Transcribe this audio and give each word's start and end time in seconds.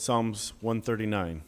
Psalms 0.00 0.54
139. 0.62 1.42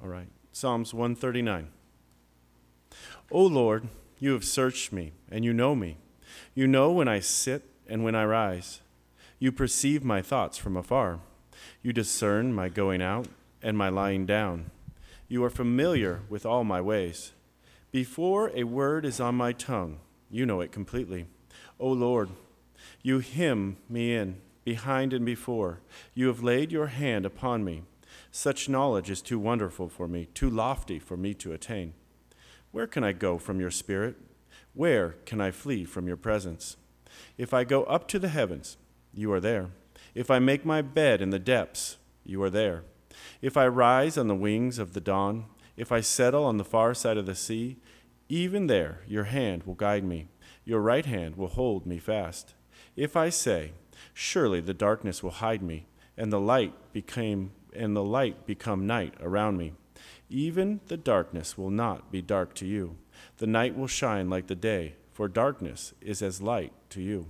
All 0.00 0.08
right. 0.08 0.28
Psalms 0.52 0.94
139. 0.94 1.70
O 3.32 3.42
Lord, 3.42 3.88
you 4.20 4.32
have 4.32 4.44
searched 4.44 4.92
me, 4.92 5.10
and 5.28 5.44
you 5.44 5.52
know 5.52 5.74
me. 5.74 5.96
You 6.54 6.68
know 6.68 6.92
when 6.92 7.08
I 7.08 7.18
sit 7.18 7.64
and 7.88 8.04
when 8.04 8.14
I 8.14 8.24
rise. 8.26 8.80
You 9.40 9.50
perceive 9.50 10.04
my 10.04 10.22
thoughts 10.22 10.56
from 10.56 10.76
afar. 10.76 11.18
You 11.82 11.92
discern 11.92 12.54
my 12.54 12.68
going 12.68 13.02
out 13.02 13.26
and 13.60 13.76
my 13.76 13.88
lying 13.88 14.24
down. 14.24 14.70
You 15.28 15.42
are 15.44 15.50
familiar 15.50 16.22
with 16.28 16.44
all 16.44 16.64
my 16.64 16.80
ways. 16.80 17.32
Before 17.90 18.50
a 18.54 18.64
word 18.64 19.04
is 19.04 19.20
on 19.20 19.34
my 19.34 19.52
tongue, 19.52 20.00
you 20.30 20.44
know 20.44 20.60
it 20.60 20.72
completely. 20.72 21.26
O 21.78 21.88
Lord, 21.88 22.30
you 23.02 23.20
hem 23.20 23.76
me 23.88 24.14
in, 24.14 24.40
behind 24.64 25.12
and 25.12 25.24
before. 25.24 25.80
You 26.12 26.26
have 26.28 26.42
laid 26.42 26.72
your 26.72 26.88
hand 26.88 27.24
upon 27.24 27.64
me. 27.64 27.84
Such 28.30 28.68
knowledge 28.68 29.10
is 29.10 29.22
too 29.22 29.38
wonderful 29.38 29.88
for 29.88 30.08
me, 30.08 30.26
too 30.34 30.50
lofty 30.50 30.98
for 30.98 31.16
me 31.16 31.34
to 31.34 31.52
attain. 31.52 31.94
Where 32.72 32.86
can 32.86 33.04
I 33.04 33.12
go 33.12 33.38
from 33.38 33.60
your 33.60 33.70
spirit? 33.70 34.16
Where 34.72 35.16
can 35.24 35.40
I 35.40 35.52
flee 35.52 35.84
from 35.84 36.08
your 36.08 36.16
presence? 36.16 36.76
If 37.38 37.54
I 37.54 37.64
go 37.64 37.84
up 37.84 38.08
to 38.08 38.18
the 38.18 38.28
heavens, 38.28 38.76
you 39.12 39.32
are 39.32 39.40
there. 39.40 39.70
If 40.14 40.30
I 40.30 40.38
make 40.38 40.64
my 40.64 40.82
bed 40.82 41.22
in 41.22 41.30
the 41.30 41.38
depths, 41.38 41.96
you 42.24 42.42
are 42.42 42.50
there. 42.50 42.82
If 43.44 43.58
I 43.58 43.66
rise 43.66 44.16
on 44.16 44.26
the 44.26 44.34
wings 44.34 44.78
of 44.78 44.94
the 44.94 45.02
dawn, 45.02 45.44
if 45.76 45.92
I 45.92 46.00
settle 46.00 46.46
on 46.46 46.56
the 46.56 46.64
far 46.64 46.94
side 46.94 47.18
of 47.18 47.26
the 47.26 47.34
sea, 47.34 47.76
even 48.26 48.68
there 48.68 49.02
your 49.06 49.24
hand 49.24 49.64
will 49.64 49.74
guide 49.74 50.02
me, 50.02 50.28
your 50.64 50.80
right 50.80 51.04
hand 51.04 51.36
will 51.36 51.48
hold 51.48 51.84
me 51.84 51.98
fast. 51.98 52.54
If 52.96 53.18
I 53.18 53.28
say, 53.28 53.72
Surely 54.14 54.62
the 54.62 54.72
darkness 54.72 55.22
will 55.22 55.30
hide 55.30 55.62
me, 55.62 55.84
and 56.16 56.32
the 56.32 56.40
light 56.40 56.72
became 56.94 57.52
and 57.74 57.94
the 57.94 58.02
light 58.02 58.46
become 58.46 58.86
night 58.86 59.12
around 59.20 59.58
me. 59.58 59.74
Even 60.30 60.80
the 60.86 60.96
darkness 60.96 61.58
will 61.58 61.68
not 61.68 62.10
be 62.10 62.22
dark 62.22 62.54
to 62.54 62.66
you. 62.66 62.96
The 63.36 63.46
night 63.46 63.76
will 63.76 63.88
shine 63.88 64.30
like 64.30 64.46
the 64.46 64.54
day, 64.54 64.94
for 65.12 65.28
darkness 65.28 65.92
is 66.00 66.22
as 66.22 66.40
light 66.40 66.72
to 66.88 67.02
you. 67.02 67.26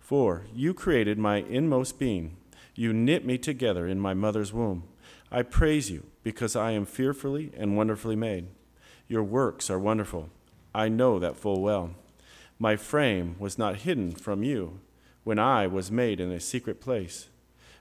For 0.00 0.46
you 0.54 0.72
created 0.72 1.18
my 1.18 1.36
inmost 1.36 1.98
being. 1.98 2.38
You 2.74 2.94
knit 2.94 3.26
me 3.26 3.36
together 3.36 3.86
in 3.86 4.00
my 4.00 4.14
mother's 4.14 4.54
womb. 4.54 4.84
I 5.30 5.42
praise 5.42 5.90
you 5.90 6.06
because 6.22 6.56
I 6.56 6.72
am 6.72 6.86
fearfully 6.86 7.52
and 7.56 7.76
wonderfully 7.76 8.16
made. 8.16 8.48
Your 9.06 9.22
works 9.22 9.70
are 9.70 9.78
wonderful. 9.78 10.30
I 10.74 10.88
know 10.88 11.18
that 11.18 11.36
full 11.36 11.60
well. 11.60 11.90
My 12.58 12.76
frame 12.76 13.36
was 13.38 13.58
not 13.58 13.76
hidden 13.76 14.12
from 14.12 14.42
you 14.42 14.80
when 15.24 15.38
I 15.38 15.66
was 15.66 15.90
made 15.90 16.20
in 16.20 16.30
a 16.30 16.40
secret 16.40 16.80
place 16.80 17.28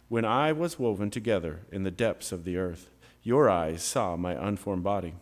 when 0.09 0.23
I 0.23 0.53
was 0.53 0.79
woven 0.79 1.09
together 1.09 1.65
in 1.69 1.83
the 1.83 1.91
depths 1.91 2.31
of 2.31 2.45
the 2.45 2.55
earth, 2.57 2.89
your 3.23 3.49
eyes 3.49 3.83
saw 3.83 4.15
my 4.15 4.33
unformed 4.33 4.83
body. 4.83 5.15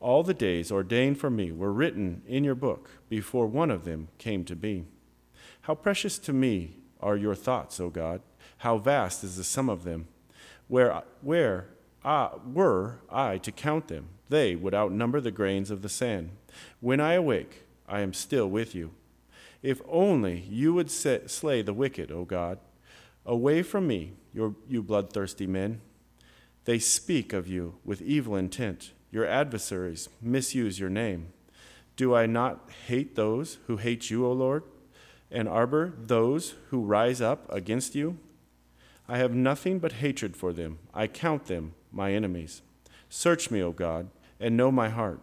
All 0.00 0.22
the 0.22 0.34
days 0.34 0.70
ordained 0.70 1.18
for 1.18 1.30
me 1.30 1.50
were 1.50 1.72
written 1.72 2.22
in 2.26 2.44
your 2.44 2.54
book 2.54 2.90
before 3.08 3.46
one 3.46 3.70
of 3.70 3.84
them 3.84 4.08
came 4.18 4.44
to 4.44 4.54
be. 4.54 4.84
How 5.62 5.74
precious 5.74 6.18
to 6.20 6.32
me 6.32 6.76
are 7.00 7.16
your 7.16 7.34
thoughts, 7.34 7.80
O 7.80 7.88
God! 7.88 8.20
How 8.58 8.76
vast 8.76 9.24
is 9.24 9.36
the 9.36 9.44
sum 9.44 9.70
of 9.70 9.84
them! 9.84 10.08
Where, 10.68 11.02
where 11.22 11.68
I, 12.04 12.30
were 12.46 13.00
I 13.10 13.38
to 13.38 13.52
count 13.52 13.88
them, 13.88 14.08
they 14.28 14.54
would 14.54 14.74
outnumber 14.74 15.20
the 15.20 15.30
grains 15.30 15.70
of 15.70 15.82
the 15.82 15.88
sand. 15.88 16.30
When 16.80 17.00
I 17.00 17.14
awake, 17.14 17.64
I 17.88 18.00
am 18.00 18.12
still 18.12 18.48
with 18.48 18.74
you. 18.74 18.92
If 19.62 19.80
only 19.88 20.40
you 20.48 20.74
would 20.74 20.90
slay 20.90 21.62
the 21.62 21.74
wicked, 21.74 22.12
O 22.12 22.24
God 22.24 22.58
Away 23.28 23.62
from 23.62 23.86
me, 23.86 24.14
your, 24.32 24.54
you 24.66 24.82
bloodthirsty 24.82 25.46
men. 25.46 25.82
They 26.64 26.78
speak 26.78 27.34
of 27.34 27.46
you 27.46 27.74
with 27.84 28.00
evil 28.00 28.36
intent. 28.36 28.92
Your 29.10 29.26
adversaries 29.26 30.08
misuse 30.22 30.80
your 30.80 30.88
name. 30.88 31.34
Do 31.94 32.14
I 32.14 32.24
not 32.24 32.70
hate 32.86 33.16
those 33.16 33.58
who 33.66 33.76
hate 33.76 34.08
you, 34.08 34.24
O 34.24 34.32
Lord, 34.32 34.62
and 35.30 35.46
arbor 35.46 35.92
those 35.98 36.54
who 36.70 36.80
rise 36.80 37.20
up 37.20 37.52
against 37.52 37.94
you? 37.94 38.16
I 39.08 39.18
have 39.18 39.34
nothing 39.34 39.78
but 39.78 39.92
hatred 39.92 40.36
for 40.36 40.52
them. 40.52 40.78
I 40.92 41.06
count 41.06 41.46
them 41.46 41.74
my 41.90 42.12
enemies. 42.12 42.60
Search 43.08 43.50
me, 43.50 43.62
O 43.62 43.72
God, 43.72 44.10
and 44.38 44.56
know 44.56 44.70
my 44.70 44.90
heart. 44.90 45.20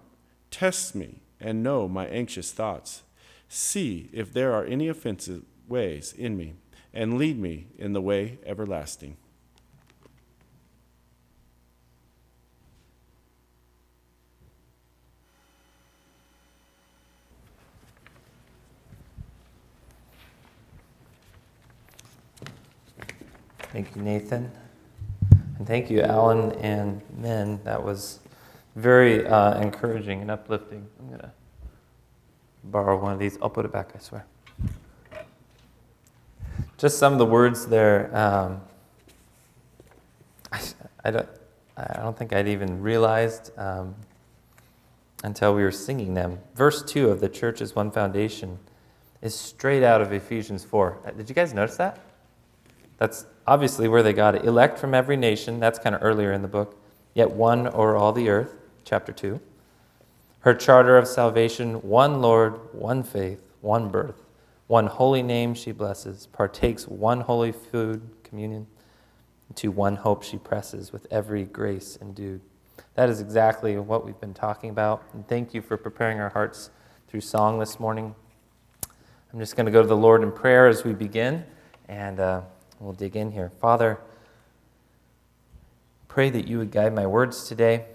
Test 0.50 0.96
me 0.96 1.20
and 1.40 1.62
know 1.62 1.88
my 1.88 2.08
anxious 2.08 2.52
thoughts. 2.52 3.04
See 3.48 4.10
if 4.12 4.34
there 4.34 4.54
are 4.54 4.66
any 4.66 4.88
offensive 4.88 5.44
ways 5.68 6.14
in 6.14 6.36
me 6.36 6.56
and 6.94 7.18
lead 7.18 7.38
me 7.40 7.68
in 7.78 7.94
the 7.94 8.02
way 8.02 8.40
everlasting. 8.46 9.18
Thank 23.76 23.94
you, 23.94 24.02
Nathan. 24.02 24.50
And 25.58 25.68
thank 25.68 25.90
you, 25.90 26.02
Alan 26.02 26.54
and 26.54 27.02
Men. 27.18 27.60
That 27.66 27.84
was 27.84 28.20
very 28.78 29.28
uh, 29.28 29.60
encouraging 29.60 30.22
and 30.22 30.32
uplifting. 30.32 30.88
I'm 30.98 31.08
going 31.10 31.20
to 31.20 31.32
borrow 32.64 32.98
one 32.98 33.12
of 33.12 33.20
these. 33.20 33.38
I'll 33.42 33.50
put 33.50 33.66
it 33.66 33.74
back, 33.74 33.92
I 33.94 34.00
swear 34.00 34.26
just 36.78 36.98
some 37.00 37.14
of 37.14 37.20
the 37.20 37.26
words 37.26 37.66
there. 37.66 38.16
Um, 38.16 38.62
I, 40.52 40.62
I, 41.04 41.12
don't, 41.12 41.30
I 41.78 42.02
don't 42.02 42.18
think 42.18 42.34
I'd 42.34 42.48
even 42.48 42.82
realized 42.82 43.58
um, 43.58 43.96
until 45.24 45.56
we 45.56 45.64
were 45.64 45.72
singing 45.72 46.14
them. 46.14 46.40
Verse 46.56 46.84
2 46.84 47.10
of 47.10 47.22
the 47.22 47.30
church 47.30 47.62
is 47.62 47.76
one 47.76 47.92
foundation 47.92 48.60
is 49.22 49.34
straight 49.34 49.84
out 49.84 50.02
of 50.02 50.14
Ephesians 50.14 50.64
4. 50.64 51.00
Uh, 51.06 51.12
did 51.12 51.30
you 51.30 51.36
guys 51.36 51.54
notice 51.54 51.78
that? 51.78 52.00
That's 52.98 53.26
obviously 53.48 53.88
where 53.88 54.04
they 54.04 54.14
got 54.14 54.36
it. 54.36 54.46
Elect 54.46 54.78
from 54.78 54.94
every 54.94 55.18
nation, 55.18 55.60
that's 55.60 55.80
kind 55.80 55.96
of 55.96 56.04
earlier 56.04 56.32
in 56.32 56.42
the 56.42 56.48
book. 56.48 56.78
Yet 57.14 57.32
one 57.32 57.68
over 57.68 57.96
all 57.96 58.12
the 58.12 58.30
earth, 58.30 58.56
chapter 58.84 59.12
2. 59.12 59.40
Her 60.40 60.54
charter 60.54 60.98
of 60.98 61.08
salvation, 61.08 61.82
one 61.82 62.22
Lord, 62.22 62.60
one 62.74 63.04
faith, 63.04 63.42
one 63.62 63.90
birth 63.90 64.26
one 64.68 64.88
holy 64.88 65.22
name 65.22 65.54
she 65.54 65.72
blesses, 65.72 66.28
partakes 66.28 66.88
one 66.88 67.22
holy 67.22 67.52
food, 67.52 68.02
communion, 68.24 68.66
to 69.54 69.70
one 69.70 69.96
hope 69.96 70.24
she 70.24 70.38
presses 70.38 70.92
with 70.92 71.06
every 71.12 71.44
grace 71.44 71.98
endued. 72.02 72.42
That 72.96 73.10
is 73.10 73.22
exactly 73.22 73.78
what 73.78 74.06
we've 74.06 74.20
been 74.20 74.34
talking 74.34 74.72
about. 74.72 75.04
And 75.14 75.28
thank 75.28 75.54
you 75.54 75.62
for 75.62 75.78
preparing 75.78 76.20
our 76.20 76.30
hearts 76.30 76.72
through 77.08 77.22
song 77.22 77.60
this 77.60 77.80
morning. 77.80 78.16
I'm 79.32 79.40
just 79.40 79.56
going 79.56 79.68
to 79.68 79.72
go 79.72 79.82
to 79.82 79.88
the 79.88 79.96
Lord 79.96 80.24
in 80.24 80.32
prayer 80.32 80.68
as 80.68 80.84
we 80.84 80.94
begin, 80.94 81.46
and 81.88 82.20
uh, 82.20 82.42
we'll 82.86 82.94
dig 82.94 83.16
in 83.16 83.32
here. 83.32 83.52
Father, 83.60 84.00
pray 86.08 86.30
that 86.30 86.48
you 86.48 86.60
would 86.60 86.72
guide 86.72 86.94
my 86.94 87.08
words 87.08 87.48
today. 87.48 87.86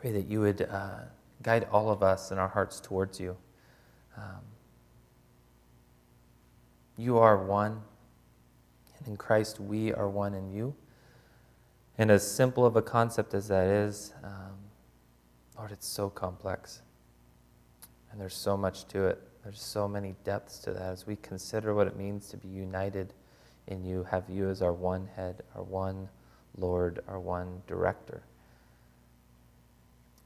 Pray 0.00 0.12
that 0.12 0.26
you 0.26 0.40
would 0.40 0.62
uh, 0.62 1.00
guide 1.42 1.68
all 1.70 1.90
of 1.90 2.02
us 2.02 2.30
in 2.30 2.38
our 2.38 2.48
hearts 2.48 2.80
towards 2.80 3.20
you. 3.20 3.36
Um, 4.16 4.40
you 6.96 7.18
are 7.18 7.36
one, 7.36 7.82
and 8.98 9.08
in 9.08 9.16
Christ 9.16 9.60
we 9.60 9.92
are 9.92 10.08
one 10.08 10.34
in 10.34 10.50
you. 10.50 10.74
And 11.98 12.10
as 12.10 12.28
simple 12.28 12.64
of 12.64 12.76
a 12.76 12.82
concept 12.82 13.34
as 13.34 13.48
that 13.48 13.66
is, 13.66 14.14
um, 14.24 14.56
Lord, 15.56 15.70
it's 15.70 15.86
so 15.86 16.08
complex. 16.08 16.80
And 18.10 18.20
there's 18.20 18.34
so 18.34 18.56
much 18.56 18.86
to 18.88 19.06
it. 19.06 19.20
There's 19.44 19.60
so 19.60 19.86
many 19.86 20.14
depths 20.24 20.58
to 20.60 20.72
that 20.72 20.82
as 20.82 21.06
we 21.06 21.16
consider 21.16 21.74
what 21.74 21.86
it 21.86 21.96
means 21.96 22.28
to 22.28 22.36
be 22.36 22.48
united 22.48 23.12
in 23.68 23.84
you, 23.84 24.04
have 24.10 24.24
you 24.28 24.48
as 24.48 24.62
our 24.62 24.72
one 24.72 25.08
head, 25.14 25.42
our 25.54 25.62
one 25.62 26.08
Lord, 26.56 27.00
our 27.06 27.20
one 27.20 27.62
director. 27.66 28.22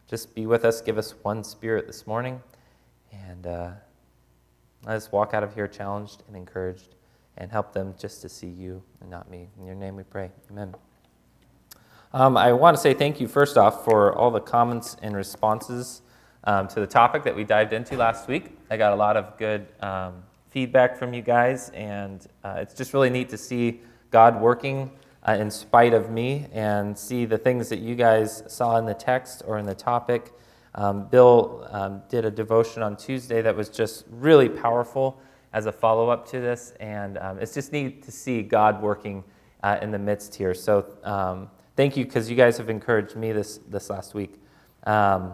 Just 0.09 0.35
be 0.35 0.47
with 0.47 0.65
us, 0.65 0.81
give 0.81 0.99
us 0.99 1.15
one 1.23 1.45
spirit 1.45 1.87
this 1.87 2.07
morning, 2.07 2.41
and 3.13 3.47
uh, 3.47 3.71
let 4.87 4.97
us 4.97 5.13
walk 5.13 5.35
out 5.35 5.43
of 5.43 5.55
here 5.55 5.69
challenged 5.69 6.23
and 6.27 6.37
encouraged 6.37 6.95
and 7.37 7.51
help 7.51 7.73
them 7.73 7.95
just 7.99 8.23
to 8.23 8.29
see 8.29 8.49
you 8.49 8.83
and 9.01 9.11
not 9.11 9.31
me. 9.31 9.49
In 9.59 9.67
your 9.67 9.75
name 9.75 9.97
we 9.97 10.03
pray. 10.03 10.31
Amen. 10.51 10.75
Um, 12.13 12.37
I 12.37 12.53
want 12.53 12.77
to 12.77 12.83
say 12.83 12.93
thank 12.93 13.21
you, 13.21 13.29
first 13.29 13.57
off, 13.57 13.85
for 13.85 14.15
all 14.17 14.31
the 14.31 14.41
comments 14.41 14.97
and 15.03 15.17
responses 15.17 16.03
um, 16.45 16.69
to 16.69 16.81
the 16.81 16.87
topic 16.87 17.23
that 17.23 17.35
we 17.35 17.45
dived 17.45 17.73
into 17.73 17.97
last 17.97 18.29
week. 18.29 18.51
I 18.71 18.77
got 18.77 18.93
a 18.93 18.97
lot 18.97 19.17
of 19.17 19.39
good 19.39 19.67
um, 19.81 20.23
feedback 20.53 20.99
from 20.99 21.15
you 21.15 21.23
guys, 21.23 21.71
and 21.71 22.27
uh, 22.45 22.57
it's 22.59 22.75
just 22.75 22.93
really 22.93 23.09
neat 23.09 23.31
to 23.31 23.39
see 23.39 23.81
God 24.11 24.39
working 24.39 24.91
uh, 25.27 25.33
in 25.33 25.51
spite 25.51 25.95
of 25.95 26.11
me 26.11 26.47
and 26.53 26.97
see 26.97 27.25
the 27.25 27.39
things 27.39 27.71
that 27.71 27.79
you 27.79 27.95
guys 27.95 28.43
saw 28.49 28.77
in 28.77 28.85
the 28.85 28.95
text 28.95 29.43
or 29.47 29.59
in 29.59 29.65
the 29.65 29.75
topic. 29.75 30.33
Um, 30.75 31.07
Bill 31.09 31.67
um, 31.71 32.03
did 32.11 32.27
a 32.27 32.31
devotion 32.31 32.83
on 32.83 32.97
Tuesday 32.97 33.41
that 33.41 33.57
was 33.57 33.71
just 33.71 34.05
really 34.11 34.49
powerful 34.49 35.19
as 35.55 35.67
a 35.67 35.73
follow 35.73 36.11
up 36.11 36.29
to 36.29 36.41
this, 36.41 36.75
and 36.81 37.17
um, 37.19 37.39
it's 37.39 37.55
just 37.55 37.73
neat 37.73 38.03
to 38.03 38.13
see 38.13 38.43
God 38.43 38.83
working 38.83 39.25
uh, 39.63 39.79
in 39.81 39.91
the 39.91 39.99
midst 39.99 40.35
here. 40.35 40.53
So 40.53 40.87
um, 41.03 41.51
thank 41.77 41.97
you 41.97 42.05
because 42.05 42.29
you 42.29 42.37
guys 42.37 42.59
have 42.59 42.69
encouraged 42.69 43.17
me 43.17 43.33
this, 43.33 43.59
this 43.69 43.89
last 43.89 44.13
week. 44.13 44.35
Um, 44.85 45.33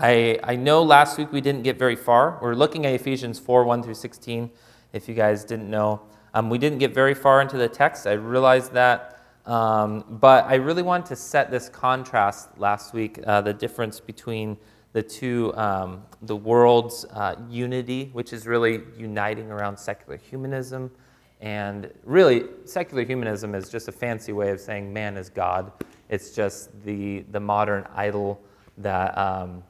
I, 0.00 0.38
I 0.44 0.54
know 0.54 0.84
last 0.84 1.18
week 1.18 1.32
we 1.32 1.40
didn't 1.40 1.62
get 1.62 1.76
very 1.76 1.96
far. 1.96 2.38
We're 2.40 2.54
looking 2.54 2.86
at 2.86 2.94
Ephesians 2.94 3.40
4 3.40 3.64
1 3.64 3.82
through 3.82 3.94
16, 3.94 4.48
if 4.92 5.08
you 5.08 5.14
guys 5.16 5.44
didn't 5.44 5.68
know. 5.68 6.02
Um, 6.34 6.50
we 6.50 6.56
didn't 6.56 6.78
get 6.78 6.94
very 6.94 7.14
far 7.14 7.42
into 7.42 7.56
the 7.56 7.68
text. 7.68 8.06
I 8.06 8.12
realized 8.12 8.72
that. 8.74 9.24
Um, 9.44 10.04
but 10.08 10.44
I 10.44 10.54
really 10.54 10.82
wanted 10.82 11.06
to 11.06 11.16
set 11.16 11.50
this 11.50 11.68
contrast 11.68 12.56
last 12.58 12.94
week 12.94 13.18
uh, 13.26 13.40
the 13.40 13.52
difference 13.52 13.98
between 13.98 14.56
the 14.92 15.02
two, 15.02 15.52
um, 15.56 16.04
the 16.22 16.36
world's 16.36 17.04
uh, 17.06 17.34
unity, 17.50 18.10
which 18.12 18.32
is 18.32 18.46
really 18.46 18.82
uniting 18.96 19.50
around 19.50 19.76
secular 19.76 20.16
humanism. 20.16 20.92
And 21.40 21.92
really, 22.04 22.44
secular 22.66 23.04
humanism 23.04 23.52
is 23.52 23.68
just 23.68 23.88
a 23.88 23.92
fancy 23.92 24.32
way 24.32 24.50
of 24.50 24.60
saying 24.60 24.92
man 24.92 25.16
is 25.16 25.28
God. 25.28 25.72
It's 26.08 26.30
just 26.30 26.84
the, 26.84 27.24
the 27.32 27.40
modern 27.40 27.84
idol 27.96 28.40
that 28.76 29.18
um, 29.18 29.64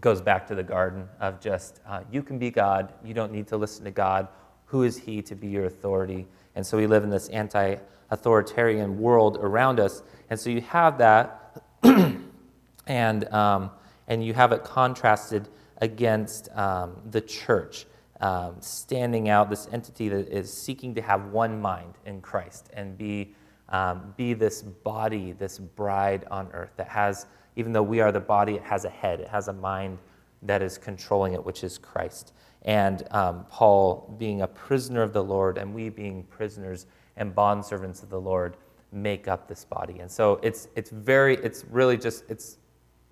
goes 0.00 0.20
back 0.20 0.46
to 0.48 0.54
the 0.54 0.62
garden 0.62 1.08
of 1.20 1.40
just 1.40 1.80
uh, 1.86 2.02
you 2.10 2.22
can 2.22 2.38
be 2.38 2.50
God, 2.50 2.92
you 3.04 3.14
don't 3.14 3.32
need 3.32 3.46
to 3.48 3.56
listen 3.56 3.84
to 3.84 3.90
God. 3.90 4.28
Who 4.66 4.82
is 4.84 4.96
He 4.96 5.22
to 5.22 5.34
be 5.34 5.48
your 5.48 5.66
authority? 5.66 6.26
And 6.54 6.66
so 6.66 6.76
we 6.76 6.86
live 6.86 7.04
in 7.04 7.10
this 7.10 7.28
anti 7.28 7.76
authoritarian 8.10 8.98
world 8.98 9.38
around 9.40 9.80
us. 9.80 10.02
And 10.30 10.38
so 10.38 10.50
you 10.50 10.60
have 10.60 10.98
that, 10.98 11.62
and, 12.86 13.28
um, 13.32 13.70
and 14.06 14.24
you 14.24 14.34
have 14.34 14.52
it 14.52 14.62
contrasted 14.64 15.48
against 15.78 16.48
um, 16.56 16.96
the 17.10 17.20
church. 17.20 17.86
Um, 18.20 18.54
standing 18.60 19.28
out, 19.28 19.50
this 19.50 19.66
entity 19.72 20.08
that 20.08 20.28
is 20.28 20.52
seeking 20.52 20.94
to 20.94 21.02
have 21.02 21.26
one 21.26 21.60
mind 21.60 21.94
in 22.06 22.20
Christ 22.20 22.70
and 22.72 22.96
be, 22.96 23.34
um, 23.68 24.14
be 24.16 24.32
this 24.32 24.62
body, 24.62 25.32
this 25.32 25.58
bride 25.58 26.24
on 26.30 26.48
earth 26.52 26.70
that 26.76 26.86
has, 26.86 27.26
even 27.56 27.72
though 27.72 27.82
we 27.82 28.00
are 28.00 28.12
the 28.12 28.20
body, 28.20 28.54
it 28.54 28.62
has 28.62 28.84
a 28.84 28.90
head, 28.90 29.20
it 29.20 29.28
has 29.28 29.48
a 29.48 29.52
mind 29.52 29.98
that 30.42 30.62
is 30.62 30.78
controlling 30.78 31.34
it, 31.34 31.44
which 31.44 31.62
is 31.62 31.78
Christ. 31.78 32.32
And 32.62 33.06
um, 33.10 33.46
Paul 33.48 34.14
being 34.18 34.42
a 34.42 34.46
prisoner 34.46 35.02
of 35.02 35.12
the 35.12 35.22
Lord, 35.22 35.58
and 35.58 35.74
we 35.74 35.88
being 35.88 36.24
prisoners 36.24 36.86
and 37.16 37.34
bondservants 37.34 38.02
of 38.02 38.10
the 38.10 38.20
Lord 38.20 38.56
make 38.92 39.28
up 39.28 39.48
this 39.48 39.64
body. 39.64 40.00
And 40.00 40.10
so 40.10 40.38
it's, 40.42 40.68
it's 40.76 40.90
very, 40.90 41.36
it's 41.36 41.64
really 41.70 41.96
just, 41.96 42.24
it's 42.28 42.58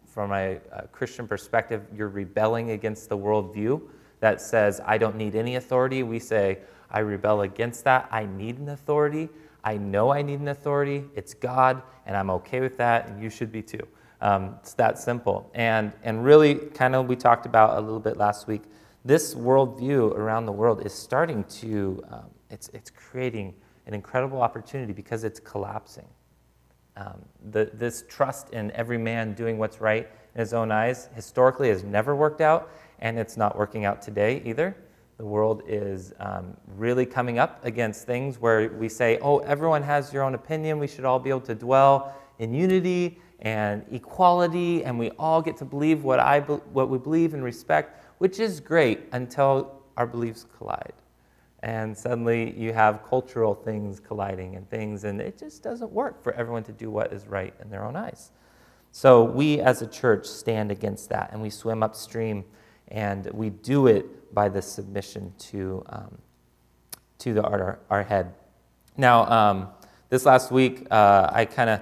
from 0.06 0.32
a, 0.32 0.58
a 0.72 0.88
Christian 0.88 1.26
perspective, 1.26 1.86
you're 1.94 2.08
rebelling 2.08 2.72
against 2.72 3.08
the 3.08 3.16
worldview 3.16 3.80
that 4.20 4.40
says, 4.40 4.80
I 4.84 4.98
don't 4.98 5.16
need 5.16 5.34
any 5.34 5.56
authority. 5.56 6.02
We 6.02 6.18
say, 6.18 6.58
I 6.90 7.00
rebel 7.00 7.42
against 7.42 7.84
that. 7.84 8.08
I 8.10 8.26
need 8.26 8.58
an 8.58 8.70
authority. 8.70 9.28
I 9.62 9.76
know 9.76 10.10
I 10.12 10.22
need 10.22 10.40
an 10.40 10.48
authority. 10.48 11.04
It's 11.14 11.34
God, 11.34 11.82
and 12.06 12.16
I'm 12.16 12.30
okay 12.30 12.60
with 12.60 12.76
that, 12.78 13.08
and 13.08 13.22
you 13.22 13.30
should 13.30 13.52
be 13.52 13.62
too. 13.62 13.86
Um, 14.20 14.56
it's 14.60 14.74
that 14.74 14.98
simple. 14.98 15.50
And, 15.54 15.92
and 16.02 16.24
really, 16.24 16.54
kind 16.54 16.94
of, 16.94 17.06
we 17.06 17.16
talked 17.16 17.46
about 17.46 17.78
a 17.78 17.80
little 17.80 18.00
bit 18.00 18.16
last 18.16 18.46
week. 18.46 18.62
This 19.04 19.34
worldview 19.34 20.14
around 20.14 20.46
the 20.46 20.52
world 20.52 20.84
is 20.84 20.92
starting 20.92 21.44
to, 21.44 22.04
um, 22.10 22.30
it's, 22.50 22.68
it's 22.70 22.90
creating 22.90 23.54
an 23.86 23.94
incredible 23.94 24.42
opportunity 24.42 24.92
because 24.92 25.24
it's 25.24 25.40
collapsing. 25.40 26.06
Um, 26.96 27.22
the, 27.50 27.70
this 27.72 28.04
trust 28.08 28.50
in 28.50 28.70
every 28.72 28.98
man 28.98 29.32
doing 29.32 29.56
what's 29.56 29.80
right 29.80 30.08
in 30.34 30.40
his 30.40 30.52
own 30.52 30.70
eyes 30.70 31.08
historically 31.14 31.68
has 31.70 31.82
never 31.82 32.14
worked 32.14 32.42
out, 32.42 32.70
and 32.98 33.18
it's 33.18 33.38
not 33.38 33.56
working 33.56 33.86
out 33.86 34.02
today 34.02 34.42
either. 34.44 34.76
The 35.16 35.24
world 35.24 35.62
is 35.66 36.12
um, 36.18 36.56
really 36.76 37.06
coming 37.06 37.38
up 37.38 37.64
against 37.64 38.06
things 38.06 38.38
where 38.38 38.70
we 38.70 38.88
say, 38.88 39.18
oh, 39.22 39.38
everyone 39.40 39.82
has 39.82 40.12
your 40.12 40.22
own 40.22 40.34
opinion. 40.34 40.78
We 40.78 40.86
should 40.86 41.04
all 41.04 41.18
be 41.18 41.30
able 41.30 41.42
to 41.42 41.54
dwell 41.54 42.14
in 42.38 42.54
unity 42.54 43.18
and 43.40 43.84
equality, 43.90 44.84
and 44.84 44.98
we 44.98 45.10
all 45.18 45.40
get 45.42 45.56
to 45.58 45.64
believe 45.64 46.04
what, 46.04 46.20
I 46.20 46.40
what 46.40 46.88
we 46.88 46.98
believe 46.98 47.34
and 47.34 47.42
respect, 47.42 48.04
which 48.18 48.38
is 48.38 48.60
great 48.60 49.00
until 49.12 49.82
our 49.96 50.06
beliefs 50.06 50.46
collide 50.56 50.92
and 51.62 51.96
suddenly 51.96 52.54
you 52.58 52.72
have 52.72 53.02
cultural 53.08 53.54
things 53.54 54.00
colliding 54.00 54.56
and 54.56 54.68
things, 54.70 55.04
and 55.04 55.20
it 55.20 55.38
just 55.38 55.62
doesn't 55.62 55.92
work 55.92 56.22
for 56.22 56.32
everyone 56.32 56.62
to 56.64 56.72
do 56.72 56.90
what 56.90 57.12
is 57.12 57.26
right 57.26 57.54
in 57.60 57.70
their 57.70 57.84
own 57.84 57.96
eyes. 57.96 58.30
So 58.92 59.22
we 59.22 59.60
as 59.60 59.82
a 59.82 59.86
church 59.86 60.26
stand 60.26 60.70
against 60.70 61.10
that, 61.10 61.30
and 61.32 61.42
we 61.42 61.50
swim 61.50 61.82
upstream, 61.82 62.44
and 62.88 63.26
we 63.32 63.50
do 63.50 63.86
it 63.86 64.34
by 64.34 64.48
the 64.48 64.62
submission 64.62 65.32
to, 65.38 65.84
um, 65.90 66.18
to 67.18 67.34
the, 67.34 67.42
our, 67.42 67.78
our 67.90 68.02
head. 68.02 68.32
Now, 68.96 69.26
um, 69.30 69.68
this 70.08 70.24
last 70.24 70.50
week, 70.50 70.86
uh, 70.90 71.30
I 71.30 71.44
kind 71.44 71.70
of 71.70 71.80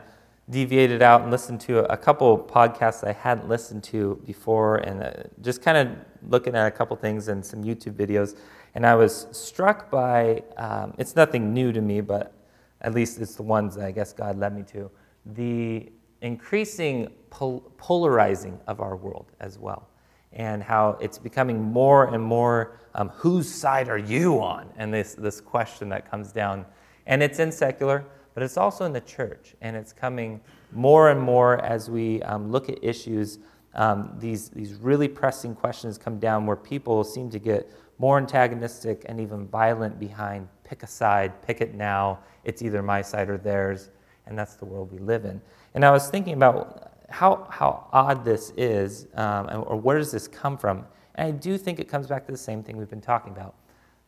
deviated 0.50 1.02
out 1.02 1.22
and 1.22 1.30
listened 1.30 1.60
to 1.60 1.90
a 1.92 1.96
couple 1.96 2.38
podcasts 2.38 3.06
I 3.06 3.12
hadn't 3.12 3.48
listened 3.48 3.84
to 3.84 4.20
before, 4.24 4.76
and 4.76 5.02
uh, 5.02 5.12
just 5.42 5.62
kind 5.62 5.76
of 5.76 5.96
looking 6.28 6.54
at 6.54 6.66
a 6.66 6.70
couple 6.70 6.96
things 6.96 7.28
and 7.28 7.44
some 7.44 7.62
YouTube 7.62 7.94
videos. 7.94 8.36
And 8.74 8.86
I 8.86 8.94
was 8.94 9.26
struck 9.32 9.90
by 9.90 10.42
um, 10.56 10.94
it's 10.98 11.16
nothing 11.16 11.52
new 11.52 11.72
to 11.72 11.80
me, 11.80 12.00
but 12.00 12.32
at 12.80 12.94
least 12.94 13.20
it's 13.20 13.34
the 13.34 13.42
ones 13.42 13.74
that 13.74 13.84
I 13.86 13.90
guess 13.90 14.12
God 14.12 14.38
led 14.38 14.54
me 14.54 14.62
to 14.72 14.90
the 15.26 15.90
increasing 16.22 17.08
pol- 17.30 17.72
polarizing 17.76 18.58
of 18.66 18.80
our 18.80 18.96
world 18.96 19.32
as 19.40 19.58
well, 19.58 19.88
and 20.32 20.62
how 20.62 20.96
it's 21.00 21.18
becoming 21.18 21.60
more 21.60 22.12
and 22.14 22.22
more 22.22 22.78
um, 22.98 23.10
whose 23.10 23.48
side 23.48 23.88
are 23.88 23.98
you 23.98 24.40
on? 24.40 24.68
And 24.76 24.92
this, 24.92 25.14
this 25.14 25.40
question 25.40 25.88
that 25.90 26.10
comes 26.10 26.32
down. 26.32 26.66
And 27.06 27.22
it's 27.22 27.38
in 27.38 27.52
secular, 27.52 28.04
but 28.38 28.44
it's 28.44 28.56
also 28.56 28.84
in 28.84 28.92
the 28.92 29.00
church, 29.00 29.56
and 29.62 29.76
it's 29.76 29.92
coming 29.92 30.40
more 30.70 31.10
and 31.10 31.20
more 31.20 31.60
as 31.64 31.90
we 31.90 32.22
um, 32.22 32.52
look 32.52 32.68
at 32.68 32.78
issues. 32.84 33.40
Um, 33.74 34.14
these, 34.20 34.48
these 34.50 34.74
really 34.74 35.08
pressing 35.08 35.56
questions 35.56 35.98
come 35.98 36.20
down 36.20 36.46
where 36.46 36.54
people 36.54 37.02
seem 37.02 37.30
to 37.30 37.40
get 37.40 37.68
more 37.98 38.16
antagonistic 38.16 39.04
and 39.06 39.20
even 39.20 39.48
violent 39.48 39.98
behind 39.98 40.46
pick 40.62 40.84
a 40.84 40.86
side, 40.86 41.42
pick 41.42 41.60
it 41.60 41.74
now, 41.74 42.20
it's 42.44 42.62
either 42.62 42.80
my 42.80 43.02
side 43.02 43.28
or 43.28 43.38
theirs, 43.38 43.90
and 44.26 44.38
that's 44.38 44.54
the 44.54 44.64
world 44.64 44.92
we 44.92 45.00
live 45.00 45.24
in. 45.24 45.40
And 45.74 45.84
I 45.84 45.90
was 45.90 46.08
thinking 46.08 46.34
about 46.34 46.92
how, 47.08 47.44
how 47.50 47.88
odd 47.92 48.24
this 48.24 48.52
is, 48.56 49.08
um, 49.14 49.64
or 49.66 49.74
where 49.74 49.98
does 49.98 50.12
this 50.12 50.28
come 50.28 50.56
from? 50.56 50.86
And 51.16 51.26
I 51.26 51.32
do 51.32 51.58
think 51.58 51.80
it 51.80 51.88
comes 51.88 52.06
back 52.06 52.24
to 52.26 52.30
the 52.30 52.38
same 52.38 52.62
thing 52.62 52.76
we've 52.76 52.88
been 52.88 53.00
talking 53.00 53.32
about. 53.32 53.56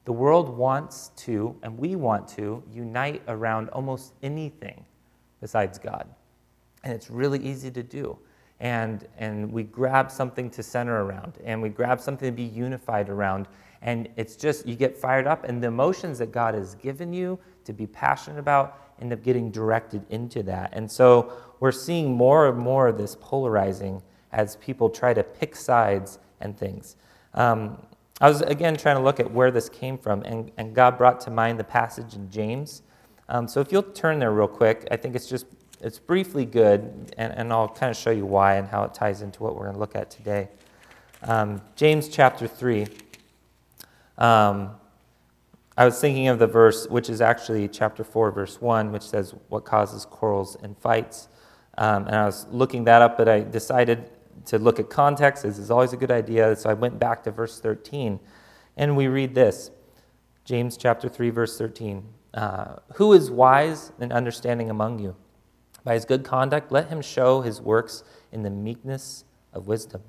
The 0.04 0.12
world 0.12 0.48
wants 0.48 1.10
to, 1.16 1.54
and 1.62 1.78
we 1.78 1.94
want 1.94 2.26
to, 2.28 2.62
unite 2.72 3.22
around 3.28 3.68
almost 3.68 4.14
anything 4.22 4.84
besides 5.40 5.78
God. 5.78 6.08
And 6.82 6.92
it's 6.92 7.10
really 7.10 7.38
easy 7.38 7.70
to 7.70 7.82
do. 7.82 8.18
And, 8.60 9.06
and 9.16 9.50
we 9.52 9.62
grab 9.62 10.10
something 10.10 10.50
to 10.50 10.62
center 10.62 11.04
around, 11.04 11.38
and 11.44 11.62
we 11.62 11.68
grab 11.68 12.00
something 12.00 12.28
to 12.28 12.36
be 12.36 12.42
unified 12.42 13.08
around, 13.08 13.48
and 13.82 14.08
it's 14.16 14.36
just, 14.36 14.66
you 14.66 14.74
get 14.74 14.96
fired 14.96 15.26
up, 15.26 15.44
and 15.44 15.62
the 15.62 15.68
emotions 15.68 16.18
that 16.18 16.32
God 16.32 16.54
has 16.54 16.74
given 16.74 17.12
you 17.12 17.38
to 17.64 17.72
be 17.72 17.86
passionate 17.86 18.38
about 18.38 18.78
end 19.00 19.14
up 19.14 19.22
getting 19.22 19.50
directed 19.50 20.04
into 20.10 20.42
that. 20.42 20.70
And 20.74 20.90
so 20.90 21.32
we're 21.60 21.72
seeing 21.72 22.12
more 22.12 22.48
and 22.48 22.58
more 22.58 22.88
of 22.88 22.98
this 22.98 23.16
polarizing 23.18 24.02
as 24.32 24.56
people 24.56 24.90
try 24.90 25.14
to 25.14 25.22
pick 25.22 25.56
sides 25.56 26.18
and 26.40 26.56
things. 26.56 26.96
Um, 27.32 27.78
I 28.20 28.28
was 28.28 28.42
again 28.42 28.76
trying 28.76 28.96
to 28.96 29.02
look 29.02 29.18
at 29.18 29.30
where 29.30 29.50
this 29.50 29.68
came 29.68 29.96
from, 29.96 30.22
and, 30.22 30.50
and 30.58 30.74
God 30.74 30.98
brought 30.98 31.20
to 31.22 31.30
mind 31.30 31.58
the 31.58 31.64
passage 31.64 32.14
in 32.14 32.30
James. 32.30 32.82
Um, 33.28 33.48
so 33.48 33.60
if 33.60 33.72
you'll 33.72 33.82
turn 33.82 34.18
there 34.18 34.32
real 34.32 34.48
quick, 34.48 34.86
I 34.90 34.96
think 34.96 35.14
it's 35.14 35.28
just 35.28 35.46
it's 35.80 35.98
briefly 35.98 36.44
good, 36.44 37.14
and, 37.16 37.32
and 37.32 37.52
I'll 37.52 37.68
kind 37.68 37.90
of 37.90 37.96
show 37.96 38.10
you 38.10 38.26
why 38.26 38.56
and 38.56 38.68
how 38.68 38.82
it 38.84 38.92
ties 38.92 39.22
into 39.22 39.42
what 39.42 39.54
we're 39.54 39.62
going 39.62 39.74
to 39.74 39.80
look 39.80 39.96
at 39.96 40.10
today. 40.10 40.48
Um, 41.22 41.62
James 41.76 42.08
chapter 42.08 42.46
3. 42.46 42.86
Um, 44.18 44.72
I 45.78 45.86
was 45.86 45.98
thinking 45.98 46.28
of 46.28 46.38
the 46.38 46.46
verse, 46.46 46.86
which 46.88 47.08
is 47.08 47.22
actually 47.22 47.66
chapter 47.68 48.04
4, 48.04 48.32
verse 48.32 48.60
1, 48.60 48.92
which 48.92 49.02
says, 49.02 49.34
What 49.48 49.64
causes 49.64 50.04
quarrels 50.04 50.56
and 50.62 50.76
fights? 50.76 51.28
Um, 51.78 52.06
and 52.06 52.14
I 52.14 52.26
was 52.26 52.46
looking 52.50 52.84
that 52.84 53.00
up, 53.00 53.16
but 53.16 53.28
I 53.28 53.40
decided 53.40 54.10
to 54.46 54.58
look 54.58 54.78
at 54.78 54.90
context. 54.90 55.42
This 55.42 55.58
is 55.58 55.70
always 55.70 55.92
a 55.92 55.96
good 55.96 56.10
idea. 56.10 56.54
So 56.56 56.70
I 56.70 56.74
went 56.74 56.98
back 56.98 57.22
to 57.24 57.30
verse 57.30 57.60
13, 57.60 58.20
and 58.76 58.96
we 58.96 59.06
read 59.08 59.34
this 59.34 59.70
James 60.44 60.76
chapter 60.76 61.08
3, 61.08 61.30
verse 61.30 61.58
13. 61.58 62.04
Uh, 62.34 62.76
Who 62.94 63.12
is 63.12 63.30
wise 63.30 63.92
and 64.00 64.12
understanding 64.12 64.70
among 64.70 64.98
you? 64.98 65.16
By 65.84 65.94
his 65.94 66.04
good 66.04 66.24
conduct, 66.24 66.70
let 66.70 66.88
him 66.88 67.02
show 67.02 67.40
his 67.40 67.60
works 67.60 68.04
in 68.32 68.42
the 68.42 68.50
meekness 68.50 69.24
of 69.52 69.66
wisdom. 69.66 70.02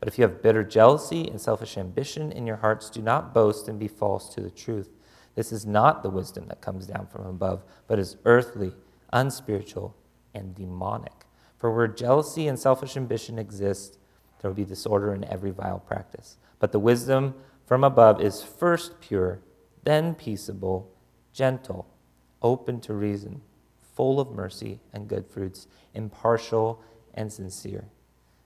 But 0.00 0.08
if 0.08 0.18
you 0.18 0.22
have 0.22 0.42
bitter 0.42 0.62
jealousy 0.62 1.28
and 1.28 1.40
selfish 1.40 1.78
ambition 1.78 2.30
in 2.32 2.46
your 2.46 2.56
hearts, 2.56 2.90
do 2.90 3.00
not 3.00 3.32
boast 3.32 3.68
and 3.68 3.78
be 3.78 3.88
false 3.88 4.28
to 4.34 4.40
the 4.40 4.50
truth. 4.50 4.90
This 5.34 5.50
is 5.50 5.64
not 5.64 6.02
the 6.02 6.10
wisdom 6.10 6.46
that 6.48 6.60
comes 6.60 6.86
down 6.86 7.06
from 7.06 7.26
above, 7.26 7.62
but 7.86 7.98
is 7.98 8.16
earthly, 8.24 8.74
unspiritual, 9.12 9.96
and 10.34 10.54
demonic. 10.54 11.23
For 11.56 11.74
where 11.74 11.88
jealousy 11.88 12.48
and 12.48 12.58
selfish 12.58 12.96
ambition 12.96 13.38
exist, 13.38 13.98
there 14.40 14.50
will 14.50 14.56
be 14.56 14.64
disorder 14.64 15.14
in 15.14 15.24
every 15.24 15.50
vile 15.50 15.78
practice. 15.78 16.36
But 16.58 16.72
the 16.72 16.78
wisdom 16.78 17.34
from 17.66 17.84
above 17.84 18.20
is 18.20 18.42
first 18.42 19.00
pure, 19.00 19.40
then 19.84 20.14
peaceable, 20.14 20.90
gentle, 21.32 21.86
open 22.42 22.80
to 22.80 22.92
reason, 22.92 23.40
full 23.94 24.20
of 24.20 24.30
mercy 24.32 24.80
and 24.92 25.08
good 25.08 25.26
fruits, 25.26 25.66
impartial 25.94 26.82
and 27.14 27.32
sincere. 27.32 27.86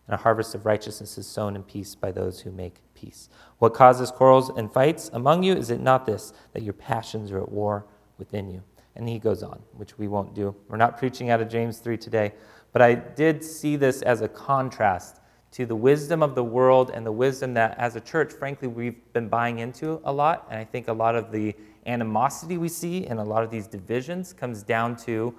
And 0.07 0.15
a 0.15 0.23
harvest 0.23 0.55
of 0.55 0.65
righteousness 0.65 1.19
is 1.19 1.27
sown 1.27 1.57
in 1.57 1.63
peace 1.63 1.95
by 1.95 2.13
those 2.13 2.41
who 2.41 2.51
make 2.51 2.77
peace. 2.95 3.29
What 3.59 3.75
causes 3.75 4.11
quarrels 4.11 4.51
and 4.51 4.73
fights 4.73 5.11
among 5.13 5.43
you? 5.43 5.55
Is 5.55 5.71
it 5.71 5.81
not 5.81 6.07
this, 6.07 6.33
that 6.53 6.63
your 6.63 6.73
passions 6.73 7.31
are 7.31 7.43
at 7.43 7.51
war 7.51 7.87
within 8.19 8.51
you? 8.51 8.63
And 8.97 9.09
he 9.09 9.19
goes 9.19 9.43
on, 9.43 9.61
which 9.73 9.99
we 9.99 10.09
won't 10.09 10.35
do. 10.35 10.57
We're 10.69 10.77
not 10.77 10.97
preaching 10.97 11.31
out 11.31 11.41
of 11.41 11.49
James 11.49 11.79
3 11.79 11.97
today, 11.99 12.33
but 12.73 12.83
I 12.83 12.95
did 12.95 13.43
see 13.45 13.77
this 13.77 14.03
as 14.03 14.21
a 14.21 14.29
contrast 14.29 15.21
to 15.53 15.65
the 15.65 15.77
wisdom 15.77 16.23
of 16.23 16.35
the 16.35 16.45
world 16.45 16.91
and 16.93 17.05
the 17.05 17.13
wisdom 17.13 17.55
that, 17.55 17.77
as 17.79 17.97
a 17.97 18.01
church, 18.01 18.33
frankly, 18.33 18.69
we've 18.69 19.13
been 19.13 19.29
buying 19.29 19.61
into 19.61 20.01
a 20.05 20.13
lot. 20.13 20.47
And 20.51 20.59
I 20.59 20.65
think 20.65 20.89
a 20.89 20.93
lot 20.93 21.17
of 21.17 21.33
the 21.33 21.55
animosity 21.87 22.59
we 22.59 22.69
see 22.69 23.07
and 23.07 23.19
a 23.19 23.25
lot 23.25 23.43
of 23.43 23.51
these 23.51 23.67
divisions 23.67 24.33
comes 24.33 24.63
down 24.63 24.97
to 24.97 25.35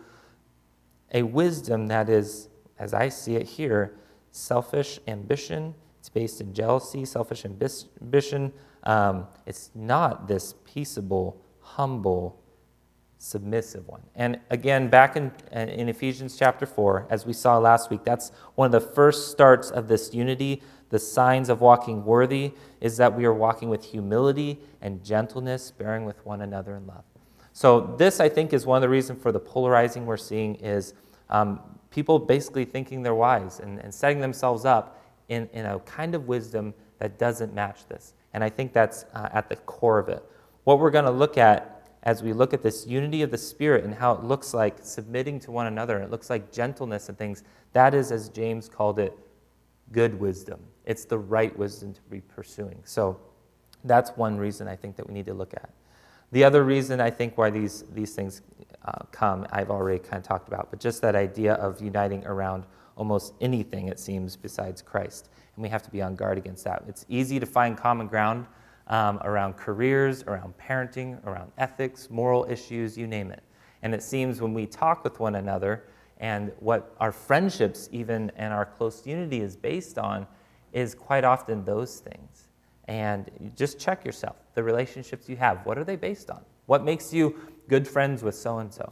a 1.14 1.24
wisdom 1.24 1.88
that 1.88 2.10
is, 2.10 2.50
as 2.80 2.94
I 2.94 3.10
see 3.10 3.36
it 3.36 3.48
here, 3.48 3.96
selfish 4.32 5.00
ambition. 5.08 5.76
It's 6.00 6.10
based 6.10 6.42
in 6.42 6.54
jealousy, 6.54 7.06
selfish 7.06 7.46
ambition. 7.46 8.52
Um, 8.84 9.28
it's 9.46 9.70
not 9.76 10.28
this 10.28 10.56
peaceable, 10.66 11.40
humble, 11.62 12.42
submissive 13.20 13.88
one. 13.88 14.02
And 14.16 14.40
again, 14.50 14.88
back 14.88 15.18
in, 15.18 15.32
in 15.52 15.90
Ephesians 15.90 16.38
chapter 16.38 16.66
4, 16.66 17.08
as 17.10 17.26
we 17.26 17.34
saw 17.34 17.58
last 17.58 17.92
week, 17.92 18.04
that's 18.04 18.32
one 18.56 18.66
of 18.66 18.72
the 18.72 18.80
first 18.80 19.30
starts 19.30 19.70
of 19.70 19.90
this 19.90 20.14
unity. 20.14 20.64
The 20.90 21.00
signs 21.00 21.50
of 21.50 21.60
walking 21.62 22.06
worthy 22.06 22.54
is 22.80 22.98
that 22.98 23.16
we 23.16 23.26
are 23.26 23.34
walking 23.34 23.70
with 23.70 23.84
humility 23.84 24.58
and 24.82 25.04
gentleness, 25.04 25.70
bearing 25.70 26.06
with 26.06 26.26
one 26.26 26.42
another 26.42 26.76
in 26.78 26.88
love. 26.88 27.04
So, 27.52 27.94
this, 27.98 28.22
I 28.22 28.30
think, 28.30 28.54
is 28.54 28.66
one 28.66 28.78
of 28.78 28.82
the 28.82 28.90
reasons 28.90 29.22
for 29.22 29.34
the 29.34 29.40
polarizing 29.40 30.06
we're 30.06 30.16
seeing 30.16 30.56
is 30.56 30.94
um, 31.30 31.60
people 31.92 32.20
basically 32.20 32.64
thinking 32.64 33.04
they're 33.04 33.14
wise 33.14 33.60
and, 33.60 33.80
and 33.80 33.94
setting 33.94 34.22
themselves 34.22 34.64
up 34.64 35.04
in, 35.28 35.50
in 35.52 35.66
a 35.66 35.78
kind 35.80 36.16
of 36.16 36.28
wisdom 36.28 36.74
that 37.00 37.20
doesn't 37.20 37.54
match 37.54 37.86
this. 37.90 38.14
And 38.34 38.44
I 38.44 38.50
think 38.50 38.72
that's 38.72 39.06
uh, 39.14 39.28
at 39.34 39.50
the 39.50 39.58
core 39.58 40.00
of 40.00 40.08
it. 40.08 40.24
What 40.64 40.80
we're 40.80 40.92
going 40.92 41.06
to 41.06 41.12
look 41.12 41.38
at 41.38 41.79
as 42.04 42.24
we 42.24 42.34
look 42.34 42.54
at 42.54 42.64
this 42.64 42.88
unity 42.88 43.22
of 43.22 43.32
the 43.32 43.38
Spirit 43.38 43.84
and 43.84 43.94
how 43.94 44.14
it 44.14 44.24
looks 44.24 44.54
like 44.54 44.78
submitting 44.82 45.40
to 45.42 45.52
one 45.52 45.68
another, 45.68 45.96
and 45.96 46.06
it 46.06 46.12
looks 46.12 46.30
like 46.30 46.52
gentleness 46.52 47.10
and 47.10 47.18
things, 47.18 47.44
that 47.74 47.94
is, 47.94 48.12
as 48.12 48.30
James 48.30 48.70
called 48.70 49.00
it, 49.00 49.18
good 49.92 50.20
wisdom. 50.20 50.60
It's 50.86 51.06
the 51.06 51.18
right 51.18 51.58
wisdom 51.58 51.94
to 51.94 52.02
be 52.10 52.22
pursuing. 52.22 52.82
So 52.86 53.20
that's 53.84 54.12
one 54.12 54.38
reason 54.38 54.68
I 54.68 54.76
think 54.76 54.96
that 54.96 55.08
we 55.08 55.14
need 55.14 55.26
to 55.26 55.34
look 55.34 55.54
at. 55.54 55.70
The 56.32 56.44
other 56.44 56.64
reason 56.64 57.02
I 57.02 57.10
think 57.10 57.38
why 57.38 57.50
these, 57.50 57.84
these 57.94 58.14
things 58.14 58.44
uh, 58.86 59.04
come, 59.12 59.46
I've 59.52 59.70
already 59.70 60.00
kind 60.00 60.18
of 60.18 60.24
talked 60.24 60.48
about, 60.48 60.70
but 60.70 60.80
just 60.80 61.02
that 61.02 61.16
idea 61.16 61.54
of 61.56 61.82
uniting 61.82 62.26
around 62.26 62.66
almost 62.96 63.34
anything, 63.42 63.88
it 63.88 64.00
seems, 64.00 64.36
besides 64.36 64.82
Christ. 64.82 65.30
And 65.56 65.64
we 65.64 65.70
have 65.70 65.82
to 65.84 65.90
be 65.90 66.02
on 66.02 66.16
guard 66.16 66.38
against 66.38 66.64
that. 66.66 66.84
It's 66.88 67.06
easy 67.10 67.40
to 67.40 67.46
find 67.46 67.78
common 67.78 68.08
ground 68.08 68.46
um, 68.90 69.20
around 69.24 69.56
careers, 69.56 70.24
around 70.24 70.54
parenting, 70.58 71.24
around 71.26 71.52
ethics, 71.58 72.10
moral 72.10 72.46
issues, 72.50 72.98
you 72.98 73.08
name 73.08 73.32
it. 73.32 73.44
And 73.82 73.94
it 73.94 74.04
seems 74.04 74.42
when 74.42 74.54
we 74.54 74.66
talk 74.66 75.04
with 75.04 75.20
one 75.20 75.36
another 75.36 75.86
and 76.18 76.52
what 76.60 76.96
our 77.00 77.12
friendships, 77.12 77.88
even 77.92 78.32
and 78.36 78.54
our 78.54 78.66
close 78.66 79.06
unity, 79.06 79.42
is 79.42 79.56
based 79.56 79.98
on, 79.98 80.28
is 80.74 80.94
quite 80.94 81.24
often 81.24 81.64
those 81.64 82.00
things. 82.00 82.50
And 82.88 83.52
just 83.56 83.80
check 83.80 84.04
yourself 84.04 84.36
the 84.56 84.64
relationships 84.64 85.30
you 85.30 85.38
have. 85.38 85.66
What 85.66 85.78
are 85.78 85.84
they 85.84 85.96
based 85.96 86.30
on? 86.30 86.44
What 86.66 86.84
makes 86.84 87.14
you 87.14 87.36
good 87.68 87.88
friends 87.88 88.24
with 88.24 88.36
so 88.36 88.58
and 88.58 88.74
so? 88.74 88.92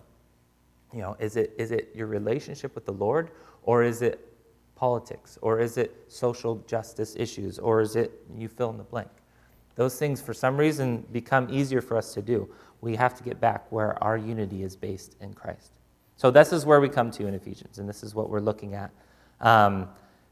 You 0.94 1.01
know, 1.01 1.18
is 1.20 1.36
it, 1.36 1.54
is 1.58 1.72
it 1.72 1.89
your 1.94 2.08
relationship 2.08 2.74
with 2.75 2.86
the 2.86 2.94
Lord, 2.94 3.32
or 3.63 3.84
is 3.84 4.01
it 4.01 4.24
politics, 4.75 5.38
or 5.42 5.60
is 5.60 5.77
it 5.77 5.94
social 6.08 6.63
justice 6.68 7.16
issues, 7.18 7.60
or 7.60 7.82
is 7.82 7.96
it 7.96 8.12
you 8.38 8.48
fill 8.48 8.70
in 8.70 8.77
the 8.77 8.84
blank? 8.84 9.10
Those 9.77 9.98
things, 9.98 10.19
for 10.19 10.34
some 10.34 10.57
reason, 10.57 11.05
become 11.12 11.48
easier 11.51 11.81
for 11.81 11.98
us 11.98 12.13
to 12.15 12.22
do. 12.22 12.50
We 12.81 12.96
have 12.96 13.15
to 13.15 13.24
get 13.24 13.39
back 13.39 13.72
where 13.72 14.03
our 14.03 14.17
unity 14.17 14.63
is 14.63 14.75
based 14.75 15.15
in 15.22 15.34
Christ. 15.34 15.72
So, 16.15 16.31
this 16.31 16.51
is 16.51 16.65
where 16.65 16.81
we 16.81 16.89
come 16.89 17.12
to 17.12 17.27
in 17.27 17.36
Ephesians, 17.36 17.77
and 17.77 17.88
this 17.88 18.01
is 18.01 18.15
what 18.15 18.31
we're 18.31 18.39
looking 18.39 18.74
at, 18.74 18.89
um, 19.39 19.88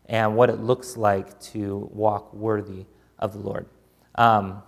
and 0.08 0.36
what 0.36 0.50
it 0.50 0.60
looks 0.60 0.98
like 0.98 1.40
to 1.52 1.90
walk 1.94 2.34
worthy 2.34 2.86
of 3.20 3.34
the 3.34 3.40
Lord. 3.40 3.68
Um, 4.16 4.64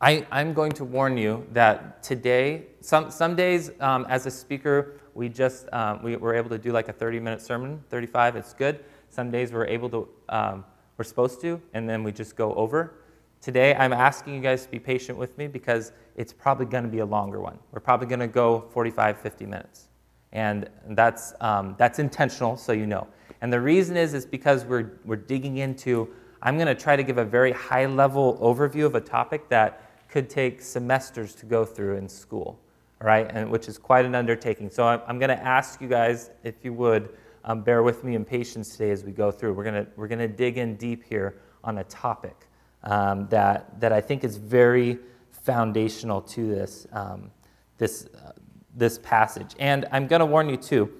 I, 0.00 0.26
am 0.32 0.54
going 0.54 0.72
to 0.72 0.86
warn 0.86 1.18
you 1.18 1.46
that 1.52 2.02
today, 2.02 2.64
some, 2.80 3.10
some 3.10 3.36
days 3.36 3.72
um, 3.78 4.06
as 4.08 4.24
a 4.24 4.30
speaker, 4.30 4.94
we 5.12 5.28
just 5.28 5.70
um, 5.70 6.02
we 6.02 6.16
were 6.16 6.34
able 6.34 6.48
to 6.48 6.58
do 6.58 6.72
like 6.72 6.88
a 6.88 6.94
30 6.94 7.20
minute 7.20 7.42
sermon, 7.42 7.84
35, 7.90 8.36
it's 8.36 8.54
good. 8.54 8.82
Some 9.10 9.30
days 9.30 9.52
we're 9.52 9.66
able 9.66 9.90
to, 9.90 10.08
um, 10.30 10.64
we're 10.96 11.04
supposed 11.04 11.42
to, 11.42 11.60
and 11.74 11.86
then 11.86 12.02
we 12.02 12.10
just 12.10 12.36
go 12.36 12.54
over. 12.54 12.94
Today, 13.42 13.74
I'm 13.74 13.92
asking 13.92 14.36
you 14.36 14.40
guys 14.40 14.66
to 14.66 14.70
be 14.70 14.78
patient 14.78 15.18
with 15.18 15.36
me 15.36 15.48
because 15.48 15.90
it's 16.14 16.32
probably 16.32 16.64
going 16.64 16.84
to 16.84 16.88
be 16.88 17.00
a 17.00 17.04
longer 17.04 17.40
one. 17.40 17.58
We're 17.72 17.80
probably 17.80 18.06
going 18.06 18.20
to 18.20 18.28
go 18.28 18.68
45, 18.70 19.18
50 19.18 19.46
minutes. 19.46 19.88
And 20.30 20.70
that's, 20.90 21.34
um, 21.40 21.74
that's 21.76 21.98
intentional, 21.98 22.56
so 22.56 22.70
you 22.70 22.86
know. 22.86 23.08
And 23.40 23.52
the 23.52 23.60
reason 23.60 23.96
is, 23.96 24.14
is 24.14 24.24
because 24.24 24.64
we're, 24.64 24.92
we're 25.04 25.16
digging 25.16 25.56
into, 25.56 26.08
I'm 26.40 26.54
going 26.54 26.68
to 26.68 26.74
try 26.76 26.94
to 26.94 27.02
give 27.02 27.18
a 27.18 27.24
very 27.24 27.50
high 27.50 27.84
level 27.86 28.38
overview 28.40 28.86
of 28.86 28.94
a 28.94 29.00
topic 29.00 29.48
that 29.48 29.90
could 30.08 30.30
take 30.30 30.62
semesters 30.62 31.34
to 31.34 31.44
go 31.44 31.64
through 31.64 31.96
in 31.96 32.08
school, 32.08 32.60
all 33.00 33.08
right? 33.08 33.28
And 33.28 33.50
which 33.50 33.66
is 33.66 33.76
quite 33.76 34.04
an 34.04 34.14
undertaking. 34.14 34.70
So 34.70 34.86
I'm, 34.86 35.00
I'm 35.08 35.18
going 35.18 35.36
to 35.36 35.42
ask 35.42 35.80
you 35.80 35.88
guys, 35.88 36.30
if 36.44 36.54
you 36.62 36.72
would, 36.74 37.08
um, 37.44 37.62
bear 37.62 37.82
with 37.82 38.04
me 38.04 38.14
in 38.14 38.24
patience 38.24 38.76
today 38.76 38.92
as 38.92 39.02
we 39.02 39.10
go 39.10 39.32
through. 39.32 39.54
We're 39.54 39.64
going 39.64 39.84
to, 39.84 39.90
we're 39.96 40.06
going 40.06 40.20
to 40.20 40.28
dig 40.28 40.58
in 40.58 40.76
deep 40.76 41.02
here 41.02 41.40
on 41.64 41.78
a 41.78 41.84
topic 41.84 42.46
um, 42.84 43.28
that, 43.28 43.80
that 43.80 43.92
I 43.92 44.00
think 44.00 44.24
is 44.24 44.36
very 44.36 44.98
foundational 45.30 46.20
to 46.22 46.46
this, 46.48 46.86
um, 46.92 47.30
this, 47.78 48.06
uh, 48.06 48.32
this 48.74 48.98
passage. 48.98 49.54
And 49.58 49.86
I'm 49.92 50.06
going 50.06 50.20
to 50.20 50.26
warn 50.26 50.48
you 50.48 50.56
too, 50.56 50.92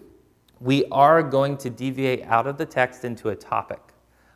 we 0.60 0.84
are 0.86 1.22
going 1.22 1.56
to 1.58 1.70
deviate 1.70 2.22
out 2.24 2.46
of 2.46 2.56
the 2.56 2.66
text 2.66 3.04
into 3.04 3.30
a 3.30 3.36
topic. 3.36 3.80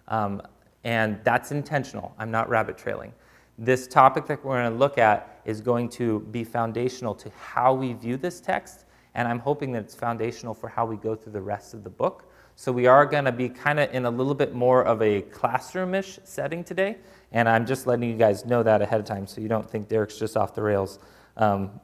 Um, 0.08 0.42
and 0.84 1.18
that's 1.24 1.50
intentional. 1.50 2.14
I'm 2.18 2.30
not 2.30 2.48
rabbit 2.48 2.78
trailing. 2.78 3.12
This 3.58 3.86
topic 3.88 4.26
that 4.26 4.44
we're 4.44 4.60
going 4.60 4.72
to 4.72 4.78
look 4.78 4.98
at 4.98 5.40
is 5.44 5.60
going 5.60 5.88
to 5.90 6.20
be 6.30 6.44
foundational 6.44 7.14
to 7.14 7.30
how 7.30 7.72
we 7.72 7.94
view 7.94 8.16
this 8.16 8.40
text, 8.40 8.84
and 9.14 9.26
I'm 9.26 9.38
hoping 9.38 9.72
that 9.72 9.84
it's 9.84 9.94
foundational 9.94 10.52
for 10.52 10.68
how 10.68 10.84
we 10.84 10.96
go 10.96 11.16
through 11.16 11.32
the 11.32 11.40
rest 11.40 11.72
of 11.72 11.82
the 11.82 11.90
book. 11.90 12.30
So 12.54 12.70
we 12.70 12.86
are 12.86 13.06
going 13.06 13.24
to 13.24 13.32
be 13.32 13.48
kind 13.48 13.80
of 13.80 13.92
in 13.94 14.04
a 14.04 14.10
little 14.10 14.34
bit 14.34 14.54
more 14.54 14.84
of 14.84 15.00
a 15.02 15.22
classroomish 15.22 16.18
setting 16.24 16.62
today. 16.62 16.98
And 17.33 17.49
I'm 17.49 17.66
just 17.66 17.87
letting 17.87 18.09
you 18.09 18.16
guys 18.16 18.45
know 18.45 18.62
that 18.62 18.83
ahead 18.83 19.00
of 19.00 19.06
time 19.06 19.26
so 19.26 19.40
you 19.40 19.49
don't 19.49 19.68
think 19.68 19.88
Derek's 19.88 20.18
just 20.18 20.37
off 20.37 20.54
the 20.54 20.62
rails. 20.62 20.99
Um, 21.37 21.80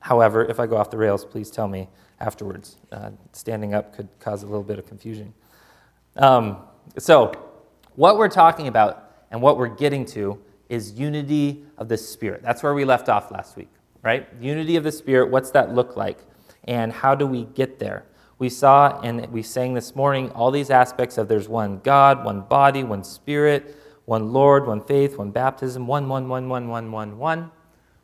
however, 0.00 0.44
if 0.44 0.58
I 0.58 0.66
go 0.66 0.76
off 0.76 0.90
the 0.90 0.96
rails, 0.96 1.24
please 1.24 1.50
tell 1.50 1.68
me 1.68 1.88
afterwards. 2.20 2.76
Uh, 2.90 3.10
standing 3.32 3.74
up 3.74 3.94
could 3.94 4.08
cause 4.20 4.42
a 4.42 4.46
little 4.46 4.62
bit 4.62 4.78
of 4.78 4.86
confusion. 4.86 5.34
Um, 6.16 6.58
so, 6.98 7.32
what 7.94 8.16
we're 8.16 8.28
talking 8.28 8.68
about 8.68 9.10
and 9.30 9.40
what 9.40 9.58
we're 9.58 9.68
getting 9.68 10.04
to 10.06 10.38
is 10.68 10.92
unity 10.92 11.64
of 11.78 11.88
the 11.88 11.96
Spirit. 11.96 12.42
That's 12.42 12.62
where 12.62 12.74
we 12.74 12.84
left 12.84 13.08
off 13.08 13.30
last 13.30 13.56
week, 13.56 13.68
right? 14.02 14.28
Unity 14.40 14.76
of 14.76 14.84
the 14.84 14.92
Spirit, 14.92 15.30
what's 15.30 15.50
that 15.52 15.74
look 15.74 15.96
like? 15.96 16.18
And 16.64 16.92
how 16.92 17.14
do 17.14 17.26
we 17.26 17.44
get 17.44 17.78
there? 17.78 18.04
We 18.38 18.48
saw 18.48 19.00
and 19.00 19.26
we 19.32 19.42
sang 19.42 19.74
this 19.74 19.94
morning 19.94 20.30
all 20.32 20.50
these 20.50 20.70
aspects 20.70 21.16
of 21.16 21.28
there's 21.28 21.48
one 21.48 21.80
God, 21.82 22.24
one 22.24 22.42
body, 22.42 22.84
one 22.84 23.04
Spirit 23.04 23.76
one 24.06 24.32
Lord, 24.32 24.66
one 24.66 24.80
faith, 24.80 25.18
one 25.18 25.30
baptism, 25.30 25.86
one, 25.86 26.08
one, 26.08 26.28
one, 26.28 26.48
one, 26.48 26.68
one, 26.68 26.90
one, 26.90 27.18
one. 27.18 27.50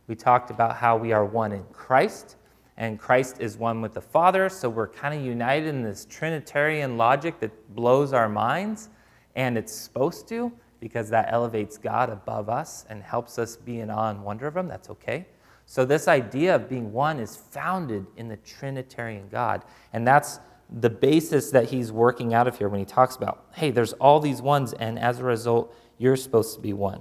We 0.09 0.15
talked 0.17 0.51
about 0.51 0.77
how 0.77 0.97
we 0.97 1.13
are 1.13 1.25
one 1.25 1.53
in 1.53 1.65
Christ, 1.73 2.37
and 2.77 2.99
Christ 2.99 3.37
is 3.41 3.57
one 3.57 3.81
with 3.81 3.95
the 3.95 4.01
Father, 4.01 4.49
so 4.49 4.69
we're 4.69 4.89
kind 4.89 5.19
of 5.19 5.25
united 5.25 5.69
in 5.69 5.83
this 5.83 6.05
Trinitarian 6.11 6.97
logic 6.99 7.39
that 7.39 7.75
blows 7.75 8.13
our 8.13 8.29
minds, 8.29 8.91
and 9.37 9.57
it's 9.57 9.73
supposed 9.73 10.29
to 10.29 10.53
because 10.81 11.09
that 11.11 11.33
elevates 11.33 11.79
God 11.79 12.11
above 12.11 12.49
us 12.49 12.85
and 12.91 13.01
helps 13.01 13.39
us 13.39 13.57
be 13.57 13.79
in 13.79 13.89
awe 13.89 14.11
and 14.11 14.25
wonder 14.25 14.49
of 14.49 14.57
Him. 14.57 14.67
That's 14.67 14.91
okay. 14.91 15.27
So, 15.67 15.85
this 15.85 16.09
idea 16.09 16.57
of 16.57 16.69
being 16.69 16.93
one 16.93 17.21
is 17.21 17.37
founded 17.37 18.05
in 18.17 18.27
the 18.27 18.37
Trinitarian 18.39 19.29
God, 19.31 19.65
and 19.93 20.07
that's 20.07 20.41
the 20.81 20.91
basis 20.91 21.51
that 21.51 21.69
he's 21.69 21.93
working 21.93 22.35
out 22.35 22.49
of 22.49 22.59
here 22.59 22.69
when 22.69 22.81
he 22.81 22.87
talks 22.87 23.17
about, 23.17 23.47
hey, 23.55 23.71
there's 23.71 23.93
all 23.95 24.21
these 24.21 24.41
ones, 24.41 24.73
and 24.75 24.99
as 24.99 25.19
a 25.19 25.25
result, 25.25 25.75
you're 25.99 26.17
supposed 26.17 26.55
to 26.55 26.61
be 26.61 26.73
one. 26.73 27.01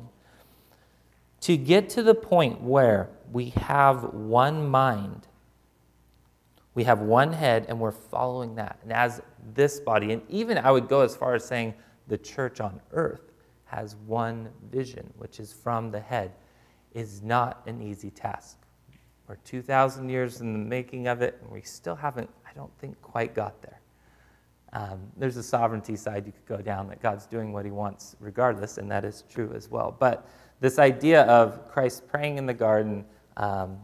to 1.41 1.57
get 1.57 1.89
to 1.89 2.03
the 2.03 2.15
point 2.15 2.61
where 2.61 3.09
we 3.33 3.49
have 3.49 4.13
one 4.13 4.67
mind, 4.67 5.27
we 6.73 6.83
have 6.85 7.01
one 7.01 7.33
head, 7.33 7.65
and 7.67 7.79
we're 7.79 7.91
following 7.91 8.55
that. 8.55 8.79
And 8.83 8.93
as 8.93 9.21
this 9.53 9.79
body, 9.79 10.13
and 10.13 10.21
even 10.29 10.57
I 10.57 10.71
would 10.71 10.87
go 10.87 11.01
as 11.01 11.15
far 11.15 11.35
as 11.35 11.43
saying 11.43 11.73
the 12.07 12.17
church 12.17 12.61
on 12.61 12.79
earth 12.93 13.33
has 13.65 13.95
one 14.05 14.49
vision, 14.71 15.11
which 15.17 15.39
is 15.39 15.51
from 15.51 15.91
the 15.91 15.99
head, 15.99 16.31
is 16.93 17.21
not 17.21 17.61
an 17.65 17.81
easy 17.81 18.11
task. 18.11 18.57
We're 19.27 19.35
2,000 19.37 20.09
years 20.09 20.41
in 20.41 20.53
the 20.53 20.59
making 20.59 21.07
of 21.07 21.21
it, 21.21 21.39
and 21.41 21.51
we 21.51 21.61
still 21.61 21.95
haven't, 21.95 22.29
I 22.45 22.53
don't 22.53 22.71
think, 22.79 23.01
quite 23.01 23.33
got 23.33 23.61
there. 23.61 23.79
Um, 24.73 24.99
there's 25.17 25.37
a 25.37 25.43
sovereignty 25.43 25.95
side 25.95 26.25
you 26.25 26.31
could 26.31 26.45
go 26.45 26.61
down 26.61 26.87
that 26.87 27.01
God's 27.01 27.25
doing 27.25 27.51
what 27.51 27.65
he 27.65 27.71
wants 27.71 28.15
regardless, 28.19 28.77
and 28.77 28.89
that 28.89 29.03
is 29.03 29.23
true 29.29 29.51
as 29.53 29.69
well. 29.69 29.95
But 29.97 30.27
this 30.61 30.79
idea 30.79 31.23
of 31.23 31.67
Christ 31.67 32.07
praying 32.07 32.37
in 32.37 32.45
the 32.45 32.53
garden, 32.53 33.05
um, 33.37 33.77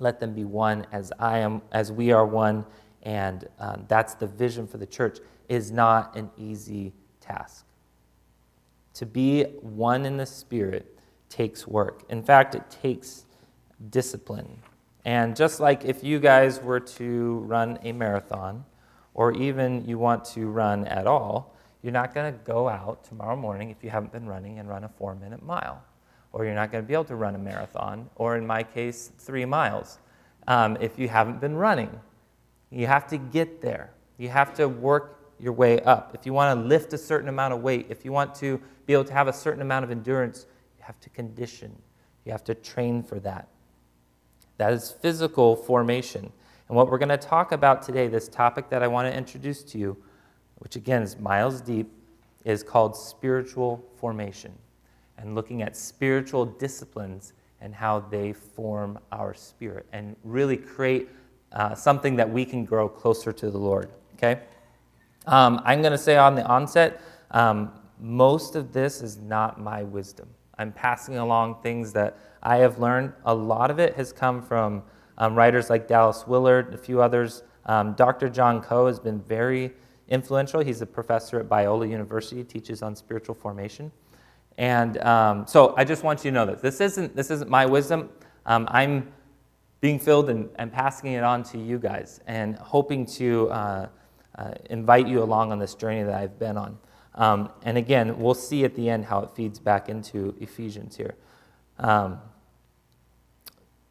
let 0.00 0.18
them 0.18 0.34
be 0.34 0.44
one 0.44 0.86
as 0.90 1.12
I 1.18 1.38
am, 1.38 1.62
as 1.70 1.92
we 1.92 2.10
are 2.12 2.26
one, 2.26 2.64
and 3.02 3.46
um, 3.60 3.84
that's 3.88 4.14
the 4.14 4.26
vision 4.26 4.66
for 4.66 4.78
the 4.78 4.86
church, 4.86 5.18
is 5.48 5.70
not 5.70 6.16
an 6.16 6.30
easy 6.36 6.92
task. 7.20 7.64
To 8.94 9.06
be 9.06 9.44
one 9.60 10.04
in 10.04 10.16
the 10.16 10.26
Spirit 10.26 10.98
takes 11.28 11.66
work. 11.66 12.02
In 12.08 12.22
fact, 12.22 12.54
it 12.56 12.68
takes 12.70 13.26
discipline. 13.90 14.58
And 15.04 15.36
just 15.36 15.60
like 15.60 15.84
if 15.84 16.02
you 16.02 16.18
guys 16.18 16.60
were 16.60 16.80
to 16.80 17.38
run 17.46 17.78
a 17.82 17.92
marathon, 17.92 18.64
or 19.18 19.32
even 19.32 19.84
you 19.84 19.98
want 19.98 20.24
to 20.24 20.46
run 20.46 20.86
at 20.86 21.04
all, 21.08 21.52
you're 21.82 21.92
not 21.92 22.14
going 22.14 22.32
to 22.32 22.38
go 22.44 22.68
out 22.68 23.02
tomorrow 23.02 23.34
morning 23.34 23.68
if 23.68 23.82
you 23.82 23.90
haven't 23.90 24.12
been 24.12 24.28
running 24.28 24.60
and 24.60 24.68
run 24.68 24.84
a 24.84 24.88
four 24.88 25.16
minute 25.16 25.42
mile. 25.42 25.82
Or 26.32 26.44
you're 26.44 26.54
not 26.54 26.70
going 26.70 26.84
to 26.84 26.86
be 26.86 26.94
able 26.94 27.02
to 27.06 27.16
run 27.16 27.34
a 27.34 27.38
marathon, 27.38 28.08
or 28.14 28.36
in 28.36 28.46
my 28.46 28.62
case, 28.62 29.10
three 29.18 29.44
miles, 29.44 29.98
um, 30.46 30.78
if 30.80 31.00
you 31.00 31.08
haven't 31.08 31.40
been 31.40 31.56
running. 31.56 31.90
You 32.70 32.86
have 32.86 33.08
to 33.08 33.18
get 33.18 33.60
there. 33.60 33.90
You 34.18 34.28
have 34.28 34.54
to 34.54 34.68
work 34.68 35.18
your 35.40 35.52
way 35.52 35.80
up. 35.80 36.14
If 36.14 36.24
you 36.24 36.32
want 36.32 36.56
to 36.56 36.64
lift 36.64 36.92
a 36.92 36.98
certain 36.98 37.28
amount 37.28 37.54
of 37.54 37.60
weight, 37.60 37.86
if 37.88 38.04
you 38.04 38.12
want 38.12 38.36
to 38.36 38.60
be 38.86 38.92
able 38.92 39.04
to 39.04 39.12
have 39.12 39.26
a 39.26 39.32
certain 39.32 39.62
amount 39.62 39.84
of 39.84 39.90
endurance, 39.90 40.46
you 40.78 40.84
have 40.84 41.00
to 41.00 41.10
condition. 41.10 41.76
You 42.24 42.30
have 42.30 42.44
to 42.44 42.54
train 42.54 43.02
for 43.02 43.18
that. 43.18 43.48
That 44.58 44.72
is 44.72 44.92
physical 44.92 45.56
formation. 45.56 46.32
And 46.68 46.76
what 46.76 46.90
we're 46.90 46.98
going 46.98 47.08
to 47.08 47.16
talk 47.16 47.52
about 47.52 47.82
today, 47.82 48.08
this 48.08 48.28
topic 48.28 48.68
that 48.68 48.82
I 48.82 48.88
want 48.88 49.10
to 49.10 49.16
introduce 49.16 49.62
to 49.64 49.78
you, 49.78 49.96
which 50.56 50.76
again 50.76 51.02
is 51.02 51.18
miles 51.18 51.60
deep, 51.60 51.90
is 52.44 52.62
called 52.62 52.96
spiritual 52.96 53.84
formation 53.96 54.52
and 55.16 55.34
looking 55.34 55.62
at 55.62 55.76
spiritual 55.76 56.44
disciplines 56.44 57.32
and 57.60 57.74
how 57.74 58.00
they 58.00 58.32
form 58.32 58.98
our 59.12 59.34
spirit 59.34 59.86
and 59.92 60.14
really 60.24 60.56
create 60.56 61.08
uh, 61.52 61.74
something 61.74 62.16
that 62.16 62.28
we 62.28 62.44
can 62.44 62.64
grow 62.64 62.88
closer 62.88 63.32
to 63.32 63.50
the 63.50 63.58
Lord. 63.58 63.90
Okay? 64.14 64.40
Um, 65.26 65.60
I'm 65.64 65.80
going 65.80 65.92
to 65.92 65.98
say 65.98 66.16
on 66.16 66.34
the 66.34 66.44
onset, 66.46 67.00
um, 67.30 67.72
most 67.98 68.56
of 68.56 68.72
this 68.72 69.02
is 69.02 69.16
not 69.16 69.60
my 69.60 69.82
wisdom. 69.82 70.28
I'm 70.58 70.72
passing 70.72 71.16
along 71.16 71.62
things 71.62 71.92
that 71.94 72.18
I 72.42 72.56
have 72.58 72.78
learned. 72.78 73.12
A 73.24 73.34
lot 73.34 73.70
of 73.70 73.78
it 73.78 73.96
has 73.96 74.12
come 74.12 74.42
from 74.42 74.82
um, 75.18 75.34
writers 75.34 75.68
like 75.68 75.86
Dallas 75.86 76.26
Willard, 76.26 76.72
a 76.72 76.78
few 76.78 77.02
others. 77.02 77.42
Um, 77.66 77.92
Dr. 77.92 78.28
John 78.28 78.62
Coe 78.62 78.86
has 78.86 78.98
been 78.98 79.20
very 79.20 79.72
influential. 80.08 80.60
He's 80.60 80.80
a 80.80 80.86
professor 80.86 81.38
at 81.40 81.48
Biola 81.48 81.88
University, 81.88 82.42
teaches 82.44 82.82
on 82.82 82.96
spiritual 82.96 83.34
formation. 83.34 83.92
And 84.56 84.98
um, 84.98 85.46
so 85.46 85.74
I 85.76 85.84
just 85.84 86.02
want 86.02 86.24
you 86.24 86.30
to 86.30 86.34
know 86.34 86.46
that 86.46 86.62
this 86.62 86.80
isn't, 86.80 87.14
this 87.14 87.30
isn't 87.30 87.50
my 87.50 87.66
wisdom. 87.66 88.08
Um, 88.46 88.66
I'm 88.70 89.12
being 89.80 89.98
filled 89.98 90.30
and, 90.30 90.48
and, 90.56 90.72
passing 90.72 91.12
it 91.12 91.22
on 91.22 91.44
to 91.44 91.58
you 91.58 91.78
guys 91.78 92.20
and 92.26 92.56
hoping 92.56 93.06
to 93.06 93.48
uh, 93.50 93.88
uh, 94.36 94.50
invite 94.70 95.06
you 95.06 95.22
along 95.22 95.52
on 95.52 95.60
this 95.60 95.74
journey 95.74 96.02
that 96.02 96.14
I've 96.14 96.38
been 96.38 96.56
on. 96.56 96.78
Um, 97.14 97.50
and 97.62 97.78
again, 97.78 98.18
we'll 98.18 98.34
see 98.34 98.64
at 98.64 98.74
the 98.74 98.88
end 98.88 99.04
how 99.04 99.20
it 99.20 99.30
feeds 99.30 99.60
back 99.60 99.88
into 99.88 100.34
Ephesians 100.40 100.96
here. 100.96 101.14
Um, 101.78 102.18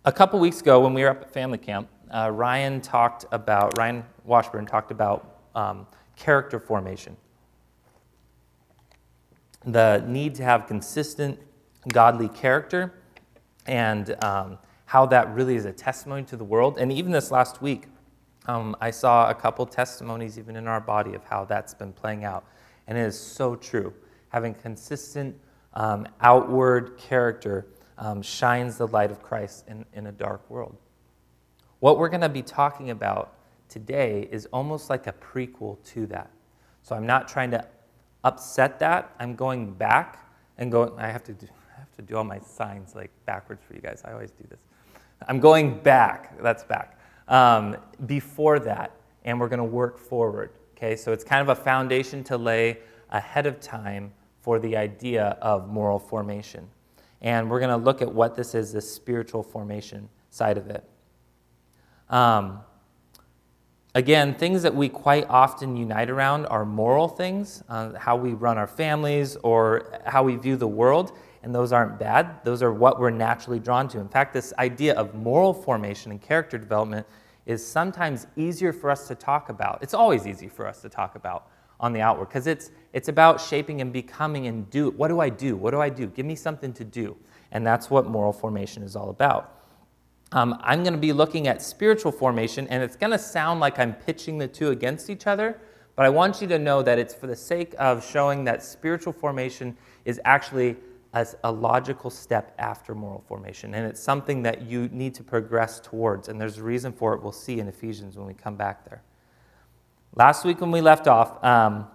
a 0.08 0.12
couple 0.14 0.40
weeks 0.40 0.62
ago, 0.62 0.80
when 0.80 0.94
we 0.94 1.04
were 1.04 1.10
up 1.10 1.22
at 1.22 1.34
family 1.34 1.58
camp, 1.58 1.90
uh, 2.12 2.32
Ryan 2.34 2.80
talked 2.80 3.26
about, 3.34 3.78
Ryan 3.78 4.06
Washburn 4.24 4.66
talked 4.66 4.90
about 4.90 5.42
um, 5.54 5.86
character 6.16 6.62
formation. 6.62 7.18
The 9.66 10.02
need 10.08 10.34
to 10.36 10.44
have 10.44 10.66
consistent 10.66 11.38
godly 11.90 12.30
character 12.30 12.94
and 13.66 14.16
um, 14.24 14.58
how 14.86 15.06
that 15.08 15.28
really 15.36 15.58
is 15.58 15.66
a 15.66 15.74
testimony 15.74 16.24
to 16.24 16.38
the 16.38 16.46
world. 16.46 16.78
And 16.78 16.90
even 16.90 17.12
this 17.12 17.30
last 17.30 17.62
week, 17.62 17.88
um, 18.46 18.78
I 18.80 18.92
saw 18.92 19.30
a 19.30 19.36
couple 19.36 19.66
testimonies, 19.66 20.40
even 20.40 20.56
in 20.56 20.70
our 20.70 20.80
body, 20.80 21.16
of 21.16 21.26
how 21.26 21.44
that's 21.44 21.74
been 21.74 21.92
playing 21.92 22.24
out. 22.24 22.46
And 22.88 22.98
it 22.98 23.02
is 23.02 23.20
so 23.20 23.58
true. 23.58 23.94
Having 24.30 24.54
consistent 24.54 25.36
um, 25.74 26.08
outward 26.22 26.98
character 26.98 27.68
um, 27.98 28.22
shines 28.22 28.78
the 28.78 28.88
light 28.88 29.12
of 29.12 29.22
Christ 29.22 29.66
in, 29.68 29.86
in 29.94 30.08
a 30.08 30.12
dark 30.12 30.48
world. 30.50 30.78
What 31.80 31.98
we're 31.98 32.10
going 32.10 32.22
to 32.22 32.30
be 32.30 32.42
talking 32.42 32.90
about 32.90 33.34
today 33.70 34.28
is 34.32 34.48
almost 34.48 34.90
like 34.90 35.08
a 35.08 35.14
prequel 35.14 35.78
to 35.94 36.06
that. 36.08 36.32
So 36.82 36.96
I'm 36.96 37.06
not 37.06 37.28
trying 37.28 37.52
to 37.52 37.68
upset 38.24 38.80
that. 38.80 39.14
I'm 39.20 39.36
going 39.36 39.74
back 39.74 40.28
and 40.58 40.72
going, 40.72 40.92
I 40.98 41.08
have 41.08 41.24
to 41.26 41.34
do, 41.34 41.48
I 41.76 41.80
have 41.80 41.92
to 41.98 42.02
do 42.02 42.16
all 42.16 42.24
my 42.24 42.40
signs 42.40 42.96
like 42.96 43.12
backwards 43.26 43.62
for 43.68 43.74
you 43.74 43.82
guys. 43.82 44.02
I 44.06 44.14
always 44.14 44.32
do 44.32 44.46
this. 44.50 44.60
I'm 45.28 45.40
going 45.40 45.80
back, 45.80 46.42
that's 46.42 46.64
back, 46.64 47.00
um, 47.28 47.78
before 48.06 48.60
that, 48.60 48.92
and 49.26 49.40
we're 49.40 49.50
going 49.50 49.60
to 49.60 49.64
work 49.64 49.98
forward. 49.98 50.52
Okay, 50.76 50.96
so 50.96 51.12
it's 51.12 51.24
kind 51.24 51.42
of 51.42 51.50
a 51.50 51.62
foundation 51.62 52.24
to 52.26 52.38
lay 52.38 52.78
ahead 53.10 53.48
of 53.48 53.60
time 53.60 54.12
for 54.42 54.60
the 54.60 54.78
idea 54.78 55.38
of 55.42 55.68
moral 55.68 56.00
formation. 56.00 56.68
And 57.22 57.50
we're 57.50 57.60
going 57.60 57.72
to 57.72 57.84
look 57.84 58.02
at 58.02 58.14
what 58.14 58.36
this 58.36 58.54
is, 58.54 58.74
the 58.74 58.82
spiritual 58.82 59.44
formation 59.44 60.10
side 60.30 60.58
of 60.58 60.70
it. 60.70 60.84
Um, 62.10 62.60
again, 63.96 64.36
things 64.36 64.62
that 64.64 64.76
we 64.76 64.90
quite 64.90 65.26
often 65.30 65.76
unite 65.76 66.10
around 66.10 66.46
are 66.48 66.66
moral 66.66 67.08
things, 67.08 67.64
uh, 67.70 67.98
how 67.98 68.16
we 68.16 68.34
run 68.34 68.58
our 68.58 68.68
families 68.68 69.36
or 69.38 70.02
how 70.06 70.24
we 70.24 70.36
view 70.36 70.56
the 70.56 70.68
world. 70.68 71.18
And 71.44 71.54
those 71.54 71.72
aren't 71.72 71.98
bad. 71.98 72.44
Those 72.44 72.62
are 72.62 72.74
what 72.74 73.00
we're 73.00 73.10
naturally 73.10 73.60
drawn 73.60 73.88
to. 73.90 74.00
In 74.00 74.10
fact, 74.10 74.34
this 74.34 74.54
idea 74.60 74.94
of 74.96 75.16
moral 75.16 75.54
formation 75.54 76.12
and 76.12 76.22
character 76.22 76.58
development 76.58 77.08
is 77.46 77.66
sometimes 77.66 78.28
easier 78.36 78.74
for 78.74 78.90
us 78.90 79.08
to 79.08 79.16
talk 79.16 79.50
about. 79.50 79.80
It's 79.82 79.94
always 79.94 80.28
easy 80.28 80.50
for 80.50 80.68
us 80.68 80.82
to 80.82 80.90
talk 80.90 81.16
about 81.16 81.48
on 81.80 81.94
the 81.94 82.02
outward 82.02 82.28
because 82.28 82.48
it's, 82.48 82.72
it's 82.98 83.10
about 83.10 83.40
shaping 83.40 83.80
and 83.80 83.94
becoming 83.94 84.48
and 84.48 84.68
do. 84.72 84.90
What 84.90 85.10
do 85.10 85.20
I 85.20 85.30
do? 85.30 85.56
What 85.56 85.70
do 85.70 85.80
I 85.80 85.88
do? 85.88 86.08
Give 86.08 86.26
me 86.26 86.34
something 86.34 86.74
to 86.74 86.84
do. 86.84 87.16
And 87.52 87.64
that's 87.64 87.92
what 87.92 88.08
moral 88.08 88.34
formation 88.34 88.82
is 88.82 88.96
all 88.96 89.12
about. 89.12 89.54
Um, 90.32 90.60
I'm 90.64 90.82
going 90.82 90.96
to 90.96 91.00
be 91.00 91.14
looking 91.14 91.48
at 91.48 91.62
spiritual 91.62 92.12
formation, 92.12 92.68
and 92.70 92.82
it's 92.82 92.96
going 92.96 93.12
to 93.12 93.20
sound 93.20 93.60
like 93.60 93.78
I'm 93.78 93.94
pitching 93.94 94.40
the 94.40 94.48
two 94.48 94.72
against 94.72 95.12
each 95.12 95.28
other, 95.28 95.62
but 95.96 96.08
I 96.08 96.10
want 96.10 96.42
you 96.42 96.48
to 96.48 96.58
know 96.58 96.82
that 96.82 96.98
it's 96.98 97.14
for 97.14 97.28
the 97.28 97.36
sake 97.36 97.76
of 97.78 98.04
showing 98.04 98.44
that 98.46 98.64
spiritual 98.64 99.14
formation 99.14 99.78
is 100.04 100.20
actually 100.26 100.76
as 101.14 101.36
a 101.44 101.52
logical 101.52 102.10
step 102.10 102.56
after 102.58 102.96
moral 102.96 103.24
formation. 103.28 103.76
And 103.76 103.86
it's 103.86 104.02
something 104.02 104.42
that 104.42 104.64
you 104.64 104.90
need 104.92 105.14
to 105.14 105.24
progress 105.24 105.80
towards. 105.80 106.30
And 106.30 106.42
there's 106.42 106.58
a 106.58 106.64
reason 106.64 106.94
for 106.94 107.14
it 107.14 107.22
we'll 107.22 107.32
see 107.32 107.60
in 107.60 107.68
Ephesians 107.68 108.18
when 108.18 108.26
we 108.26 108.34
come 108.34 108.56
back 108.56 108.90
there. 108.90 109.04
Last 110.16 110.46
week, 110.46 110.62
when 110.62 110.72
we 110.72 110.82
left 110.82 111.08
off, 111.08 111.44
um, 111.44 111.86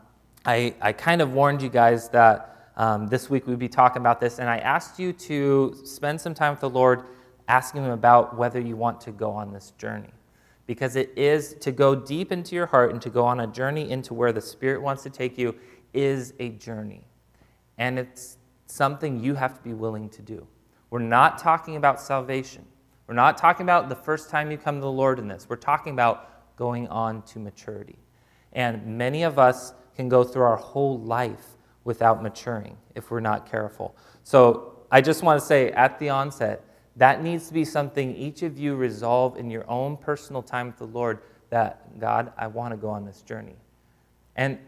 I, 0.45 0.75
I 0.81 0.93
kind 0.93 1.23
of 1.23 1.33
warned 1.33 1.63
you 1.63 1.69
guys 1.69 2.09
that 2.09 2.73
um, 2.77 3.07
this 3.07 3.31
week 3.31 3.47
we'd 3.47 3.61
be 3.61 3.69
talking 3.69 4.01
about 4.01 4.21
this, 4.21 4.41
and 4.41 4.49
I 4.49 4.59
asked 4.59 4.99
you 4.99 5.13
to 5.13 5.77
spend 5.85 6.21
some 6.21 6.35
time 6.35 6.53
with 6.53 6.61
the 6.61 6.71
Lord 6.71 7.05
asking 7.47 7.85
Him 7.85 7.93
about 7.93 8.37
whether 8.37 8.61
you 8.61 8.77
want 8.77 9.01
to 9.03 9.13
go 9.13 9.31
on 9.31 9.53
this 9.53 9.73
journey. 9.79 10.11
Because 10.67 10.97
it 10.97 11.13
is 11.17 11.55
to 11.61 11.71
go 11.71 11.95
deep 11.95 12.33
into 12.33 12.57
your 12.57 12.67
heart 12.67 12.93
and 12.93 13.01
to 13.03 13.11
go 13.11 13.25
on 13.25 13.41
a 13.41 13.47
journey 13.47 13.91
into 13.91 14.15
where 14.15 14.33
the 14.33 14.41
Spirit 14.41 14.83
wants 14.83 15.03
to 15.05 15.11
take 15.11 15.39
you 15.39 15.55
is 15.93 16.35
a 16.41 16.51
journey. 16.51 17.05
And 17.79 17.99
it's 17.99 18.39
something 18.67 19.21
you 19.21 19.35
have 19.35 19.55
to 19.55 19.63
be 19.63 19.75
willing 19.75 20.09
to 20.11 20.23
do. 20.23 20.47
We're 20.91 21.01
not 21.01 21.39
talking 21.39 21.77
about 21.77 22.01
salvation. 22.01 22.65
We're 23.07 23.15
not 23.15 23.37
talking 23.37 23.65
about 23.65 23.89
the 23.89 23.97
first 23.97 24.31
time 24.31 24.51
you 24.51 24.57
come 24.57 24.77
to 24.77 24.81
the 24.81 24.91
Lord 24.91 25.19
in 25.19 25.29
this. 25.29 25.47
We're 25.49 25.57
talking 25.57 25.93
about 25.93 26.57
going 26.57 26.89
on 26.89 27.23
to 27.23 27.39
maturity. 27.39 27.99
And 28.53 28.99
many 28.99 29.23
of 29.23 29.39
us 29.39 29.75
can 29.97 30.09
go 30.09 30.25
through 30.25 30.43
our 30.43 30.57
whole 30.57 30.99
life 31.01 31.57
without 31.85 32.23
maturing 32.23 32.77
if 32.95 33.11
we're 33.11 33.21
not 33.21 33.51
careful. 33.51 33.97
So 34.25 34.79
I 34.91 35.01
just 35.01 35.23
want 35.23 35.41
to 35.41 35.47
say 35.47 35.71
at 35.73 35.99
the 35.99 36.11
onset, 36.11 36.65
that 36.97 37.23
needs 37.23 37.49
to 37.49 37.55
be 37.55 37.65
something 37.65 38.15
each 38.15 38.43
of 38.43 38.59
you 38.59 38.77
resolve 38.77 39.37
in 39.39 39.51
your 39.51 39.69
own 39.69 39.97
personal 39.97 40.43
time 40.43 40.67
with 40.67 40.77
the 40.77 40.87
Lord 40.87 41.21
that, 41.51 41.99
God, 41.99 42.33
I 42.37 42.47
want 42.47 42.73
to 42.73 42.77
go 42.77 42.89
on 42.91 43.05
this 43.05 43.23
journey. 43.23 43.57
And 44.37 44.59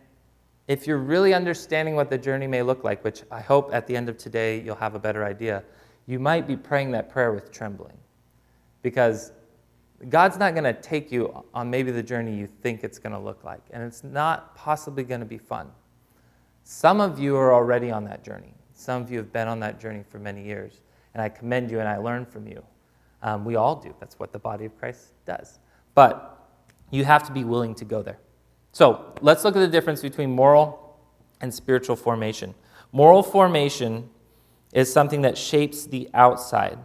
if 0.66 0.86
you're 0.86 0.98
really 0.98 1.34
understanding 1.34 1.94
what 1.94 2.08
the 2.08 2.18
journey 2.18 2.46
may 2.46 2.62
look 2.62 2.84
like, 2.84 3.04
which 3.04 3.22
I 3.30 3.40
hope 3.40 3.74
at 3.74 3.86
the 3.86 3.96
end 3.96 4.08
of 4.08 4.16
today 4.16 4.60
you'll 4.60 4.76
have 4.76 4.94
a 4.94 4.98
better 4.98 5.24
idea, 5.24 5.62
you 6.06 6.18
might 6.18 6.46
be 6.46 6.56
praying 6.56 6.90
that 6.92 7.10
prayer 7.10 7.32
with 7.32 7.50
trembling 7.50 7.96
because 8.82 9.32
God's 10.08 10.38
not 10.38 10.54
going 10.54 10.64
to 10.64 10.72
take 10.72 11.12
you 11.12 11.44
on 11.52 11.70
maybe 11.70 11.90
the 11.90 12.02
journey 12.02 12.36
you 12.36 12.48
think 12.62 12.84
it's 12.84 12.98
going 12.98 13.12
to 13.12 13.18
look 13.18 13.44
like, 13.44 13.62
and 13.70 13.82
it's 13.82 14.04
not 14.04 14.54
possibly 14.54 15.04
going 15.04 15.20
to 15.20 15.26
be 15.26 15.38
fun. 15.38 15.70
Some 16.64 17.00
of 17.00 17.18
you 17.18 17.36
are 17.36 17.52
already 17.52 17.90
on 17.90 18.04
that 18.04 18.24
journey. 18.24 18.54
Some 18.72 19.02
of 19.02 19.10
you 19.10 19.18
have 19.18 19.32
been 19.32 19.48
on 19.48 19.60
that 19.60 19.80
journey 19.80 20.02
for 20.08 20.18
many 20.18 20.44
years, 20.44 20.80
and 21.12 21.22
I 21.22 21.28
commend 21.28 21.70
you 21.70 21.80
and 21.80 21.88
I 21.88 21.98
learn 21.98 22.26
from 22.26 22.46
you. 22.46 22.64
Um, 23.22 23.44
we 23.44 23.56
all 23.56 23.76
do. 23.76 23.94
That's 24.00 24.18
what 24.18 24.32
the 24.32 24.38
body 24.38 24.64
of 24.64 24.78
Christ 24.78 25.12
does. 25.24 25.58
But 25.94 26.48
you 26.90 27.04
have 27.04 27.26
to 27.26 27.32
be 27.32 27.44
willing 27.44 27.74
to 27.76 27.84
go 27.84 28.02
there. 28.02 28.18
So 28.72 29.14
let's 29.20 29.44
look 29.44 29.56
at 29.56 29.60
the 29.60 29.68
difference 29.68 30.02
between 30.02 30.30
moral 30.30 30.98
and 31.40 31.52
spiritual 31.52 31.96
formation. 31.96 32.54
Moral 32.92 33.22
formation 33.22 34.10
is 34.72 34.92
something 34.92 35.22
that 35.22 35.38
shapes 35.38 35.86
the 35.86 36.10
outside. 36.12 36.78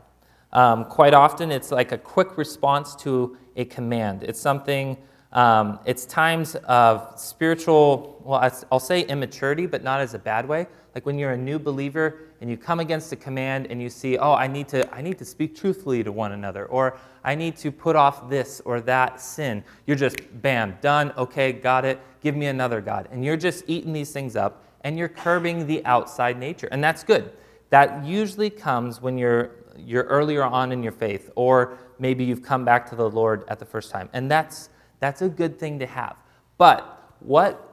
Um, 0.51 0.85
quite 0.85 1.13
often, 1.13 1.51
it's 1.51 1.71
like 1.71 1.91
a 1.91 1.97
quick 1.97 2.37
response 2.37 2.95
to 2.97 3.37
a 3.55 3.65
command. 3.65 4.23
It's 4.23 4.39
something, 4.39 4.97
um, 5.31 5.79
it's 5.85 6.05
times 6.05 6.55
of 6.55 7.19
spiritual, 7.19 8.21
well, 8.25 8.51
I'll 8.71 8.79
say 8.79 9.01
immaturity, 9.01 9.67
but 9.67 9.83
not 9.83 9.99
as 9.99 10.13
a 10.13 10.19
bad 10.19 10.47
way. 10.47 10.67
Like 10.95 11.05
when 11.05 11.19
you're 11.19 11.33
a 11.33 11.37
new 11.37 11.59
believer 11.59 12.21
and 12.41 12.49
you 12.49 12.57
come 12.57 12.79
against 12.79 13.11
a 13.11 13.15
command 13.15 13.67
and 13.69 13.81
you 13.81 13.89
see, 13.89 14.17
oh, 14.17 14.33
I 14.33 14.47
need 14.47 14.67
to, 14.69 14.91
I 14.93 15.01
need 15.01 15.19
to 15.19 15.25
speak 15.25 15.55
truthfully 15.55 16.03
to 16.03 16.11
one 16.11 16.31
another, 16.31 16.65
or 16.65 16.97
I 17.23 17.35
need 17.35 17.55
to 17.57 17.71
put 17.71 17.95
off 17.95 18.27
this 18.29 18.59
or 18.65 18.81
that 18.81 19.21
sin. 19.21 19.63
You're 19.85 19.97
just, 19.97 20.17
bam, 20.41 20.77
done, 20.81 21.13
okay, 21.15 21.51
got 21.51 21.85
it, 21.85 21.99
give 22.21 22.35
me 22.35 22.47
another 22.47 22.81
God. 22.81 23.07
And 23.11 23.23
you're 23.23 23.37
just 23.37 23.65
eating 23.67 23.93
these 23.93 24.11
things 24.11 24.35
up 24.35 24.63
and 24.81 24.97
you're 24.97 25.09
curbing 25.09 25.67
the 25.67 25.85
outside 25.85 26.39
nature. 26.39 26.69
And 26.71 26.83
that's 26.83 27.03
good. 27.03 27.33
That 27.69 28.03
usually 28.03 28.49
comes 28.49 28.99
when 28.99 29.17
you're 29.17 29.51
you're 29.85 30.03
earlier 30.03 30.43
on 30.43 30.71
in 30.71 30.83
your 30.83 30.91
faith, 30.91 31.29
or 31.35 31.77
maybe 31.99 32.23
you've 32.23 32.43
come 32.43 32.65
back 32.65 32.89
to 32.89 32.95
the 32.95 33.09
Lord 33.09 33.43
at 33.47 33.59
the 33.59 33.65
first 33.65 33.91
time. 33.91 34.09
And 34.13 34.29
that's, 34.29 34.69
that's 34.99 35.21
a 35.21 35.29
good 35.29 35.59
thing 35.59 35.79
to 35.79 35.85
have. 35.85 36.15
But 36.57 37.13
what 37.19 37.65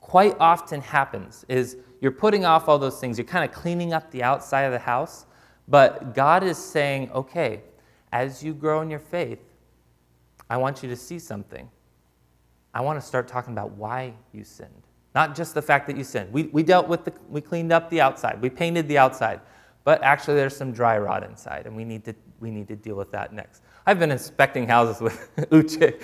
quite 0.00 0.36
often 0.38 0.80
happens 0.80 1.44
is 1.48 1.76
you're 2.00 2.10
putting 2.10 2.44
off 2.44 2.68
all 2.68 2.78
those 2.78 3.00
things, 3.00 3.16
you're 3.16 3.24
kind 3.24 3.48
of 3.48 3.54
cleaning 3.54 3.92
up 3.92 4.10
the 4.10 4.22
outside 4.22 4.62
of 4.62 4.72
the 4.72 4.78
house, 4.78 5.26
but 5.68 6.14
God 6.14 6.42
is 6.42 6.58
saying, 6.58 7.10
okay, 7.12 7.62
as 8.12 8.42
you 8.42 8.52
grow 8.52 8.82
in 8.82 8.90
your 8.90 8.98
faith, 8.98 9.38
I 10.50 10.56
want 10.56 10.82
you 10.82 10.88
to 10.88 10.96
see 10.96 11.18
something. 11.18 11.70
I 12.74 12.80
want 12.80 13.00
to 13.00 13.06
start 13.06 13.28
talking 13.28 13.52
about 13.52 13.72
why 13.72 14.14
you 14.32 14.44
sinned. 14.44 14.82
Not 15.14 15.34
just 15.34 15.54
the 15.54 15.62
fact 15.62 15.86
that 15.86 15.96
you 15.96 16.04
sinned. 16.04 16.32
We, 16.32 16.44
we 16.44 16.62
dealt 16.62 16.88
with 16.88 17.04
the, 17.04 17.12
we 17.28 17.40
cleaned 17.40 17.72
up 17.72 17.88
the 17.90 18.00
outside, 18.00 18.40
we 18.42 18.50
painted 18.50 18.88
the 18.88 18.98
outside. 18.98 19.40
But 19.84 20.02
actually, 20.02 20.36
there's 20.36 20.56
some 20.56 20.72
dry 20.72 20.98
rot 20.98 21.24
inside, 21.24 21.66
and 21.66 21.74
we 21.74 21.84
need 21.84 22.04
to, 22.04 22.14
we 22.40 22.50
need 22.50 22.68
to 22.68 22.76
deal 22.76 22.94
with 22.94 23.10
that 23.12 23.32
next. 23.32 23.62
I've 23.86 23.98
been 23.98 24.12
inspecting 24.12 24.68
houses 24.68 25.00
with 25.00 25.30
Uche 25.50 26.00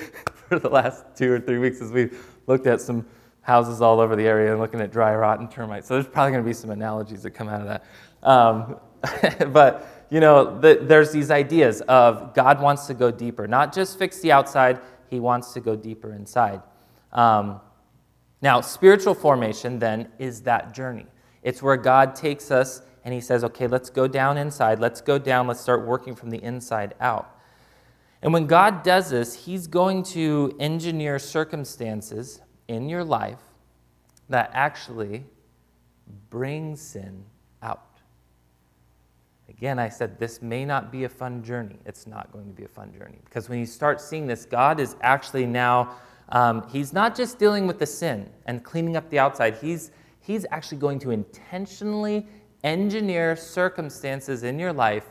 for 0.48 0.58
the 0.58 0.68
last 0.68 1.04
two 1.16 1.32
or 1.32 1.38
three 1.38 1.58
weeks 1.58 1.80
as 1.80 1.92
we've 1.92 2.26
looked 2.46 2.66
at 2.66 2.80
some 2.80 3.06
houses 3.42 3.80
all 3.80 4.00
over 4.00 4.16
the 4.16 4.26
area 4.26 4.50
and 4.50 4.60
looking 4.60 4.80
at 4.80 4.92
dry 4.92 5.14
rot 5.14 5.40
and 5.40 5.50
termites. 5.50 5.86
So 5.86 5.94
there's 5.94 6.06
probably 6.06 6.32
going 6.32 6.44
to 6.44 6.48
be 6.48 6.52
some 6.52 6.70
analogies 6.70 7.22
that 7.22 7.30
come 7.30 7.48
out 7.48 7.60
of 7.60 7.66
that. 7.66 7.84
Um, 8.22 8.76
but, 9.52 10.06
you 10.10 10.20
know, 10.20 10.58
the, 10.58 10.80
there's 10.82 11.12
these 11.12 11.30
ideas 11.30 11.80
of 11.82 12.34
God 12.34 12.60
wants 12.60 12.86
to 12.88 12.94
go 12.94 13.10
deeper, 13.10 13.46
not 13.46 13.72
just 13.72 13.98
fix 13.98 14.20
the 14.20 14.32
outside, 14.32 14.80
He 15.08 15.20
wants 15.20 15.52
to 15.52 15.60
go 15.60 15.76
deeper 15.76 16.12
inside. 16.12 16.62
Um, 17.12 17.60
now, 18.42 18.60
spiritual 18.60 19.14
formation 19.14 19.78
then 19.78 20.08
is 20.18 20.42
that 20.42 20.74
journey. 20.74 21.06
It's 21.42 21.62
where 21.62 21.76
God 21.76 22.14
takes 22.14 22.50
us 22.50 22.82
and 23.08 23.14
he 23.14 23.22
says, 23.22 23.42
okay, 23.42 23.66
let's 23.66 23.88
go 23.88 24.06
down 24.06 24.36
inside. 24.36 24.80
Let's 24.80 25.00
go 25.00 25.18
down. 25.18 25.46
Let's 25.46 25.62
start 25.62 25.86
working 25.86 26.14
from 26.14 26.28
the 26.28 26.44
inside 26.44 26.92
out. 27.00 27.40
And 28.20 28.34
when 28.34 28.46
God 28.46 28.82
does 28.82 29.08
this, 29.08 29.46
he's 29.46 29.66
going 29.66 30.02
to 30.12 30.54
engineer 30.60 31.18
circumstances 31.18 32.42
in 32.68 32.86
your 32.86 33.02
life 33.02 33.40
that 34.28 34.50
actually 34.52 35.24
bring 36.28 36.76
sin 36.76 37.24
out. 37.62 37.98
Again, 39.48 39.78
I 39.78 39.88
said 39.88 40.18
this 40.18 40.42
may 40.42 40.66
not 40.66 40.92
be 40.92 41.04
a 41.04 41.08
fun 41.08 41.42
journey. 41.42 41.78
It's 41.86 42.06
not 42.06 42.30
going 42.30 42.44
to 42.44 42.52
be 42.52 42.64
a 42.64 42.68
fun 42.68 42.92
journey. 42.92 43.20
Because 43.24 43.48
when 43.48 43.58
you 43.58 43.64
start 43.64 44.02
seeing 44.02 44.26
this, 44.26 44.44
God 44.44 44.80
is 44.80 44.96
actually 45.00 45.46
now, 45.46 45.96
um, 46.28 46.68
He's 46.68 46.92
not 46.92 47.16
just 47.16 47.38
dealing 47.38 47.66
with 47.66 47.78
the 47.78 47.86
sin 47.86 48.28
and 48.44 48.62
cleaning 48.62 48.98
up 48.98 49.08
the 49.08 49.18
outside, 49.18 49.56
He's, 49.56 49.92
he's 50.20 50.44
actually 50.50 50.76
going 50.76 50.98
to 50.98 51.10
intentionally 51.10 52.26
engineer 52.64 53.36
circumstances 53.36 54.42
in 54.42 54.58
your 54.58 54.72
life 54.72 55.04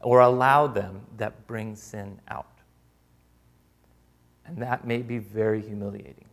or 0.00 0.20
allow 0.20 0.66
them 0.66 1.00
that 1.16 1.46
bring 1.46 1.74
sin 1.74 2.20
out. 2.28 2.46
And 4.44 4.58
that 4.58 4.86
may 4.86 5.02
be 5.02 5.18
very 5.18 5.60
humiliating. 5.60 6.26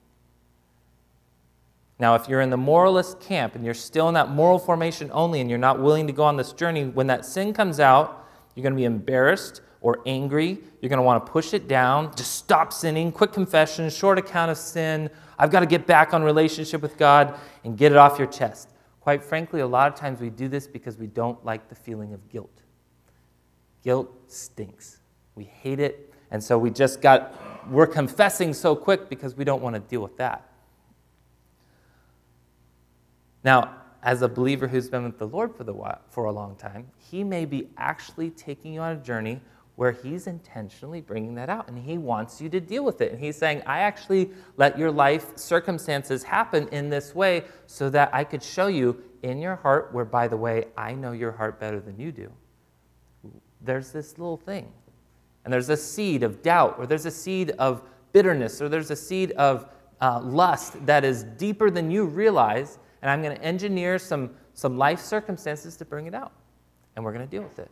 Now, 1.99 2.15
if 2.15 2.27
you're 2.27 2.41
in 2.41 2.49
the 2.49 2.57
moralist 2.57 3.19
camp 3.19 3.55
and 3.55 3.63
you're 3.63 3.73
still 3.73 4.07
in 4.07 4.13
that 4.15 4.29
moral 4.29 4.59
formation 4.59 5.09
only 5.13 5.41
and 5.41 5.49
you're 5.49 5.59
not 5.59 5.79
willing 5.79 6.05
to 6.07 6.13
go 6.13 6.23
on 6.23 6.37
this 6.37 6.51
journey, 6.51 6.85
when 6.85 7.07
that 7.07 7.25
sin 7.25 7.53
comes 7.53 7.79
out, 7.79 8.27
you're 8.55 8.63
going 8.63 8.73
to 8.73 8.77
be 8.77 8.85
embarrassed 8.85 9.61
or 9.81 9.99
angry. 10.05 10.59
You're 10.81 10.89
going 10.89 10.97
to 10.97 11.03
want 11.03 11.25
to 11.25 11.31
push 11.31 11.53
it 11.53 11.67
down. 11.67 12.15
Just 12.15 12.35
stop 12.35 12.73
sinning. 12.73 13.11
Quick 13.11 13.31
confession, 13.31 13.89
short 13.89 14.17
account 14.17 14.51
of 14.51 14.57
sin. 14.57 15.09
I've 15.39 15.51
got 15.51 15.61
to 15.61 15.65
get 15.65 15.87
back 15.87 16.13
on 16.13 16.23
relationship 16.23 16.81
with 16.81 16.97
God 16.97 17.39
and 17.63 17.77
get 17.77 17.91
it 17.91 17.97
off 17.97 18.17
your 18.19 18.27
chest. 18.27 18.69
Quite 19.03 19.21
frankly, 19.21 19.59
a 19.59 19.67
lot 19.67 19.91
of 19.91 19.99
times 19.99 20.21
we 20.21 20.29
do 20.29 20.47
this 20.47 20.65
because 20.65 20.97
we 20.97 21.07
don't 21.07 21.43
like 21.43 21.67
the 21.67 21.75
feeling 21.75 22.13
of 22.13 22.29
guilt. 22.29 22.61
Guilt 23.83 24.09
stinks. 24.27 24.99
We 25.35 25.43
hate 25.43 25.81
it, 25.81 26.13
and 26.31 26.41
so 26.41 26.57
we 26.57 26.69
just 26.69 27.01
got, 27.01 27.35
we're 27.69 27.85
confessing 27.85 28.53
so 28.53 28.77
quick 28.77 29.09
because 29.09 29.35
we 29.35 29.43
don't 29.43 29.61
want 29.61 29.75
to 29.75 29.81
deal 29.81 29.99
with 29.99 30.15
that. 30.17 30.49
Now, 33.43 33.75
as 34.03 34.21
a 34.21 34.29
believer 34.29 34.69
who's 34.69 34.87
been 34.87 35.03
with 35.03 35.17
the 35.17 35.27
Lord 35.27 35.53
for, 35.53 35.65
the, 35.65 35.73
for 36.09 36.23
a 36.25 36.31
long 36.31 36.55
time, 36.55 36.87
he 36.97 37.25
may 37.25 37.43
be 37.43 37.67
actually 37.75 38.29
taking 38.29 38.73
you 38.73 38.79
on 38.79 38.93
a 38.93 39.01
journey 39.01 39.41
where 39.75 39.91
he's 39.91 40.27
intentionally 40.27 41.01
bringing 41.01 41.33
that 41.35 41.49
out 41.49 41.67
and 41.67 41.77
he 41.77 41.97
wants 41.97 42.39
you 42.39 42.47
to 42.49 42.59
deal 42.59 42.85
with 42.85 43.01
it. 43.01 43.11
And 43.11 43.19
he's 43.19 43.35
saying, 43.35 43.63
I 43.65 43.79
actually 43.79 44.29
let 44.55 44.77
your 44.77 44.91
life 44.91 45.35
circumstances 45.37 46.23
happen 46.23 46.67
in 46.69 46.89
this 46.89 47.15
way 47.15 47.45
so 47.65 47.89
that 47.89 48.13
I 48.13 48.23
could 48.23 48.43
show 48.43 48.67
you 48.67 49.01
in 49.23 49.39
your 49.39 49.55
heart, 49.55 49.89
where, 49.93 50.05
by 50.05 50.27
the 50.27 50.37
way, 50.37 50.65
I 50.77 50.93
know 50.93 51.13
your 51.13 51.31
heart 51.31 51.59
better 51.59 51.79
than 51.79 51.99
you 51.99 52.11
do. 52.11 52.31
There's 53.61 53.91
this 53.91 54.17
little 54.19 54.37
thing. 54.37 54.71
And 55.43 55.53
there's 55.53 55.69
a 55.69 55.77
seed 55.77 56.23
of 56.23 56.41
doubt, 56.41 56.75
or 56.77 56.85
there's 56.85 57.05
a 57.05 57.11
seed 57.11 57.51
of 57.51 57.81
bitterness, 58.11 58.61
or 58.61 58.69
there's 58.69 58.91
a 58.91 58.95
seed 58.95 59.31
of 59.31 59.67
uh, 60.01 60.19
lust 60.21 60.85
that 60.85 61.03
is 61.03 61.23
deeper 61.23 61.71
than 61.71 61.89
you 61.89 62.05
realize. 62.05 62.77
And 63.01 63.09
I'm 63.09 63.21
going 63.21 63.35
to 63.35 63.43
engineer 63.43 63.97
some, 63.97 64.31
some 64.53 64.77
life 64.77 64.99
circumstances 64.99 65.75
to 65.77 65.85
bring 65.85 66.05
it 66.05 66.13
out. 66.13 66.33
And 66.95 67.03
we're 67.03 67.13
going 67.13 67.25
to 67.25 67.31
deal 67.31 67.43
with 67.43 67.59
it. 67.59 67.71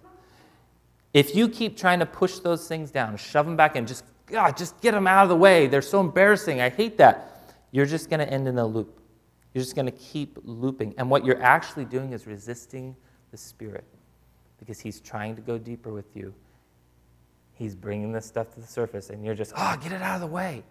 If 1.14 1.36
you 1.36 1.50
keep 1.50 1.78
trying 1.78 2.00
to 2.00 2.06
push 2.06 2.40
those 2.40 2.68
things 2.68 2.92
down, 2.92 3.18
shove 3.18 3.46
them 3.46 3.58
back 3.58 3.76
in, 3.76 3.86
just, 3.86 4.06
God, 4.28 4.56
just 4.56 4.80
get 4.82 4.92
them 4.92 5.08
out 5.08 5.24
of 5.24 5.30
the 5.30 5.36
way. 5.36 5.68
They're 5.68 5.82
so 5.82 6.00
embarrassing. 6.00 6.62
I 6.62 6.70
hate 6.70 6.98
that. 6.98 7.56
You're 7.72 7.86
just 7.86 8.10
going 8.10 8.20
to 8.20 8.30
end 8.32 8.48
in 8.48 8.58
a 8.58 8.66
loop. 8.66 9.00
You're 9.54 9.64
just 9.64 9.76
going 9.76 9.88
to 9.88 9.92
keep 9.92 10.38
looping. 10.44 10.94
And 10.98 11.10
what 11.10 11.26
you're 11.26 11.42
actually 11.42 11.86
doing 11.86 12.14
is 12.14 12.28
resisting 12.28 12.96
the 13.32 13.38
Spirit 13.38 13.84
because 14.60 14.80
He's 14.80 15.02
trying 15.02 15.36
to 15.36 15.42
go 15.42 15.58
deeper 15.58 15.92
with 15.92 16.16
you. 16.16 16.34
He's 17.54 17.76
bringing 17.76 18.12
this 18.12 18.26
stuff 18.26 18.54
to 18.54 18.62
the 18.62 18.68
surface, 18.68 19.10
and 19.10 19.24
you're 19.24 19.36
just, 19.36 19.54
oh, 19.56 19.78
get 19.82 19.92
it 19.92 20.02
out 20.02 20.16
of 20.16 20.22
the 20.22 20.28
way. 20.28 20.64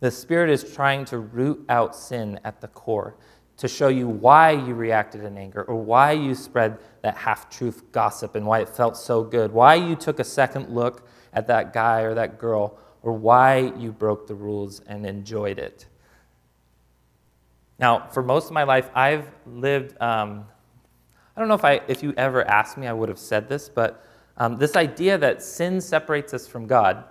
The 0.00 0.10
Spirit 0.10 0.50
is 0.50 0.74
trying 0.74 1.04
to 1.06 1.18
root 1.18 1.64
out 1.68 1.94
sin 1.94 2.40
at 2.44 2.60
the 2.60 2.68
core 2.68 3.14
to 3.58 3.68
show 3.68 3.88
you 3.88 4.08
why 4.08 4.52
you 4.52 4.74
reacted 4.74 5.24
in 5.24 5.36
anger 5.36 5.62
or 5.64 5.74
why 5.74 6.12
you 6.12 6.34
spread 6.34 6.78
that 7.02 7.16
half 7.16 7.50
truth 7.50 7.90
gossip 7.92 8.34
and 8.34 8.46
why 8.46 8.60
it 8.60 8.68
felt 8.68 8.96
so 8.96 9.22
good, 9.22 9.52
why 9.52 9.74
you 9.74 9.94
took 9.96 10.20
a 10.20 10.24
second 10.24 10.70
look 10.70 11.06
at 11.32 11.46
that 11.48 11.72
guy 11.72 12.00
or 12.02 12.14
that 12.14 12.38
girl, 12.38 12.78
or 13.02 13.12
why 13.12 13.72
you 13.76 13.92
broke 13.92 14.26
the 14.26 14.34
rules 14.34 14.80
and 14.86 15.04
enjoyed 15.04 15.58
it. 15.58 15.86
Now, 17.78 18.08
for 18.08 18.22
most 18.22 18.46
of 18.46 18.52
my 18.52 18.64
life, 18.64 18.90
I've 18.94 19.28
lived. 19.46 20.00
Um, 20.00 20.46
I 21.36 21.40
don't 21.40 21.48
know 21.48 21.54
if, 21.54 21.64
I, 21.64 21.80
if 21.86 22.02
you 22.02 22.12
ever 22.16 22.44
asked 22.44 22.76
me, 22.76 22.88
I 22.88 22.92
would 22.92 23.08
have 23.08 23.18
said 23.18 23.48
this, 23.48 23.68
but 23.68 24.04
um, 24.36 24.56
this 24.56 24.74
idea 24.74 25.18
that 25.18 25.42
sin 25.42 25.80
separates 25.80 26.34
us 26.34 26.48
from 26.48 26.66
God, 26.66 27.04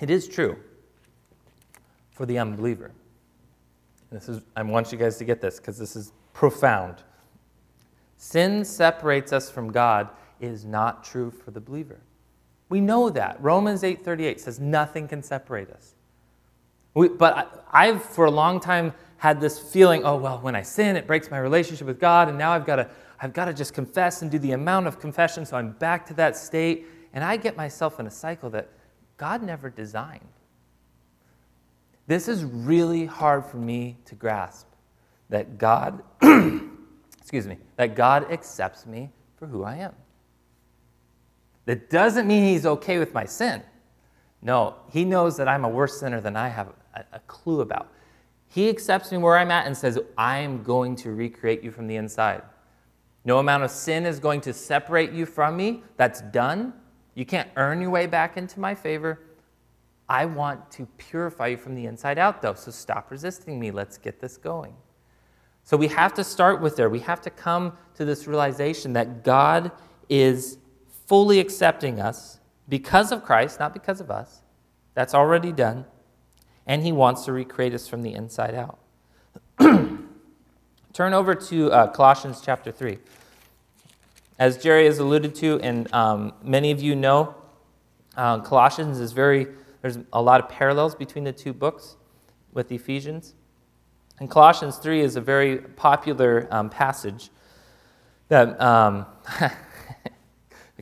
it 0.00 0.10
is 0.10 0.28
true 0.28 0.58
for 2.10 2.26
the 2.26 2.38
unbeliever. 2.38 2.92
This 4.10 4.28
is, 4.28 4.42
I 4.54 4.62
want 4.62 4.92
you 4.92 4.98
guys 4.98 5.16
to 5.18 5.24
get 5.24 5.40
this 5.40 5.58
because 5.58 5.78
this 5.78 5.96
is 5.96 6.12
profound. 6.32 6.96
Sin 8.16 8.64
separates 8.64 9.32
us 9.32 9.50
from 9.50 9.72
God 9.72 10.08
is 10.40 10.64
not 10.64 11.04
true 11.04 11.30
for 11.30 11.50
the 11.50 11.60
believer. 11.60 12.00
We 12.68 12.80
know 12.80 13.10
that. 13.10 13.42
Romans 13.42 13.82
8:38 13.82 14.40
says 14.40 14.58
nothing 14.58 15.08
can 15.08 15.22
separate 15.22 15.70
us. 15.70 15.94
We, 16.94 17.08
but 17.08 17.62
I, 17.72 17.88
I've 17.88 18.02
for 18.02 18.24
a 18.24 18.30
long 18.30 18.58
time 18.60 18.92
had 19.18 19.40
this 19.40 19.58
feeling, 19.58 20.04
oh, 20.04 20.16
well, 20.16 20.38
when 20.38 20.54
I 20.54 20.62
sin, 20.62 20.96
it 20.96 21.06
breaks 21.06 21.30
my 21.30 21.38
relationship 21.38 21.86
with 21.86 21.98
God, 21.98 22.28
and 22.28 22.36
now 22.36 22.52
I've 22.52 22.66
got 22.66 22.76
to, 22.76 22.88
I've 23.20 23.32
got 23.32 23.46
to 23.46 23.54
just 23.54 23.72
confess 23.72 24.22
and 24.22 24.30
do 24.30 24.38
the 24.38 24.52
amount 24.52 24.86
of 24.86 25.00
confession, 25.00 25.46
so 25.46 25.56
I'm 25.56 25.72
back 25.72 26.06
to 26.06 26.14
that 26.14 26.36
state. 26.36 26.86
And 27.12 27.24
I 27.24 27.38
get 27.38 27.56
myself 27.56 27.98
in 27.98 28.06
a 28.06 28.10
cycle 28.10 28.50
that 28.50 28.68
God 29.16 29.42
never 29.42 29.70
designed. 29.70 30.28
This 32.06 32.28
is 32.28 32.44
really 32.44 33.06
hard 33.06 33.44
for 33.44 33.56
me 33.56 33.96
to 34.04 34.14
grasp 34.14 34.66
that 35.28 35.58
God, 35.58 36.02
excuse 37.20 37.46
me, 37.46 37.58
that 37.76 37.96
God 37.96 38.30
accepts 38.30 38.86
me 38.86 39.10
for 39.36 39.46
who 39.46 39.64
I 39.64 39.76
am. 39.76 39.94
That 41.64 41.90
doesn't 41.90 42.28
mean 42.28 42.44
he's 42.44 42.64
okay 42.64 42.98
with 42.98 43.12
my 43.12 43.24
sin. 43.24 43.62
No, 44.40 44.76
he 44.92 45.04
knows 45.04 45.36
that 45.36 45.48
I'm 45.48 45.64
a 45.64 45.68
worse 45.68 45.98
sinner 45.98 46.20
than 46.20 46.36
I 46.36 46.48
have 46.48 46.68
a, 46.94 47.04
a 47.12 47.18
clue 47.20 47.60
about. 47.60 47.92
He 48.48 48.68
accepts 48.68 49.10
me 49.10 49.18
where 49.18 49.36
I'm 49.36 49.50
at 49.50 49.66
and 49.66 49.76
says, 49.76 49.98
I'm 50.16 50.62
going 50.62 50.94
to 50.96 51.10
recreate 51.10 51.64
you 51.64 51.72
from 51.72 51.88
the 51.88 51.96
inside. 51.96 52.42
No 53.24 53.40
amount 53.40 53.64
of 53.64 53.72
sin 53.72 54.06
is 54.06 54.20
going 54.20 54.40
to 54.42 54.52
separate 54.52 55.10
you 55.10 55.26
from 55.26 55.56
me. 55.56 55.82
That's 55.96 56.20
done. 56.20 56.72
You 57.16 57.26
can't 57.26 57.50
earn 57.56 57.80
your 57.80 57.90
way 57.90 58.06
back 58.06 58.36
into 58.36 58.60
my 58.60 58.74
favor. 58.74 59.18
I 60.08 60.26
want 60.26 60.70
to 60.72 60.86
purify 60.98 61.48
you 61.48 61.56
from 61.56 61.74
the 61.74 61.86
inside 61.86 62.18
out, 62.18 62.42
though. 62.42 62.54
So 62.54 62.70
stop 62.70 63.10
resisting 63.10 63.58
me. 63.58 63.70
Let's 63.70 63.98
get 63.98 64.20
this 64.20 64.36
going. 64.36 64.74
So 65.64 65.76
we 65.76 65.88
have 65.88 66.14
to 66.14 66.22
start 66.22 66.60
with 66.60 66.76
there. 66.76 66.88
We 66.88 67.00
have 67.00 67.20
to 67.22 67.30
come 67.30 67.76
to 67.96 68.04
this 68.04 68.28
realization 68.28 68.92
that 68.92 69.24
God 69.24 69.72
is 70.08 70.58
fully 71.06 71.40
accepting 71.40 72.00
us 72.00 72.38
because 72.68 73.10
of 73.10 73.24
Christ, 73.24 73.58
not 73.58 73.72
because 73.72 74.00
of 74.00 74.10
us. 74.10 74.42
That's 74.94 75.14
already 75.14 75.52
done. 75.52 75.84
And 76.66 76.82
he 76.82 76.92
wants 76.92 77.24
to 77.24 77.32
recreate 77.32 77.74
us 77.74 77.88
from 77.88 78.02
the 78.02 78.14
inside 78.14 78.54
out. 78.54 78.78
Turn 80.92 81.12
over 81.12 81.34
to 81.34 81.72
uh, 81.72 81.88
Colossians 81.88 82.40
chapter 82.40 82.72
3. 82.72 82.98
As 84.38 84.58
Jerry 84.58 84.86
has 84.86 84.98
alluded 84.98 85.34
to, 85.36 85.60
and 85.60 85.92
um, 85.92 86.32
many 86.42 86.70
of 86.70 86.80
you 86.80 86.94
know, 86.94 87.34
uh, 88.16 88.40
Colossians 88.40 88.98
is 88.98 89.12
very, 89.12 89.46
there's 89.82 89.98
a 90.12 90.20
lot 90.20 90.40
of 90.40 90.48
parallels 90.48 90.94
between 90.94 91.24
the 91.24 91.32
two 91.32 91.52
books 91.52 91.96
with 92.52 92.72
Ephesians. 92.72 93.34
And 94.18 94.30
Colossians 94.30 94.76
3 94.76 95.00
is 95.00 95.16
a 95.16 95.20
very 95.20 95.58
popular 95.58 96.48
um, 96.50 96.70
passage 96.70 97.30
that 98.28 98.60
um, 98.60 99.06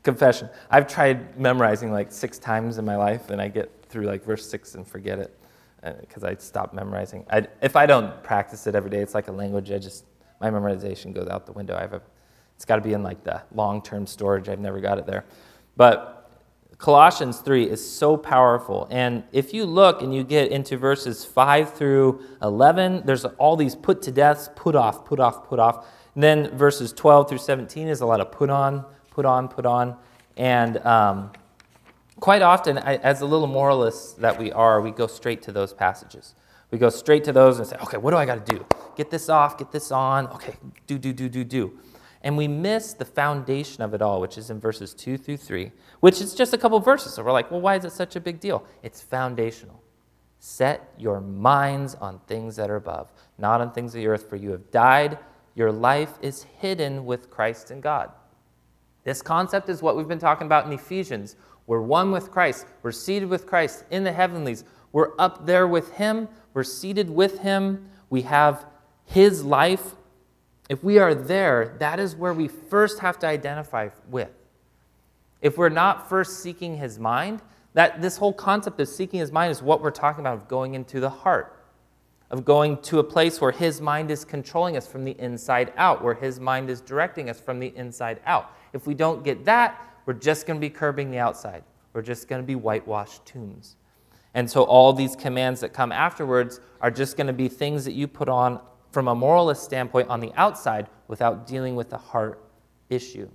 confession. 0.02 0.48
I've 0.70 0.86
tried 0.86 1.38
memorizing 1.38 1.90
like 1.90 2.12
six 2.12 2.38
times 2.38 2.78
in 2.78 2.84
my 2.84 2.96
life, 2.96 3.30
and 3.30 3.40
I 3.40 3.48
get 3.48 3.70
through 3.88 4.04
like 4.04 4.24
verse 4.24 4.48
six 4.48 4.74
and 4.74 4.86
forget 4.86 5.18
it 5.18 5.36
because 6.00 6.24
uh, 6.24 6.28
I 6.28 6.34
stop 6.36 6.72
memorizing. 6.72 7.26
I, 7.30 7.46
if 7.60 7.76
I 7.76 7.86
don't 7.86 8.22
practice 8.22 8.66
it 8.66 8.74
every 8.74 8.90
day, 8.90 8.98
it's 8.98 9.14
like 9.14 9.28
a 9.28 9.32
language. 9.32 9.70
I 9.70 9.78
just 9.78 10.04
my 10.40 10.50
memorization 10.50 11.12
goes 11.12 11.28
out 11.28 11.46
the 11.46 11.52
window. 11.52 11.76
I 11.76 11.82
have 11.82 11.94
a, 11.94 12.02
it's 12.54 12.64
got 12.64 12.76
to 12.76 12.82
be 12.82 12.92
in 12.92 13.02
like 13.02 13.24
the 13.24 13.42
long-term 13.54 14.06
storage. 14.06 14.48
I've 14.48 14.60
never 14.60 14.80
got 14.80 14.98
it 14.98 15.06
there, 15.06 15.24
but 15.76 16.13
Colossians 16.84 17.38
3 17.38 17.64
is 17.64 17.82
so 17.82 18.14
powerful. 18.14 18.86
And 18.90 19.24
if 19.32 19.54
you 19.54 19.64
look 19.64 20.02
and 20.02 20.14
you 20.14 20.22
get 20.22 20.50
into 20.50 20.76
verses 20.76 21.24
5 21.24 21.72
through 21.72 22.20
11, 22.42 23.06
there's 23.06 23.24
all 23.24 23.56
these 23.56 23.74
put 23.74 24.02
to 24.02 24.12
deaths, 24.12 24.50
put 24.54 24.76
off, 24.76 25.06
put 25.06 25.18
off, 25.18 25.48
put 25.48 25.58
off. 25.58 25.86
And 26.14 26.22
then 26.22 26.54
verses 26.54 26.92
12 26.92 27.30
through 27.30 27.38
17 27.38 27.88
is 27.88 28.02
a 28.02 28.06
lot 28.06 28.20
of 28.20 28.30
put 28.30 28.50
on, 28.50 28.84
put 29.10 29.24
on, 29.24 29.48
put 29.48 29.64
on. 29.64 29.96
And 30.36 30.76
um, 30.84 31.32
quite 32.20 32.42
often, 32.42 32.76
I, 32.76 32.96
as 32.96 33.22
a 33.22 33.26
little 33.26 33.46
moralists 33.46 34.12
that 34.16 34.38
we 34.38 34.52
are, 34.52 34.82
we 34.82 34.90
go 34.90 35.06
straight 35.06 35.40
to 35.44 35.52
those 35.52 35.72
passages. 35.72 36.34
We 36.70 36.76
go 36.76 36.90
straight 36.90 37.24
to 37.24 37.32
those 37.32 37.60
and 37.60 37.66
say, 37.66 37.76
okay, 37.76 37.96
what 37.96 38.10
do 38.10 38.18
I 38.18 38.26
got 38.26 38.44
to 38.44 38.54
do? 38.56 38.66
Get 38.94 39.10
this 39.10 39.30
off, 39.30 39.56
get 39.56 39.72
this 39.72 39.90
on. 39.90 40.26
Okay, 40.26 40.56
do, 40.86 40.98
do, 40.98 41.14
do, 41.14 41.30
do, 41.30 41.44
do. 41.44 41.78
And 42.24 42.38
we 42.38 42.48
miss 42.48 42.94
the 42.94 43.04
foundation 43.04 43.82
of 43.82 43.92
it 43.92 44.00
all, 44.00 44.18
which 44.20 44.38
is 44.38 44.48
in 44.50 44.58
verses 44.58 44.94
2 44.94 45.18
through 45.18 45.36
3, 45.36 45.70
which 46.00 46.22
is 46.22 46.34
just 46.34 46.54
a 46.54 46.58
couple 46.58 46.80
verses. 46.80 47.12
So 47.12 47.22
we're 47.22 47.32
like, 47.32 47.50
well, 47.50 47.60
why 47.60 47.76
is 47.76 47.84
it 47.84 47.92
such 47.92 48.16
a 48.16 48.20
big 48.20 48.40
deal? 48.40 48.64
It's 48.82 49.02
foundational. 49.02 49.82
Set 50.38 50.92
your 50.98 51.20
minds 51.20 51.94
on 51.96 52.20
things 52.26 52.56
that 52.56 52.70
are 52.70 52.76
above, 52.76 53.12
not 53.36 53.60
on 53.60 53.72
things 53.72 53.94
of 53.94 54.00
the 54.00 54.06
earth, 54.06 54.28
for 54.28 54.36
you 54.36 54.50
have 54.52 54.70
died. 54.70 55.18
Your 55.54 55.70
life 55.70 56.14
is 56.22 56.44
hidden 56.60 57.04
with 57.04 57.30
Christ 57.30 57.70
in 57.70 57.82
God. 57.82 58.10
This 59.04 59.20
concept 59.20 59.68
is 59.68 59.82
what 59.82 59.94
we've 59.94 60.08
been 60.08 60.18
talking 60.18 60.46
about 60.46 60.64
in 60.64 60.72
Ephesians. 60.72 61.36
We're 61.66 61.82
one 61.82 62.10
with 62.10 62.30
Christ. 62.30 62.64
We're 62.82 62.92
seated 62.92 63.28
with 63.28 63.46
Christ 63.46 63.84
in 63.90 64.02
the 64.02 64.12
heavenlies. 64.12 64.64
We're 64.92 65.12
up 65.18 65.44
there 65.44 65.68
with 65.68 65.92
Him. 65.92 66.28
We're 66.54 66.64
seated 66.64 67.10
with 67.10 67.40
Him. 67.40 67.86
We 68.08 68.22
have 68.22 68.64
His 69.04 69.44
life. 69.44 69.94
If 70.68 70.82
we 70.82 70.98
are 70.98 71.14
there, 71.14 71.76
that 71.78 72.00
is 72.00 72.16
where 72.16 72.32
we 72.32 72.48
first 72.48 73.00
have 73.00 73.18
to 73.20 73.26
identify 73.26 73.90
with. 74.10 74.30
If 75.42 75.58
we're 75.58 75.68
not 75.68 76.08
first 76.08 76.40
seeking 76.40 76.76
His 76.76 76.98
mind, 76.98 77.42
that 77.74 78.00
this 78.00 78.16
whole 78.16 78.32
concept 78.32 78.80
of 78.80 78.88
seeking 78.88 79.20
His 79.20 79.32
mind 79.32 79.50
is 79.50 79.62
what 79.62 79.82
we're 79.82 79.90
talking 79.90 80.20
about 80.20 80.34
of 80.34 80.48
going 80.48 80.74
into 80.74 81.00
the 81.00 81.10
heart 81.10 81.54
of 82.30 82.44
going 82.44 82.76
to 82.78 82.98
a 82.98 83.04
place 83.04 83.40
where 83.40 83.52
His 83.52 83.80
mind 83.80 84.10
is 84.10 84.24
controlling 84.24 84.76
us 84.76 84.88
from 84.88 85.04
the 85.04 85.14
inside 85.20 85.72
out, 85.76 86.02
where 86.02 86.14
His 86.14 86.40
mind 86.40 86.68
is 86.68 86.80
directing 86.80 87.30
us 87.30 87.38
from 87.38 87.60
the 87.60 87.72
inside 87.76 88.20
out. 88.26 88.50
If 88.72 88.86
we 88.86 88.94
don't 88.94 89.22
get 89.22 89.44
that, 89.44 89.80
we're 90.06 90.14
just 90.14 90.46
going 90.46 90.58
to 90.58 90.60
be 90.60 90.70
curbing 90.70 91.10
the 91.10 91.18
outside. 91.18 91.62
We're 91.92 92.02
just 92.02 92.26
going 92.26 92.42
to 92.42 92.46
be 92.46 92.56
whitewashed 92.56 93.24
tombs. 93.24 93.76
And 94.34 94.50
so 94.50 94.64
all 94.64 94.92
these 94.92 95.14
commands 95.14 95.60
that 95.60 95.72
come 95.72 95.92
afterwards 95.92 96.60
are 96.80 96.90
just 96.90 97.16
going 97.16 97.28
to 97.28 97.32
be 97.32 97.48
things 97.48 97.84
that 97.84 97.92
you 97.92 98.08
put 98.08 98.28
on 98.28 98.60
from 98.94 99.08
a 99.08 99.14
moralist 99.14 99.64
standpoint 99.64 100.08
on 100.08 100.20
the 100.20 100.32
outside 100.36 100.88
without 101.08 101.46
dealing 101.46 101.74
with 101.74 101.90
the 101.90 101.98
heart 101.98 102.42
issue. 102.88 103.28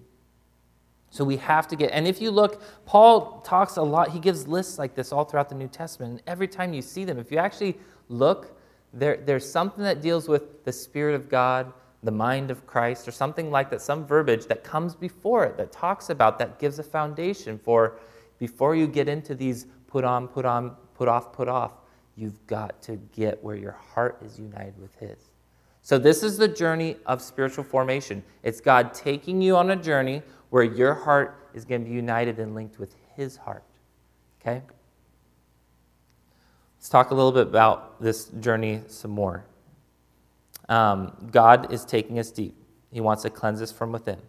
So 1.12 1.26
we 1.26 1.38
have 1.38 1.68
to 1.68 1.76
get, 1.76 1.92
and 1.92 2.08
if 2.08 2.22
you 2.22 2.32
look, 2.32 2.62
Paul 2.86 3.42
talks 3.42 3.76
a 3.78 3.82
lot, 3.82 4.12
he 4.12 4.20
gives 4.20 4.48
lists 4.48 4.80
like 4.80 4.96
this 4.96 5.12
all 5.12 5.26
throughout 5.26 5.50
the 5.50 5.56
New 5.56 5.68
Testament. 5.68 6.12
And 6.12 6.22
every 6.28 6.48
time 6.48 6.74
you 6.74 6.82
see 6.82 7.04
them, 7.04 7.20
if 7.20 7.32
you 7.32 7.38
actually 7.38 7.78
look, 8.08 8.58
there, 8.94 9.18
there's 9.18 9.50
something 9.50 9.84
that 9.84 10.02
deals 10.02 10.30
with 10.30 10.64
the 10.64 10.72
Spirit 10.72 11.16
of 11.16 11.30
God, 11.30 11.74
the 12.04 12.12
mind 12.12 12.52
of 12.52 12.66
Christ, 12.66 13.08
or 13.08 13.12
something 13.12 13.52
like 13.52 13.70
that, 13.72 13.82
some 13.82 14.06
verbiage 14.06 14.46
that 14.46 14.64
comes 14.64 14.96
before 14.96 15.44
it 15.46 15.58
that 15.58 15.72
talks 15.72 16.10
about, 16.10 16.40
that 16.40 16.58
gives 16.58 16.80
a 16.80 16.84
foundation 16.84 17.60
for 17.60 17.98
before 18.38 18.76
you 18.76 18.88
get 18.88 19.10
into 19.10 19.36
these 19.36 19.66
put 19.88 20.06
on, 20.06 20.28
put 20.28 20.46
on, 20.46 20.76
put 20.94 21.08
off, 21.08 21.34
put 21.34 21.50
off, 21.50 21.74
you've 22.16 22.46
got 22.48 22.82
to 22.84 22.96
get 23.16 23.44
where 23.44 23.56
your 23.56 23.78
heart 23.94 24.22
is 24.24 24.40
united 24.40 24.80
with 24.80 24.96
His. 24.96 25.29
So, 25.90 25.98
this 25.98 26.22
is 26.22 26.38
the 26.38 26.48
journey 26.48 26.98
of 27.08 27.20
spiritual 27.20 27.64
formation. 27.64 28.22
It's 28.44 28.62
God 28.62 28.94
taking 28.94 29.42
you 29.42 29.58
on 29.58 29.72
a 29.72 29.76
journey 29.76 30.22
where 30.52 30.62
your 30.62 30.94
heart 30.94 31.50
is 31.56 31.66
going 31.66 31.82
to 31.82 31.90
be 31.90 31.96
united 31.96 32.38
and 32.38 32.54
linked 32.54 32.78
with 32.78 32.96
His 33.16 33.38
heart. 33.38 33.64
Okay? 34.40 34.62
Let's 36.78 36.90
talk 36.90 37.10
a 37.10 37.16
little 37.16 37.32
bit 37.32 37.48
about 37.48 38.00
this 38.00 38.26
journey 38.40 38.84
some 38.86 39.10
more. 39.10 39.46
Um, 40.70 41.12
God 41.32 41.74
is 41.74 41.86
taking 41.86 42.20
us 42.20 42.30
deep. 42.30 42.54
He 42.92 43.02
wants 43.02 43.24
to 43.24 43.32
cleanse 43.32 43.60
us 43.60 43.72
from 43.72 43.92
within. 43.92 44.20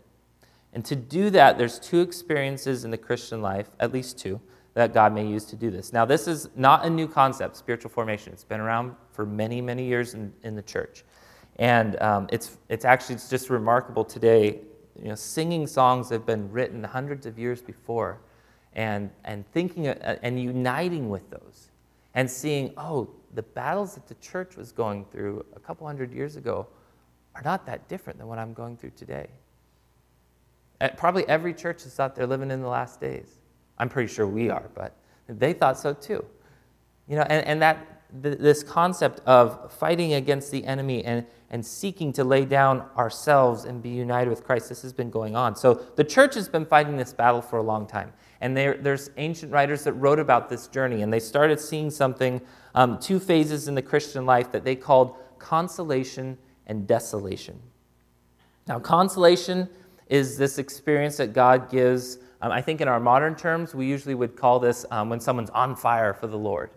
And 0.72 0.82
to 0.86 0.96
do 0.96 1.28
that, 1.28 1.58
there's 1.58 1.78
two 1.78 2.00
experiences 2.00 2.86
in 2.86 2.90
the 2.90 2.96
Christian 2.96 3.42
life, 3.42 3.68
at 3.80 3.92
least 3.92 4.18
two, 4.18 4.40
that 4.72 4.94
God 4.94 5.12
may 5.12 5.26
use 5.26 5.44
to 5.44 5.56
do 5.56 5.70
this. 5.70 5.92
Now, 5.92 6.06
this 6.06 6.26
is 6.26 6.48
not 6.56 6.86
a 6.86 6.88
new 6.88 7.06
concept, 7.06 7.54
spiritual 7.54 7.90
formation. 7.90 8.32
It's 8.32 8.44
been 8.44 8.60
around 8.60 8.96
for 9.12 9.26
many, 9.26 9.60
many 9.60 9.84
years 9.84 10.14
in, 10.14 10.32
in 10.42 10.56
the 10.56 10.62
church. 10.62 11.04
And 11.60 12.00
um, 12.00 12.26
it's, 12.32 12.56
it's 12.70 12.86
actually 12.86 13.16
it's 13.16 13.28
just 13.28 13.50
remarkable 13.50 14.02
today. 14.02 14.58
You 15.00 15.10
know, 15.10 15.14
singing 15.14 15.66
songs 15.66 16.08
that 16.08 16.16
have 16.16 16.26
been 16.26 16.50
written 16.50 16.82
hundreds 16.82 17.26
of 17.26 17.38
years 17.38 17.60
before 17.60 18.18
and, 18.72 19.10
and 19.24 19.46
thinking 19.52 19.88
uh, 19.88 20.16
and 20.22 20.40
uniting 20.42 21.10
with 21.10 21.28
those 21.30 21.68
and 22.14 22.28
seeing, 22.28 22.72
oh, 22.76 23.10
the 23.34 23.42
battles 23.42 23.94
that 23.94 24.08
the 24.08 24.14
church 24.16 24.56
was 24.56 24.72
going 24.72 25.04
through 25.12 25.44
a 25.54 25.60
couple 25.60 25.86
hundred 25.86 26.12
years 26.12 26.36
ago 26.36 26.66
are 27.34 27.42
not 27.42 27.66
that 27.66 27.88
different 27.88 28.18
than 28.18 28.26
what 28.26 28.38
I'm 28.38 28.54
going 28.54 28.76
through 28.76 28.92
today. 28.96 29.28
And 30.80 30.96
probably 30.96 31.28
every 31.28 31.52
church 31.52 31.84
has 31.84 31.94
thought 31.94 32.16
they're 32.16 32.26
living 32.26 32.50
in 32.50 32.62
the 32.62 32.68
last 32.68 33.00
days. 33.00 33.38
I'm 33.78 33.90
pretty 33.90 34.12
sure 34.12 34.26
we 34.26 34.48
are, 34.48 34.70
but 34.74 34.96
they 35.28 35.52
thought 35.52 35.78
so 35.78 35.92
too. 35.92 36.24
You 37.06 37.16
know, 37.16 37.22
and, 37.28 37.46
and 37.46 37.62
that 37.62 38.02
th- 38.22 38.38
this 38.38 38.62
concept 38.62 39.20
of 39.26 39.70
fighting 39.72 40.14
against 40.14 40.50
the 40.50 40.64
enemy 40.64 41.04
and, 41.04 41.26
and 41.50 41.64
seeking 41.64 42.12
to 42.12 42.24
lay 42.24 42.44
down 42.44 42.84
ourselves 42.96 43.64
and 43.64 43.82
be 43.82 43.88
united 43.88 44.30
with 44.30 44.44
Christ, 44.44 44.68
this 44.68 44.82
has 44.82 44.92
been 44.92 45.10
going 45.10 45.34
on. 45.34 45.56
So 45.56 45.74
the 45.96 46.04
church 46.04 46.34
has 46.36 46.48
been 46.48 46.64
fighting 46.64 46.96
this 46.96 47.12
battle 47.12 47.42
for 47.42 47.58
a 47.58 47.62
long 47.62 47.86
time. 47.86 48.12
And 48.40 48.56
there, 48.56 48.76
there's 48.76 49.10
ancient 49.16 49.52
writers 49.52 49.84
that 49.84 49.92
wrote 49.94 50.18
about 50.18 50.48
this 50.48 50.68
journey, 50.68 51.02
and 51.02 51.12
they 51.12 51.20
started 51.20 51.60
seeing 51.60 51.90
something, 51.90 52.40
um, 52.74 52.98
two 52.98 53.18
phases 53.18 53.68
in 53.68 53.74
the 53.74 53.82
Christian 53.82 54.24
life 54.24 54.52
that 54.52 54.64
they 54.64 54.76
called 54.76 55.16
consolation 55.38 56.38
and 56.66 56.86
desolation. 56.86 57.60
Now, 58.66 58.78
consolation 58.78 59.68
is 60.06 60.38
this 60.38 60.58
experience 60.58 61.16
that 61.16 61.32
God 61.32 61.70
gives. 61.70 62.18
Um, 62.40 62.52
I 62.52 62.62
think 62.62 62.80
in 62.80 62.88
our 62.88 63.00
modern 63.00 63.34
terms, 63.34 63.74
we 63.74 63.86
usually 63.86 64.14
would 64.14 64.36
call 64.36 64.60
this 64.60 64.86
um, 64.90 65.10
when 65.10 65.20
someone's 65.20 65.50
on 65.50 65.76
fire 65.76 66.14
for 66.14 66.26
the 66.26 66.38
Lord 66.38 66.70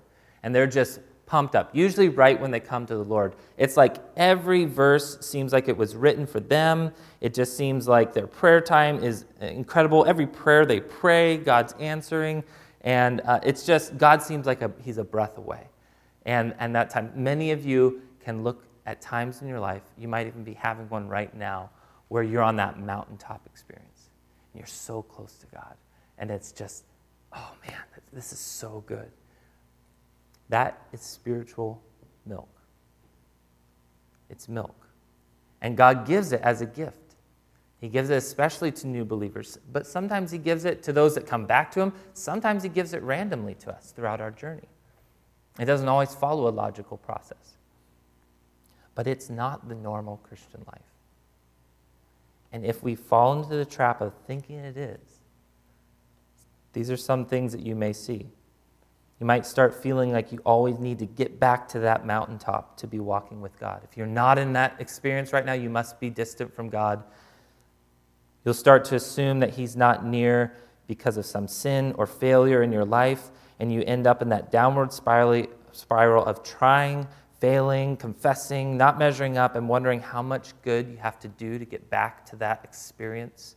and 0.43 0.53
they're 0.53 0.67
just 0.67 0.99
pumped 1.25 1.55
up, 1.55 1.69
usually 1.73 2.09
right 2.09 2.39
when 2.39 2.51
they 2.51 2.59
come 2.59 2.85
to 2.85 2.95
the 2.95 3.03
Lord. 3.03 3.35
It's 3.57 3.77
like 3.77 3.97
every 4.15 4.65
verse 4.65 5.25
seems 5.25 5.53
like 5.53 5.67
it 5.67 5.77
was 5.77 5.95
written 5.95 6.27
for 6.27 6.39
them. 6.39 6.91
It 7.21 7.33
just 7.33 7.57
seems 7.57 7.87
like 7.87 8.13
their 8.13 8.27
prayer 8.27 8.61
time 8.61 9.03
is 9.03 9.25
incredible. 9.39 10.05
Every 10.05 10.27
prayer 10.27 10.65
they 10.65 10.79
pray, 10.79 11.37
God's 11.37 11.73
answering. 11.79 12.43
And 12.81 13.21
uh, 13.21 13.39
it's 13.43 13.65
just, 13.65 13.97
God 13.97 14.21
seems 14.21 14.45
like 14.45 14.61
a, 14.61 14.71
He's 14.83 14.97
a 14.97 15.03
breath 15.03 15.37
away. 15.37 15.67
And, 16.25 16.53
and 16.59 16.75
that 16.75 16.89
time, 16.89 17.11
many 17.15 17.51
of 17.51 17.65
you 17.65 18.01
can 18.19 18.43
look 18.43 18.63
at 18.85 19.01
times 19.01 19.41
in 19.41 19.47
your 19.47 19.59
life, 19.59 19.81
you 19.97 20.07
might 20.07 20.27
even 20.27 20.43
be 20.43 20.53
having 20.53 20.89
one 20.89 21.07
right 21.07 21.33
now, 21.33 21.69
where 22.09 22.23
you're 22.23 22.43
on 22.43 22.57
that 22.57 22.79
mountaintop 22.79 23.41
experience. 23.45 24.09
And 24.53 24.59
you're 24.59 24.67
so 24.67 25.01
close 25.01 25.35
to 25.35 25.45
God. 25.47 25.75
And 26.17 26.29
it's 26.29 26.51
just, 26.51 26.83
oh 27.33 27.51
man, 27.65 27.79
this 28.11 28.31
is 28.33 28.39
so 28.39 28.83
good. 28.85 29.09
That 30.49 30.81
is 30.91 31.01
spiritual 31.01 31.81
milk. 32.25 32.49
It's 34.29 34.47
milk. 34.47 34.87
And 35.61 35.77
God 35.77 36.05
gives 36.05 36.31
it 36.31 36.41
as 36.41 36.61
a 36.61 36.65
gift. 36.65 36.99
He 37.79 37.89
gives 37.89 38.09
it 38.09 38.15
especially 38.15 38.71
to 38.71 38.87
new 38.87 39.03
believers, 39.03 39.57
but 39.71 39.85
sometimes 39.85 40.31
He 40.31 40.37
gives 40.37 40.63
it 40.63 40.83
to 40.83 40.93
those 40.93 41.15
that 41.15 41.27
come 41.27 41.45
back 41.45 41.71
to 41.71 41.81
Him. 41.81 41.93
Sometimes 42.13 42.63
He 42.63 42.69
gives 42.69 42.93
it 42.93 43.03
randomly 43.03 43.55
to 43.55 43.71
us 43.73 43.91
throughout 43.91 44.21
our 44.21 44.31
journey. 44.31 44.69
It 45.59 45.65
doesn't 45.65 45.87
always 45.87 46.15
follow 46.15 46.47
a 46.47 46.51
logical 46.51 46.97
process. 46.97 47.57
But 48.95 49.07
it's 49.07 49.29
not 49.29 49.67
the 49.67 49.75
normal 49.75 50.17
Christian 50.23 50.63
life. 50.67 50.81
And 52.51 52.65
if 52.65 52.83
we 52.83 52.95
fall 52.95 53.33
into 53.33 53.55
the 53.55 53.65
trap 53.65 53.99
of 53.99 54.13
thinking 54.27 54.59
it 54.59 54.77
is, 54.77 54.99
these 56.73 56.89
are 56.89 56.97
some 56.97 57.25
things 57.25 57.51
that 57.51 57.61
you 57.61 57.75
may 57.75 57.93
see. 57.93 58.27
You 59.23 59.27
might 59.27 59.45
start 59.45 59.73
feeling 59.73 60.11
like 60.11 60.33
you 60.33 60.39
always 60.43 60.79
need 60.79 60.99
to 60.99 61.05
get 61.05 61.39
back 61.39 61.69
to 61.69 61.79
that 61.79 62.05
mountaintop 62.05 62.75
to 62.75 62.87
be 62.87 62.99
walking 62.99 63.39
with 63.39 63.57
God. 63.57 63.79
If 63.89 63.95
you're 63.95 64.05
not 64.05 64.37
in 64.37 64.51
that 64.51 64.75
experience 64.79 65.31
right 65.31 65.45
now, 65.45 65.53
you 65.53 65.69
must 65.69 65.97
be 66.01 66.09
distant 66.09 66.53
from 66.53 66.67
God. 66.67 67.01
You'll 68.43 68.53
start 68.53 68.83
to 68.83 68.95
assume 68.95 69.39
that 69.39 69.51
He's 69.51 69.77
not 69.77 70.05
near 70.05 70.53
because 70.87 71.15
of 71.15 71.25
some 71.25 71.47
sin 71.47 71.95
or 71.97 72.05
failure 72.05 72.63
in 72.63 72.73
your 72.73 72.83
life, 72.83 73.29
and 73.61 73.71
you 73.71 73.81
end 73.83 74.07
up 74.07 74.21
in 74.21 74.27
that 74.27 74.51
downward 74.51 74.91
spiral 74.91 76.25
of 76.25 76.43
trying, 76.43 77.07
failing, 77.39 77.95
confessing, 77.95 78.75
not 78.75 78.99
measuring 78.99 79.37
up, 79.37 79.55
and 79.55 79.69
wondering 79.69 80.01
how 80.01 80.21
much 80.21 80.51
good 80.63 80.89
you 80.89 80.97
have 80.97 81.17
to 81.19 81.29
do 81.29 81.57
to 81.57 81.63
get 81.63 81.89
back 81.89 82.25
to 82.25 82.35
that 82.35 82.59
experience. 82.65 83.55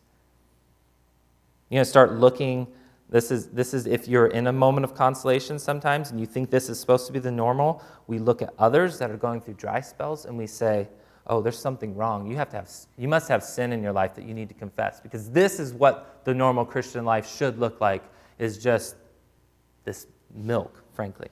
You're 1.70 1.78
going 1.78 1.84
to 1.84 1.90
start 1.90 2.12
looking 2.12 2.68
this 3.08 3.30
is, 3.30 3.48
this 3.48 3.72
is 3.72 3.86
if 3.86 4.08
you're 4.08 4.26
in 4.26 4.48
a 4.48 4.52
moment 4.52 4.84
of 4.84 4.94
consolation 4.94 5.58
sometimes 5.58 6.10
and 6.10 6.18
you 6.18 6.26
think 6.26 6.50
this 6.50 6.68
is 6.68 6.80
supposed 6.80 7.06
to 7.06 7.12
be 7.12 7.18
the 7.18 7.30
normal, 7.30 7.82
we 8.06 8.18
look 8.18 8.42
at 8.42 8.52
others 8.58 8.98
that 8.98 9.10
are 9.10 9.16
going 9.16 9.40
through 9.40 9.54
dry 9.54 9.80
spells 9.80 10.24
and 10.24 10.36
we 10.36 10.46
say, 10.46 10.88
oh, 11.28 11.40
there's 11.40 11.58
something 11.58 11.94
wrong. 11.94 12.26
You, 12.26 12.36
have 12.36 12.50
to 12.50 12.56
have, 12.56 12.70
you 12.96 13.08
must 13.08 13.28
have 13.28 13.42
sin 13.42 13.72
in 13.72 13.82
your 13.82 13.92
life 13.92 14.14
that 14.14 14.24
you 14.24 14.34
need 14.34 14.48
to 14.48 14.54
confess 14.54 15.00
because 15.00 15.30
this 15.30 15.60
is 15.60 15.72
what 15.72 16.20
the 16.24 16.34
normal 16.34 16.64
Christian 16.64 17.04
life 17.04 17.28
should 17.28 17.58
look 17.58 17.80
like 17.80 18.02
is 18.38 18.58
just 18.58 18.96
this 19.84 20.06
milk, 20.34 20.82
frankly. 20.92 21.28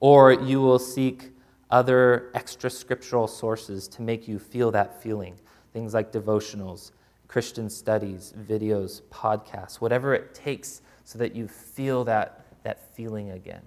Or 0.00 0.32
you 0.32 0.60
will 0.60 0.78
seek 0.78 1.32
other 1.70 2.30
extra 2.34 2.70
scriptural 2.70 3.26
sources 3.26 3.88
to 3.88 4.02
make 4.02 4.28
you 4.28 4.38
feel 4.38 4.70
that 4.70 5.02
feeling. 5.02 5.34
Things 5.72 5.92
like 5.92 6.12
devotionals, 6.12 6.92
Christian 7.28 7.68
studies, 7.68 8.32
videos, 8.48 9.02
podcasts, 9.10 9.80
whatever 9.80 10.14
it 10.14 10.34
takes 10.34 10.82
so 11.04 11.18
that 11.18 11.34
you 11.34 11.48
feel 11.48 12.04
that, 12.04 12.44
that 12.62 12.94
feeling 12.94 13.30
again. 13.30 13.62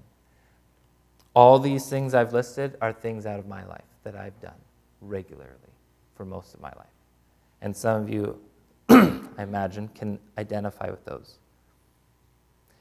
All 1.33 1.59
these 1.59 1.87
things 1.89 2.13
I've 2.13 2.33
listed 2.33 2.77
are 2.81 2.91
things 2.91 3.25
out 3.25 3.39
of 3.39 3.47
my 3.47 3.65
life 3.65 3.83
that 4.03 4.15
I've 4.15 4.39
done 4.41 4.55
regularly 5.01 5.53
for 6.15 6.25
most 6.25 6.53
of 6.53 6.61
my 6.61 6.71
life. 6.77 6.87
And 7.61 7.75
some 7.75 8.01
of 8.01 8.09
you, 8.09 8.39
I 8.89 9.21
imagine, 9.37 9.89
can 9.89 10.19
identify 10.37 10.89
with 10.89 11.05
those. 11.05 11.37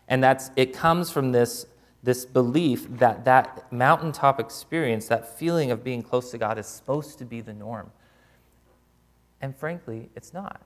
And 0.08 0.22
that's 0.22 0.50
it 0.56 0.72
comes 0.72 1.10
from 1.10 1.32
this, 1.32 1.66
this 2.02 2.24
belief 2.24 2.86
that 2.98 3.24
that 3.24 3.70
mountaintop 3.72 4.38
experience, 4.38 5.08
that 5.08 5.38
feeling 5.38 5.70
of 5.70 5.82
being 5.82 6.02
close 6.02 6.30
to 6.30 6.38
God, 6.38 6.58
is 6.58 6.66
supposed 6.66 7.18
to 7.18 7.24
be 7.24 7.40
the 7.40 7.52
norm. 7.54 7.90
And 9.46 9.54
frankly, 9.56 10.11
it's 10.16 10.35
not. 10.35 10.61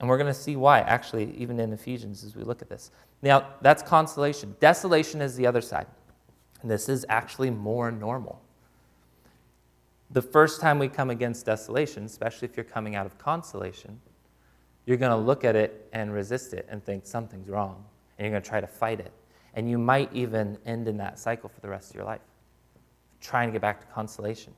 And 0.00 0.08
we're 0.08 0.16
going 0.16 0.32
to 0.32 0.40
see 0.40 0.56
why, 0.56 0.80
actually, 0.80 1.36
even 1.36 1.60
in 1.60 1.74
Ephesians 1.74 2.24
as 2.24 2.34
we 2.34 2.42
look 2.42 2.62
at 2.62 2.70
this. 2.70 2.90
Now, 3.20 3.48
that's 3.60 3.82
consolation. 3.82 4.56
Desolation 4.60 5.20
is 5.20 5.36
the 5.36 5.46
other 5.46 5.60
side. 5.60 5.88
And 6.62 6.70
this 6.70 6.88
is 6.88 7.04
actually 7.10 7.50
more 7.50 7.90
normal. 7.90 8.40
The 10.10 10.22
first 10.22 10.62
time 10.62 10.78
we 10.78 10.88
come 10.88 11.10
against 11.10 11.44
desolation, 11.44 12.06
especially 12.06 12.48
if 12.48 12.56
you're 12.56 12.64
coming 12.64 12.96
out 12.96 13.04
of 13.04 13.18
consolation, 13.18 14.00
you're 14.86 14.96
going 14.96 15.12
to 15.12 15.18
look 15.18 15.44
at 15.44 15.54
it 15.54 15.86
and 15.92 16.14
resist 16.14 16.54
it 16.54 16.66
and 16.70 16.82
think 16.82 17.04
something's 17.04 17.50
wrong. 17.50 17.84
And 18.16 18.24
you're 18.24 18.32
going 18.32 18.42
to 18.42 18.48
try 18.48 18.62
to 18.62 18.66
fight 18.66 19.00
it. 19.00 19.12
And 19.52 19.68
you 19.68 19.76
might 19.76 20.10
even 20.14 20.56
end 20.64 20.88
in 20.88 20.96
that 20.96 21.18
cycle 21.18 21.50
for 21.50 21.60
the 21.60 21.68
rest 21.68 21.90
of 21.90 21.96
your 21.96 22.06
life, 22.06 22.22
trying 23.20 23.48
to 23.48 23.52
get 23.52 23.60
back 23.60 23.82
to 23.82 23.86
consolation. 23.88 24.54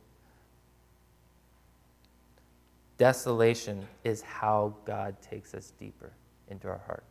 Desolation 3.01 3.89
is 4.05 4.21
how 4.21 4.75
God 4.85 5.17
takes 5.23 5.55
us 5.55 5.73
deeper 5.81 6.13
into 6.51 6.69
our 6.69 6.83
heart. 6.85 7.03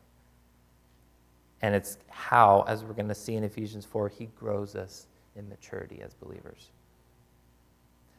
And 1.64 1.74
it's 1.74 1.98
how, 2.10 2.64
as 2.68 2.84
we're 2.84 2.94
going 2.94 3.08
to 3.08 3.16
see 3.16 3.34
in 3.34 3.44
Ephesians 3.44 3.86
4, 3.86 4.08
he 4.08 4.28
grows 4.40 4.76
us 4.76 5.08
in 5.36 5.50
maturity 5.50 6.00
as 6.04 6.14
believers. 6.14 6.70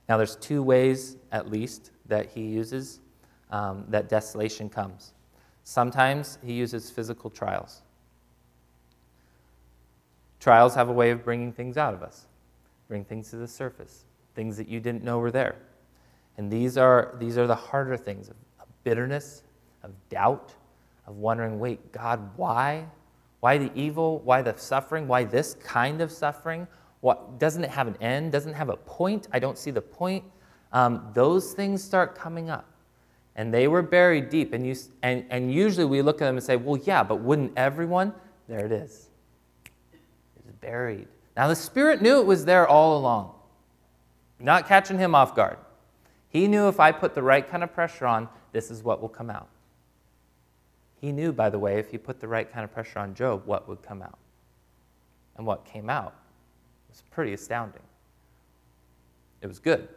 Now, 0.09 0.17
there's 0.17 0.35
two 0.35 0.65
ways, 0.65 1.17
at 1.31 1.49
least, 1.49 1.93
that 2.07 2.27
he 2.27 2.41
uses 2.41 2.99
um, 3.53 3.85
that 3.87 4.09
desolation 4.09 4.69
comes. 4.69 5.13
Sometimes 5.63 6.39
he 6.45 6.55
uses 6.55 6.91
physical 6.91 7.31
trials. 7.31 7.83
Trials 10.41 10.75
have 10.75 10.89
a 10.89 10.93
way 10.93 11.13
of 11.13 11.25
bringing 11.25 11.53
things 11.53 11.77
out 11.77 11.95
of 11.95 12.03
us, 12.03 12.27
bring 12.89 13.05
things 13.05 13.31
to 13.31 13.37
the 13.37 13.47
surface, 13.47 14.07
things 14.35 14.57
that 14.57 14.67
you 14.67 14.81
didn't 14.81 15.05
know 15.05 15.21
were 15.21 15.31
there. 15.31 15.55
And 16.41 16.51
these 16.51 16.79
are, 16.79 17.15
these 17.19 17.37
are 17.37 17.47
the 17.47 17.55
harder 17.55 17.99
things 17.99 18.31
of, 18.31 18.35
bitterness, 18.83 19.43
of 19.83 19.91
doubt, 20.09 20.55
of 21.07 21.19
wondering, 21.19 21.59
wait, 21.59 21.93
God, 21.93 22.31
why? 22.35 22.87
Why 23.41 23.59
the 23.59 23.71
evil? 23.75 24.21
Why 24.21 24.41
the 24.41 24.57
suffering? 24.57 25.07
Why 25.07 25.25
this 25.25 25.53
kind 25.63 26.01
of 26.01 26.11
suffering? 26.11 26.67
What, 27.03 27.39
doesn't 27.39 27.63
it 27.63 27.69
have 27.69 27.89
an 27.89 27.97
end? 28.01 28.33
Doesn't 28.33 28.53
it 28.53 28.55
have 28.55 28.71
a 28.71 28.79
point? 28.79 29.29
I 29.35 29.39
don't 29.39 29.59
see 29.59 29.71
the 29.71 29.83
point. 29.83 30.25
Um, 30.73 31.11
those 31.13 31.53
things 31.53 31.85
start 31.85 32.15
coming 32.15 32.49
up. 32.49 32.65
And 33.37 33.53
they 33.53 33.69
were 33.69 33.83
buried 33.83 34.31
deep. 34.31 34.55
And, 34.55 34.67
you, 34.67 34.75
and, 35.03 35.27
and 35.29 35.53
usually 35.53 35.85
we 35.85 36.01
look 36.01 36.23
at 36.23 36.25
them 36.25 36.39
and 36.39 36.43
say, 36.43 36.57
well, 36.57 36.81
yeah, 36.85 37.03
but 37.03 37.17
wouldn't 37.17 37.53
everyone? 37.55 38.15
There 38.49 38.65
it 38.65 38.73
is. 38.73 39.11
It's 40.39 40.57
buried. 40.63 41.07
Now, 41.37 41.49
the 41.49 41.57
Spirit 41.57 42.01
knew 42.01 42.19
it 42.19 42.25
was 42.25 42.47
there 42.47 42.67
all 42.67 42.97
along, 42.97 43.35
not 44.39 44.67
catching 44.67 44.97
him 44.97 45.15
off 45.15 45.37
guard. 45.37 45.59
He 46.31 46.47
knew 46.49 46.69
if 46.69 46.81
I 46.81 46.93
put 46.93 47.15
the 47.15 47.23
right 47.23 47.47
kind 47.47 47.63
of 47.63 47.75
pressure 47.75 48.07
on, 48.07 48.29
this 48.53 48.71
is 48.71 48.83
what 48.83 49.01
will 49.01 49.09
come 49.09 49.31
out. 49.31 49.49
He 51.01 51.13
knew, 51.13 51.33
by 51.33 51.51
the 51.51 51.59
way, 51.59 51.79
if 51.79 51.91
he 51.91 51.99
put 51.99 52.21
the 52.21 52.29
right 52.29 52.51
kind 52.51 52.65
of 52.65 52.73
pressure 52.73 52.99
on 53.01 53.15
Job, 53.15 53.43
what 53.47 53.69
would 53.69 53.83
come 53.83 54.01
out. 54.01 54.19
And 55.37 55.47
what 55.47 55.65
came 55.65 55.91
out 55.91 56.15
was 56.89 57.03
pretty 57.11 57.33
astounding. 57.33 57.83
It 59.41 59.47
was 59.47 59.59
good. 59.59 59.89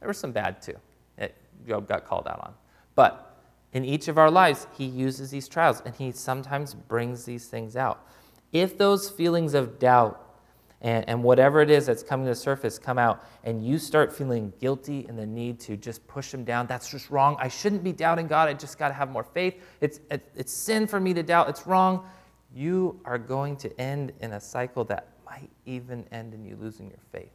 There 0.00 0.08
was 0.08 0.18
some 0.18 0.32
bad 0.32 0.60
too. 0.62 0.76
It, 1.18 1.34
Job 1.66 1.88
got 1.88 2.04
called 2.04 2.28
out 2.28 2.40
on. 2.40 2.54
But 2.94 3.36
in 3.72 3.84
each 3.84 4.08
of 4.08 4.18
our 4.18 4.30
lives, 4.30 4.66
he 4.76 4.84
uses 4.84 5.30
these 5.30 5.48
trials 5.48 5.82
and 5.84 5.94
he 5.94 6.12
sometimes 6.12 6.74
brings 6.74 7.24
these 7.24 7.46
things 7.46 7.74
out. 7.76 8.06
If 8.52 8.76
those 8.76 9.08
feelings 9.08 9.54
of 9.54 9.78
doubt 9.78 10.20
and, 10.82 11.08
and 11.08 11.22
whatever 11.22 11.60
it 11.60 11.70
is 11.70 11.86
that's 11.86 12.02
coming 12.02 12.26
to 12.26 12.32
the 12.32 12.36
surface 12.36 12.78
come 12.78 12.98
out, 12.98 13.24
and 13.44 13.64
you 13.64 13.78
start 13.78 14.12
feeling 14.12 14.52
guilty 14.60 15.06
and 15.08 15.16
the 15.16 15.26
need 15.26 15.60
to 15.60 15.76
just 15.76 16.06
push 16.08 16.32
them 16.32 16.44
down, 16.44 16.66
that's 16.66 16.90
just 16.90 17.08
wrong. 17.08 17.36
I 17.38 17.48
shouldn't 17.48 17.84
be 17.84 17.92
doubting 17.92 18.26
God. 18.26 18.48
I 18.48 18.54
just 18.54 18.78
got 18.78 18.88
to 18.88 18.94
have 18.94 19.08
more 19.08 19.22
faith. 19.22 19.62
It's, 19.80 20.00
it, 20.10 20.28
it's 20.34 20.52
sin 20.52 20.88
for 20.88 20.98
me 20.98 21.14
to 21.14 21.22
doubt. 21.22 21.48
It's 21.48 21.66
wrong. 21.68 22.04
You 22.52 23.00
are 23.04 23.18
going 23.18 23.56
to 23.58 23.80
end 23.80 24.12
in 24.20 24.32
a 24.32 24.40
cycle 24.40 24.84
that 24.86 25.08
might 25.24 25.50
even 25.66 26.04
end 26.10 26.34
in 26.34 26.44
you 26.44 26.56
losing 26.60 26.88
your 26.88 27.00
faith. 27.12 27.32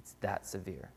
It's 0.00 0.14
that 0.20 0.44
severe. 0.44 0.90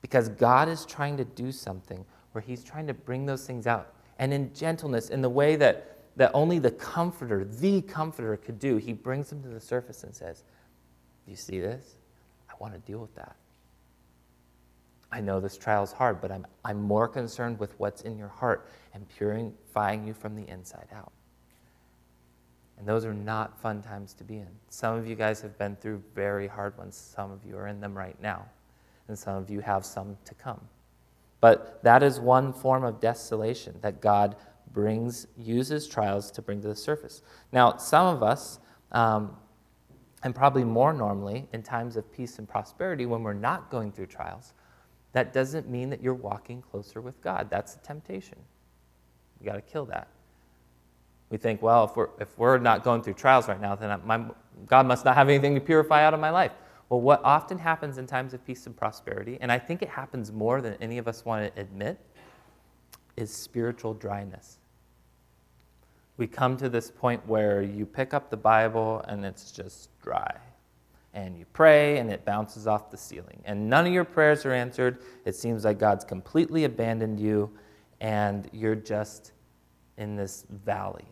Because 0.00 0.30
God 0.30 0.68
is 0.68 0.86
trying 0.86 1.18
to 1.18 1.24
do 1.24 1.52
something 1.52 2.04
where 2.32 2.42
He's 2.42 2.64
trying 2.64 2.86
to 2.86 2.94
bring 2.94 3.26
those 3.26 3.46
things 3.46 3.66
out. 3.66 3.92
And 4.18 4.32
in 4.32 4.52
gentleness, 4.54 5.10
in 5.10 5.20
the 5.20 5.28
way 5.28 5.56
that 5.56 5.95
that 6.16 6.30
only 6.34 6.58
the 6.58 6.70
comforter, 6.70 7.44
the 7.44 7.82
comforter, 7.82 8.36
could 8.36 8.58
do. 8.58 8.76
He 8.76 8.92
brings 8.92 9.28
them 9.28 9.42
to 9.42 9.48
the 9.48 9.60
surface 9.60 10.02
and 10.04 10.14
says, 10.14 10.44
You 11.26 11.36
see 11.36 11.60
this? 11.60 11.96
I 12.48 12.54
want 12.58 12.72
to 12.74 12.80
deal 12.80 12.98
with 12.98 13.14
that. 13.16 13.36
I 15.12 15.20
know 15.20 15.40
this 15.40 15.56
trial 15.56 15.84
is 15.84 15.92
hard, 15.92 16.20
but 16.20 16.32
I'm, 16.32 16.46
I'm 16.64 16.80
more 16.80 17.06
concerned 17.06 17.58
with 17.58 17.78
what's 17.78 18.02
in 18.02 18.18
your 18.18 18.28
heart 18.28 18.68
and 18.92 19.06
purifying 19.08 20.06
you 20.06 20.14
from 20.14 20.34
the 20.34 20.48
inside 20.48 20.88
out. 20.94 21.12
And 22.78 22.86
those 22.86 23.04
are 23.04 23.14
not 23.14 23.58
fun 23.60 23.82
times 23.82 24.12
to 24.14 24.24
be 24.24 24.36
in. 24.36 24.48
Some 24.68 24.96
of 24.96 25.06
you 25.06 25.14
guys 25.14 25.40
have 25.40 25.56
been 25.58 25.76
through 25.76 26.02
very 26.14 26.46
hard 26.46 26.76
ones. 26.76 26.96
Some 26.96 27.30
of 27.30 27.40
you 27.46 27.56
are 27.56 27.68
in 27.68 27.80
them 27.80 27.96
right 27.96 28.20
now. 28.20 28.46
And 29.08 29.18
some 29.18 29.36
of 29.36 29.48
you 29.48 29.60
have 29.60 29.86
some 29.86 30.16
to 30.24 30.34
come. 30.34 30.60
But 31.40 31.82
that 31.84 32.02
is 32.02 32.18
one 32.18 32.52
form 32.52 32.84
of 32.84 33.00
desolation 33.00 33.78
that 33.82 34.00
God 34.00 34.36
brings, 34.76 35.26
uses 35.38 35.88
trials 35.88 36.30
to 36.30 36.42
bring 36.42 36.60
to 36.60 36.68
the 36.68 36.76
surface. 36.76 37.22
Now, 37.50 37.78
some 37.78 38.14
of 38.14 38.22
us, 38.22 38.60
um, 38.92 39.34
and 40.22 40.34
probably 40.34 40.64
more 40.64 40.92
normally 40.92 41.48
in 41.54 41.62
times 41.62 41.96
of 41.96 42.12
peace 42.12 42.38
and 42.38 42.46
prosperity 42.46 43.06
when 43.06 43.22
we're 43.22 43.32
not 43.32 43.70
going 43.70 43.90
through 43.90 44.06
trials, 44.06 44.52
that 45.14 45.32
doesn't 45.32 45.66
mean 45.66 45.88
that 45.88 46.02
you're 46.02 46.12
walking 46.12 46.60
closer 46.60 47.00
with 47.00 47.18
God. 47.22 47.48
That's 47.48 47.76
a 47.76 47.78
temptation. 47.78 48.36
We 49.40 49.46
got 49.46 49.54
to 49.54 49.62
kill 49.62 49.86
that. 49.86 50.08
We 51.30 51.38
think, 51.38 51.62
well, 51.62 51.84
if 51.84 51.96
we're, 51.96 52.10
if 52.20 52.38
we're 52.38 52.58
not 52.58 52.84
going 52.84 53.02
through 53.02 53.14
trials 53.14 53.48
right 53.48 53.60
now, 53.60 53.76
then 53.76 53.98
my, 54.04 54.26
God 54.66 54.86
must 54.86 55.06
not 55.06 55.14
have 55.14 55.30
anything 55.30 55.54
to 55.54 55.60
purify 55.62 56.04
out 56.04 56.12
of 56.12 56.20
my 56.20 56.30
life. 56.30 56.52
Well, 56.90 57.00
what 57.00 57.22
often 57.24 57.58
happens 57.58 57.96
in 57.96 58.06
times 58.06 58.34
of 58.34 58.44
peace 58.44 58.66
and 58.66 58.76
prosperity, 58.76 59.38
and 59.40 59.50
I 59.50 59.58
think 59.58 59.80
it 59.80 59.88
happens 59.88 60.30
more 60.32 60.60
than 60.60 60.74
any 60.82 60.98
of 60.98 61.08
us 61.08 61.24
want 61.24 61.54
to 61.54 61.60
admit, 61.60 61.98
is 63.16 63.32
spiritual 63.32 63.94
dryness. 63.94 64.58
We 66.16 66.26
come 66.26 66.56
to 66.58 66.68
this 66.68 66.90
point 66.90 67.26
where 67.26 67.62
you 67.62 67.84
pick 67.84 68.14
up 68.14 68.30
the 68.30 68.36
Bible 68.36 69.04
and 69.08 69.24
it's 69.24 69.52
just 69.52 69.90
dry. 70.00 70.34
And 71.12 71.38
you 71.38 71.46
pray 71.52 71.98
and 71.98 72.10
it 72.10 72.24
bounces 72.24 72.66
off 72.66 72.90
the 72.90 72.96
ceiling. 72.96 73.42
And 73.44 73.68
none 73.70 73.86
of 73.86 73.92
your 73.92 74.04
prayers 74.04 74.44
are 74.44 74.52
answered. 74.52 74.98
It 75.24 75.34
seems 75.34 75.64
like 75.64 75.78
God's 75.78 76.04
completely 76.04 76.64
abandoned 76.64 77.20
you 77.20 77.50
and 78.00 78.48
you're 78.52 78.74
just 78.74 79.32
in 79.96 80.16
this 80.16 80.44
valley. 80.64 81.06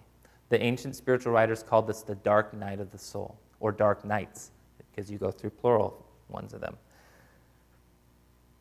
The 0.51 0.63
ancient 0.63 0.95
spiritual 0.95 1.33
writers 1.33 1.63
called 1.63 1.87
this 1.87 2.03
the 2.03 2.15
dark 2.17 2.53
night 2.55 2.81
of 2.81 2.91
the 2.91 2.99
soul, 2.99 3.39
or 3.61 3.73
dark 3.73 4.05
nights, 4.05 4.51
because 4.79 5.11
you 5.11 5.19
go 5.19 5.31
through 5.31 5.51
plural 5.51 6.05
ones 6.29 6.53
of 6.53 6.61
them. 6.61 6.77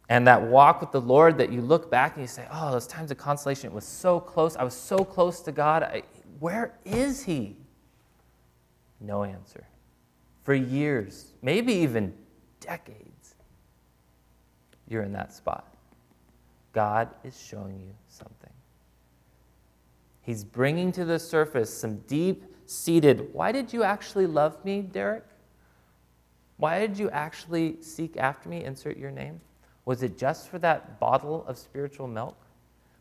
And 0.10 0.28
that 0.28 0.42
walk 0.42 0.82
with 0.82 0.92
the 0.92 1.02
Lord 1.02 1.38
that 1.38 1.52
you 1.52 1.62
look 1.62 1.90
back 1.92 2.14
and 2.14 2.22
you 2.22 2.28
say, 2.28 2.48
oh, 2.52 2.72
those 2.72 2.88
times 2.88 3.12
of 3.12 3.18
consolation, 3.18 3.70
it 3.70 3.74
was 3.74 3.86
so 3.86 4.20
close. 4.20 4.56
I 4.56 4.64
was 4.64 4.74
so 4.74 4.98
close 4.98 5.42
to 5.42 5.52
God. 5.52 5.84
I, 5.84 6.04
where 6.40 6.74
is 6.86 7.24
He? 7.24 7.58
No 9.00 9.24
answer. 9.24 9.66
For 10.44 10.54
years, 10.54 11.34
maybe 11.42 11.74
even 11.74 12.14
decades, 12.60 13.36
you're 14.88 15.04
in 15.04 15.14
that 15.14 15.34
spot. 15.34 15.74
God 16.74 17.10
is 17.24 17.40
showing 17.40 17.80
you 17.80 17.94
something. 18.08 18.50
He's 20.22 20.44
bringing 20.44 20.92
to 20.94 21.06
the 21.06 21.20
surface 21.20 21.76
some 21.76 21.98
deep 22.08 22.44
seated, 22.66 23.34
why 23.34 23.52
did 23.52 23.72
you 23.72 23.84
actually 23.84 24.28
love 24.28 24.64
me, 24.66 24.82
Derek? 24.82 25.26
Why 26.58 26.80
did 26.80 26.98
you 26.98 27.10
actually 27.10 27.82
seek 27.82 28.18
after 28.18 28.50
me? 28.50 28.64
Insert 28.64 28.98
your 28.98 29.12
name. 29.12 29.42
Was 29.86 30.02
it 30.04 30.18
just 30.18 30.50
for 30.50 30.60
that 30.60 31.00
bottle 31.00 31.46
of 31.48 31.58
spiritual 31.58 32.08
milk? 32.08 32.38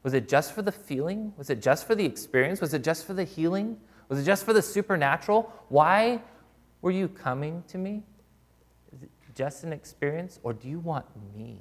Was 0.03 0.15
it 0.15 0.29
just 0.29 0.53
for 0.53 0.63
the 0.63 0.73
feeling? 0.73 1.33
Was 1.37 1.51
it 1.51 1.63
just 1.63 1.87
for 1.87 1.95
the 1.95 2.05
experience? 2.05 2.61
Was 2.61 2.75
it 2.75 2.83
just 2.83 3.07
for 3.07 3.15
the 3.15 3.25
healing? 3.25 3.77
Was 4.09 4.19
it 4.19 4.25
just 4.25 4.45
for 4.45 4.53
the 4.53 4.63
supernatural? 4.63 5.53
Why 5.69 6.21
were 6.81 6.91
you 6.91 7.09
coming 7.09 7.63
to 7.69 7.79
me? 7.79 8.03
Is 8.93 9.03
it 9.03 9.11
just 9.35 9.65
an 9.65 9.73
experience, 9.73 10.41
or 10.43 10.53
do 10.53 10.69
you 10.69 10.81
want 10.81 11.07
me? 11.37 11.61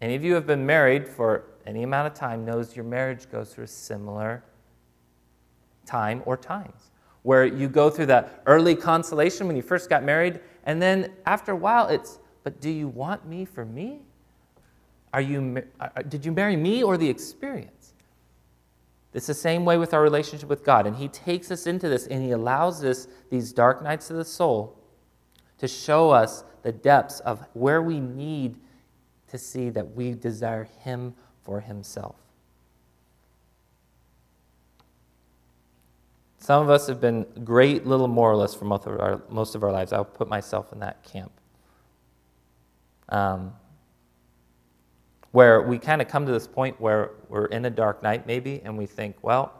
Any 0.00 0.14
of 0.14 0.22
you 0.22 0.30
who 0.30 0.34
have 0.36 0.46
been 0.46 0.64
married 0.64 1.08
for 1.08 1.44
any 1.66 1.82
amount 1.82 2.06
of 2.06 2.14
time 2.14 2.44
knows 2.44 2.76
your 2.76 2.84
marriage 2.84 3.30
goes 3.30 3.52
through 3.54 3.64
a 3.64 3.68
similar 3.68 4.42
time 5.86 6.22
or 6.24 6.36
times 6.36 6.90
where 7.22 7.44
you 7.44 7.68
go 7.68 7.90
through 7.90 8.06
that 8.06 8.42
early 8.46 8.74
consolation 8.74 9.46
when 9.46 9.56
you 9.56 9.62
first 9.62 9.90
got 9.90 10.02
married, 10.02 10.40
and 10.64 10.80
then 10.80 11.12
after 11.26 11.52
a 11.52 11.56
while 11.56 11.88
it's, 11.88 12.18
but 12.44 12.60
do 12.60 12.70
you 12.70 12.88
want 12.88 13.26
me 13.26 13.44
for 13.44 13.64
me? 13.64 14.00
Are 15.12 15.20
you, 15.20 15.62
did 16.08 16.24
you 16.24 16.32
marry 16.32 16.56
me 16.56 16.82
or 16.82 16.96
the 16.96 17.08
experience? 17.08 17.94
It's 19.12 19.26
the 19.26 19.34
same 19.34 19.64
way 19.64 19.76
with 19.76 19.92
our 19.92 20.02
relationship 20.02 20.48
with 20.48 20.64
God. 20.64 20.86
And 20.86 20.96
He 20.96 21.08
takes 21.08 21.50
us 21.50 21.66
into 21.66 21.88
this 21.88 22.06
and 22.06 22.22
He 22.22 22.30
allows 22.30 22.84
us, 22.84 23.08
these 23.30 23.52
dark 23.52 23.82
nights 23.82 24.10
of 24.10 24.16
the 24.16 24.24
soul, 24.24 24.78
to 25.58 25.66
show 25.66 26.10
us 26.10 26.44
the 26.62 26.72
depths 26.72 27.20
of 27.20 27.44
where 27.54 27.82
we 27.82 27.98
need 27.98 28.56
to 29.28 29.38
see 29.38 29.70
that 29.70 29.94
we 29.94 30.12
desire 30.12 30.68
Him 30.84 31.14
for 31.42 31.60
Himself. 31.60 32.16
Some 36.38 36.62
of 36.62 36.70
us 36.70 36.86
have 36.86 37.00
been 37.00 37.26
great 37.44 37.86
little 37.86 38.08
moralists 38.08 38.56
for 38.56 38.64
most 38.64 38.86
of 38.86 38.98
our, 38.98 39.22
most 39.28 39.54
of 39.54 39.62
our 39.62 39.70
lives. 39.70 39.92
I'll 39.92 40.04
put 40.04 40.28
myself 40.28 40.72
in 40.72 40.80
that 40.80 41.04
camp. 41.04 41.32
Um, 43.10 43.52
where 45.32 45.62
we 45.62 45.78
kind 45.78 46.02
of 46.02 46.08
come 46.08 46.26
to 46.26 46.32
this 46.32 46.46
point 46.46 46.80
where 46.80 47.12
we're 47.28 47.46
in 47.46 47.64
a 47.64 47.70
dark 47.70 48.02
night, 48.02 48.26
maybe, 48.26 48.60
and 48.64 48.76
we 48.76 48.86
think, 48.86 49.16
well, 49.22 49.52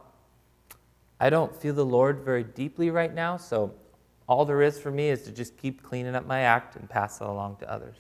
I 1.21 1.31
don't 1.31 1.55
feel 1.55 1.75
the 1.75 1.85
Lord 1.85 2.23
very 2.25 2.43
deeply 2.43 2.91
right 2.91 3.15
now, 3.15 3.37
so 3.37 3.75
all 4.27 4.45
there 4.45 4.63
is 4.63 4.79
for 4.79 4.91
me 4.91 5.09
is 5.09 5.23
to 5.23 5.33
just 5.33 5.57
keep 5.57 5.83
cleaning 5.83 6.15
up 6.15 6.27
my 6.27 6.41
act 6.41 6.77
and 6.77 6.89
pass 6.89 7.21
it 7.21 7.27
along 7.27 7.57
to 7.57 7.71
others. 7.71 7.97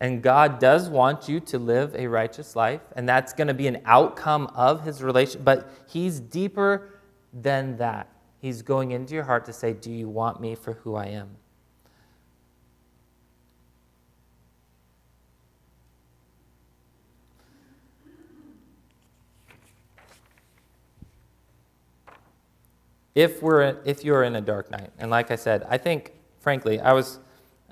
And 0.00 0.22
God 0.22 0.60
does 0.60 0.88
want 0.88 1.28
you 1.28 1.40
to 1.40 1.58
live 1.58 1.94
a 1.96 2.06
righteous 2.06 2.54
life, 2.54 2.82
and 2.94 3.08
that's 3.08 3.32
going 3.32 3.48
to 3.48 3.54
be 3.54 3.66
an 3.66 3.82
outcome 3.84 4.46
of 4.54 4.84
his 4.84 5.02
relation, 5.02 5.42
but 5.42 5.70
he's 5.88 6.20
deeper 6.20 6.90
than 7.32 7.76
that. 7.78 8.08
He's 8.40 8.62
going 8.62 8.92
into 8.92 9.14
your 9.14 9.24
heart 9.24 9.44
to 9.46 9.52
say, 9.52 9.72
Do 9.72 9.90
you 9.90 10.08
want 10.08 10.40
me 10.40 10.54
for 10.54 10.74
who 10.74 10.94
I 10.94 11.06
am? 11.06 11.30
If, 23.18 23.42
we're, 23.42 23.78
if 23.84 24.04
you're 24.04 24.22
in 24.22 24.36
a 24.36 24.40
dark 24.40 24.70
night, 24.70 24.92
and 25.00 25.10
like 25.10 25.32
I 25.32 25.34
said, 25.34 25.66
I 25.68 25.76
think, 25.76 26.12
frankly, 26.38 26.78
I 26.78 26.92
was, 26.92 27.18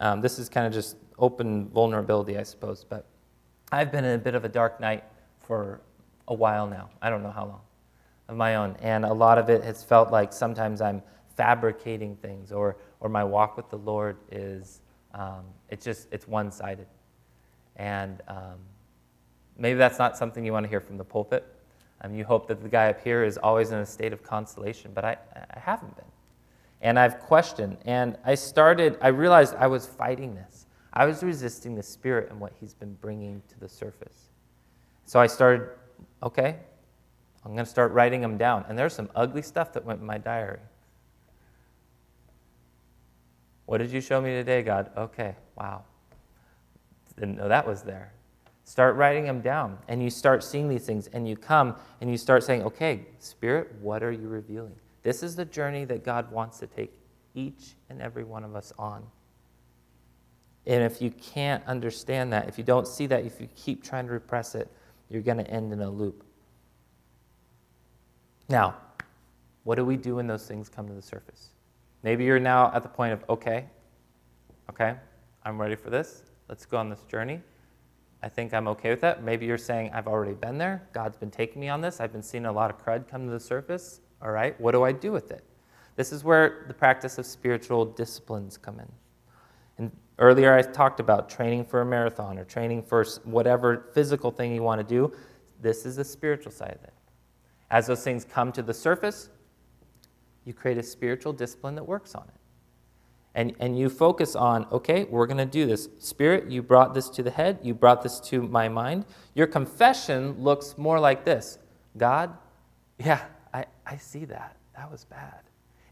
um, 0.01 0.21
this 0.21 0.41
is 0.41 0.49
kind 0.49 0.67
of 0.67 0.73
just 0.73 0.97
open 1.21 1.69
vulnerability, 1.69 2.37
I 2.37 2.43
suppose. 2.43 2.83
But 2.83 3.07
I've 3.71 3.93
been 3.93 4.05
in 4.05 4.17
a 4.17 4.19
bit 4.19 4.35
of 4.35 4.45
a 4.45 4.49
dark 4.49 4.81
night 4.81 5.05
for 5.39 5.83
a 6.27 6.35
while 6.35 6.67
now. 6.67 6.91
I 7.01 7.11
don't 7.11 7.23
know 7.23 7.31
how 7.31 7.47
long 7.47 7.61
of 8.29 8.37
my 8.37 8.57
own. 8.57 8.75
And 8.83 9.05
a 9.05 9.13
lot 9.13 9.39
of 9.39 9.49
it 9.49 9.63
has 9.63 9.85
felt 9.85 10.11
like 10.11 10.33
sometimes 10.33 10.81
I'm 10.81 11.01
fabricating 11.37 12.17
things 12.17 12.51
or, 12.51 12.77
or 12.99 13.09
my 13.09 13.23
walk 13.23 13.57
with 13.57 13.71
the 13.71 13.79
Lord 13.79 14.17
is, 14.33 14.81
um, 15.15 15.45
it's 15.69 15.85
just, 15.85 16.09
it's 16.11 16.27
one-sided. 16.27 16.89
And 17.77 18.21
um, 18.27 18.59
maybe 19.57 19.79
that's 19.79 20.01
not 20.01 20.17
something 20.17 20.45
you 20.45 20.53
want 20.53 20.65
to 20.65 20.71
hear 20.71 20.81
from 20.81 20.97
the 20.97 21.05
pulpit. 21.05 21.47
Um, 22.03 22.15
you 22.15 22.25
hope 22.25 22.47
that 22.49 22.63
the 22.63 22.69
guy 22.69 22.89
up 22.89 23.03
here 23.03 23.25
is 23.25 23.39
always 23.39 23.71
in 23.71 23.79
a 23.79 23.87
state 23.87 24.13
of 24.13 24.23
consolation, 24.23 24.91
but 24.95 25.05
I, 25.05 25.17
I 25.35 25.59
haven't 25.59 25.97
been. 25.97 26.05
And 26.83 26.99
I've 26.99 27.19
questioned, 27.21 27.79
and 27.85 28.19
I 28.25 28.35
started, 28.35 28.99
I 29.01 29.09
realized 29.09 29.55
I 29.55 29.67
was 29.67 29.87
fighting 29.87 30.35
this. 30.35 30.67
I 30.93 31.07
was 31.07 31.23
resisting 31.23 31.75
the 31.75 31.83
Spirit 31.83 32.31
and 32.31 32.39
what 32.39 32.53
He's 32.61 32.75
been 32.75 32.95
bringing 32.95 33.43
to 33.49 33.61
the 33.61 33.69
surface. 33.69 34.31
So 35.07 35.21
I 35.21 35.27
started, 35.27 35.69
okay, 36.23 36.57
I'm 37.45 37.53
going 37.53 37.65
to 37.65 37.71
start 37.71 37.93
writing 37.93 38.21
them 38.21 38.37
down. 38.37 38.65
And 38.69 38.79
there's 38.79 38.93
some 38.93 39.09
ugly 39.15 39.43
stuff 39.43 39.73
that 39.75 39.85
went 39.85 40.01
in 40.01 40.07
my 40.07 40.19
diary. 40.19 40.61
What 43.67 43.79
did 43.79 43.91
you 43.91 44.01
show 44.01 44.21
me 44.21 44.31
today, 44.31 44.63
God? 44.63 44.91
Okay, 44.97 45.35
wow. 45.57 45.85
Didn't 47.19 47.37
know 47.37 47.49
that 47.49 47.67
was 47.67 47.83
there. 47.83 48.13
Start 48.67 48.97
writing 48.97 49.25
them 49.25 49.41
down. 49.41 49.79
And 49.87 50.03
you 50.03 50.11
start 50.11 50.43
seeing 50.43 50.69
these 50.69 50.85
things, 50.85 51.07
and 51.07 51.27
you 51.29 51.37
come 51.37 51.77
and 52.01 52.11
you 52.11 52.19
start 52.19 52.43
saying, 52.43 52.65
okay, 52.65 53.07
Spirit, 53.21 53.73
what 53.81 54.03
are 54.03 54.11
you 54.11 54.27
revealing? 54.27 54.75
This 55.03 55.23
is 55.23 55.37
the 55.37 55.45
journey 55.45 55.85
that 55.85 56.05
God 56.05 56.33
wants 56.33 56.59
to 56.59 56.67
take 56.67 56.93
each 57.33 57.77
and 57.89 58.03
every 58.03 58.25
one 58.25 58.43
of 58.43 58.57
us 58.57 58.73
on. 58.77 59.05
And 60.67 60.83
if 60.83 61.01
you 61.01 61.13
can't 61.13 61.65
understand 61.67 62.33
that, 62.33 62.49
if 62.49 62.59
you 62.59 62.65
don't 62.65 62.89
see 62.89 63.07
that, 63.07 63.25
if 63.25 63.41
you 63.41 63.49
keep 63.55 63.85
trying 63.85 64.07
to 64.07 64.13
repress 64.13 64.57
it, 64.57 64.69
you're 65.09 65.23
going 65.23 65.39
to 65.39 65.49
end 65.49 65.73
in 65.73 65.81
a 65.81 65.89
loop. 65.89 66.25
Now, 68.49 68.75
what 69.63 69.77
do 69.77 69.85
we 69.85 69.97
do 69.97 70.17
when 70.17 70.27
those 70.27 70.45
things 70.45 70.69
come 70.69 70.89
to 70.89 70.95
the 70.95 71.03
surface? 71.03 71.51
Maybe 72.03 72.25
you're 72.25 72.41
now 72.41 72.73
at 72.75 72.83
the 72.83 72.89
point 72.89 73.13
of, 73.13 73.25
okay, 73.29 73.67
okay, 74.71 74.97
I'm 75.45 75.61
ready 75.61 75.77
for 75.77 75.91
this. 75.91 76.25
Let's 76.49 76.67
go 76.67 76.79
on 76.79 76.91
this 76.91 77.03
journey. 77.09 77.41
I 78.23 78.29
think 78.29 78.55
I'm 78.55 78.67
okay 78.69 78.91
with 78.91 79.01
that. 79.03 79.23
Maybe 79.23 79.47
you're 79.47 79.59
saying, 79.59 79.91
I've 79.93 80.09
already 80.09 80.35
been 80.35 80.59
there. 80.59 80.89
God's 80.93 81.17
been 81.17 81.31
taking 81.31 81.61
me 81.61 81.69
on 81.69 81.81
this. 81.81 82.01
I've 82.01 82.13
been 82.13 82.23
seeing 82.23 82.47
a 82.47 82.53
lot 82.53 82.71
of 82.71 82.83
crud 82.85 83.09
come 83.09 83.27
to 83.27 83.33
the 83.33 83.41
surface. 83.41 84.01
All 84.23 84.31
right, 84.31 84.59
what 84.61 84.73
do 84.73 84.83
I 84.83 84.93
do 84.93 85.13
with 85.13 85.31
it? 85.31 85.45
This 85.97 86.13
is 86.13 86.25
where 86.25 86.65
the 86.69 86.75
practice 86.75 87.19
of 87.19 87.27
spiritual 87.27 87.85
disciplines 87.85 88.57
come 88.57 88.81
in. 88.81 88.93
And 89.79 89.93
Earlier, 90.19 90.55
I 90.55 90.63
talked 90.63 90.99
about 90.99 91.29
training 91.29 91.67
for 91.67 91.83
a 91.83 91.85
marathon 91.85 92.39
or 92.39 92.45
training 92.45 92.83
for 92.83 93.05
whatever 93.25 93.89
physical 93.93 94.31
thing 94.31 94.55
you 94.55 94.63
want 94.63 94.81
to 94.81 94.87
do. 94.87 95.13
This 95.61 95.85
is 95.85 95.97
the 95.97 96.05
spiritual 96.05 96.53
side 96.53 96.75
of 96.79 96.85
it. 96.85 96.95
As 97.71 97.87
those 97.87 98.03
things 98.03 98.25
come 98.25 98.51
to 98.53 98.63
the 98.63 98.73
surface, 98.73 99.29
you 100.45 100.55
create 100.55 100.79
a 100.79 100.83
spiritual 100.83 101.35
discipline 101.35 101.75
that 101.75 101.85
works 101.85 102.15
on 102.15 102.25
it. 102.29 102.41
And, 103.37 103.55
and 103.61 103.79
you 103.79 103.91
focus 103.91 104.35
on, 104.35 104.67
okay, 104.73 105.05
we're 105.05 105.27
going 105.27 105.37
to 105.37 105.45
do 105.45 105.67
this. 105.67 105.91
Spirit, 105.99 106.51
you 106.51 106.63
brought 106.63 106.95
this 106.95 107.11
to 107.11 107.23
the 107.23 107.31
head, 107.31 107.59
you 107.63 107.75
brought 107.75 108.03
this 108.03 108.19
to 108.21 108.41
my 108.41 108.67
mind. 108.67 109.05
Your 109.35 109.47
confession 109.47 110.43
looks 110.43 110.79
more 110.79 110.99
like 110.99 111.25
this 111.27 111.59
God, 111.99 112.37
yeah, 112.99 113.27
I, 113.53 113.67
I 113.85 113.99
see 113.99 114.25
that. 114.25 114.57
That 114.75 114.91
was 114.91 115.05
bad. 115.05 115.41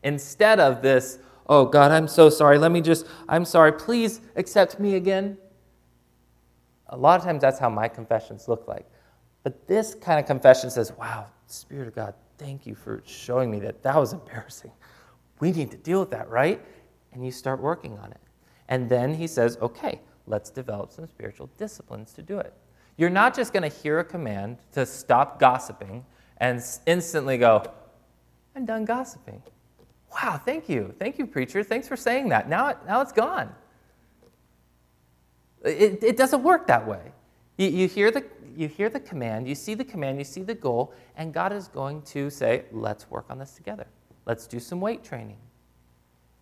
Instead 0.03 0.59
of 0.59 0.80
this, 0.80 1.18
oh, 1.47 1.66
God, 1.66 1.90
I'm 1.90 2.09
so 2.09 2.30
sorry. 2.30 2.59
Let 2.59 2.72
me 2.72 2.80
just, 2.80 3.07
I'm 3.28 3.45
sorry. 3.45 3.72
Please 3.72 4.22
accept 4.36 4.80
me 4.80 4.97
again. 4.97 5.36
A 6.88 6.97
lot 6.97 7.20
of 7.20 7.26
times 7.26 7.42
that's 7.42 7.59
how 7.59 7.68
my 7.68 7.88
confessions 7.88 8.49
look 8.49 8.66
like. 8.66 8.86
But 9.42 9.66
this 9.66 9.95
kind 9.95 10.18
of 10.18 10.24
confession 10.24 10.70
says, 10.70 10.92
wow, 10.99 11.26
Spirit 11.47 11.88
of 11.88 11.95
God, 11.95 12.14
thank 12.38 12.66
you 12.66 12.74
for 12.74 13.03
showing 13.05 13.51
me 13.51 13.61
that 13.61 13.82
that 13.82 13.97
was 13.97 14.14
embarrassing. 14.14 14.72
We 15.40 15.53
need 15.53 15.70
to 15.72 15.76
deal 15.76 16.01
with 16.01 16.11
that, 16.11 16.30
right? 16.30 16.64
And 17.15 17.25
you 17.25 17.31
start 17.31 17.61
working 17.61 17.97
on 17.99 18.11
it. 18.11 18.21
And 18.69 18.89
then 18.89 19.15
he 19.15 19.27
says, 19.27 19.57
okay, 19.62 20.01
let's 20.27 20.51
develop 20.51 20.93
some 20.93 21.07
spiritual 21.07 21.49
disciplines 21.57 22.12
to 22.15 22.23
do 22.23 22.39
it. 22.39 22.53
You're 22.97 23.11
not 23.11 23.35
just 23.35 23.53
going 23.53 23.69
to 23.69 23.77
hear 23.77 24.01
a 24.01 24.05
command 24.05 24.59
to 24.73 24.85
stop 24.87 25.39
gossiping 25.39 26.05
and 26.39 26.62
instantly 26.87 27.39
go, 27.39 27.65
I'm 28.55 28.65
done 28.65 28.85
gossiping. 28.85 29.43
Wow, 30.12 30.41
thank 30.45 30.69
you. 30.69 30.95
Thank 30.99 31.19
you, 31.19 31.27
preacher. 31.27 31.62
Thanks 31.65 31.89
for 31.89 31.97
saying 31.97 32.29
that. 32.29 32.49
Now, 32.49 32.69
it, 32.69 32.79
now 32.87 33.01
it's 33.01 33.12
gone. 33.12 33.53
It, 35.65 36.03
it 36.03 36.17
doesn't 36.17 36.43
work 36.43 36.67
that 36.69 36.87
way. 36.87 37.12
You, 37.57 37.69
you, 37.69 37.89
hear 37.89 38.11
the, 38.11 38.25
you 38.57 38.69
hear 38.69 38.89
the 38.89 39.01
command, 39.01 39.49
you 39.49 39.55
see 39.55 39.75
the 39.75 39.85
command, 39.85 40.19
you 40.19 40.25
see 40.25 40.43
the 40.43 40.55
goal, 40.55 40.93
and 41.17 41.33
God 41.33 41.53
is 41.53 41.69
going 41.69 42.03
to 42.03 42.31
say, 42.31 42.65
let's 42.71 43.11
work 43.11 43.27
on 43.29 43.39
this 43.39 43.55
together. 43.55 43.87
Let's 44.27 44.47
do 44.47 44.61
some 44.61 44.81
weight 44.81 45.03
training. 45.03 45.39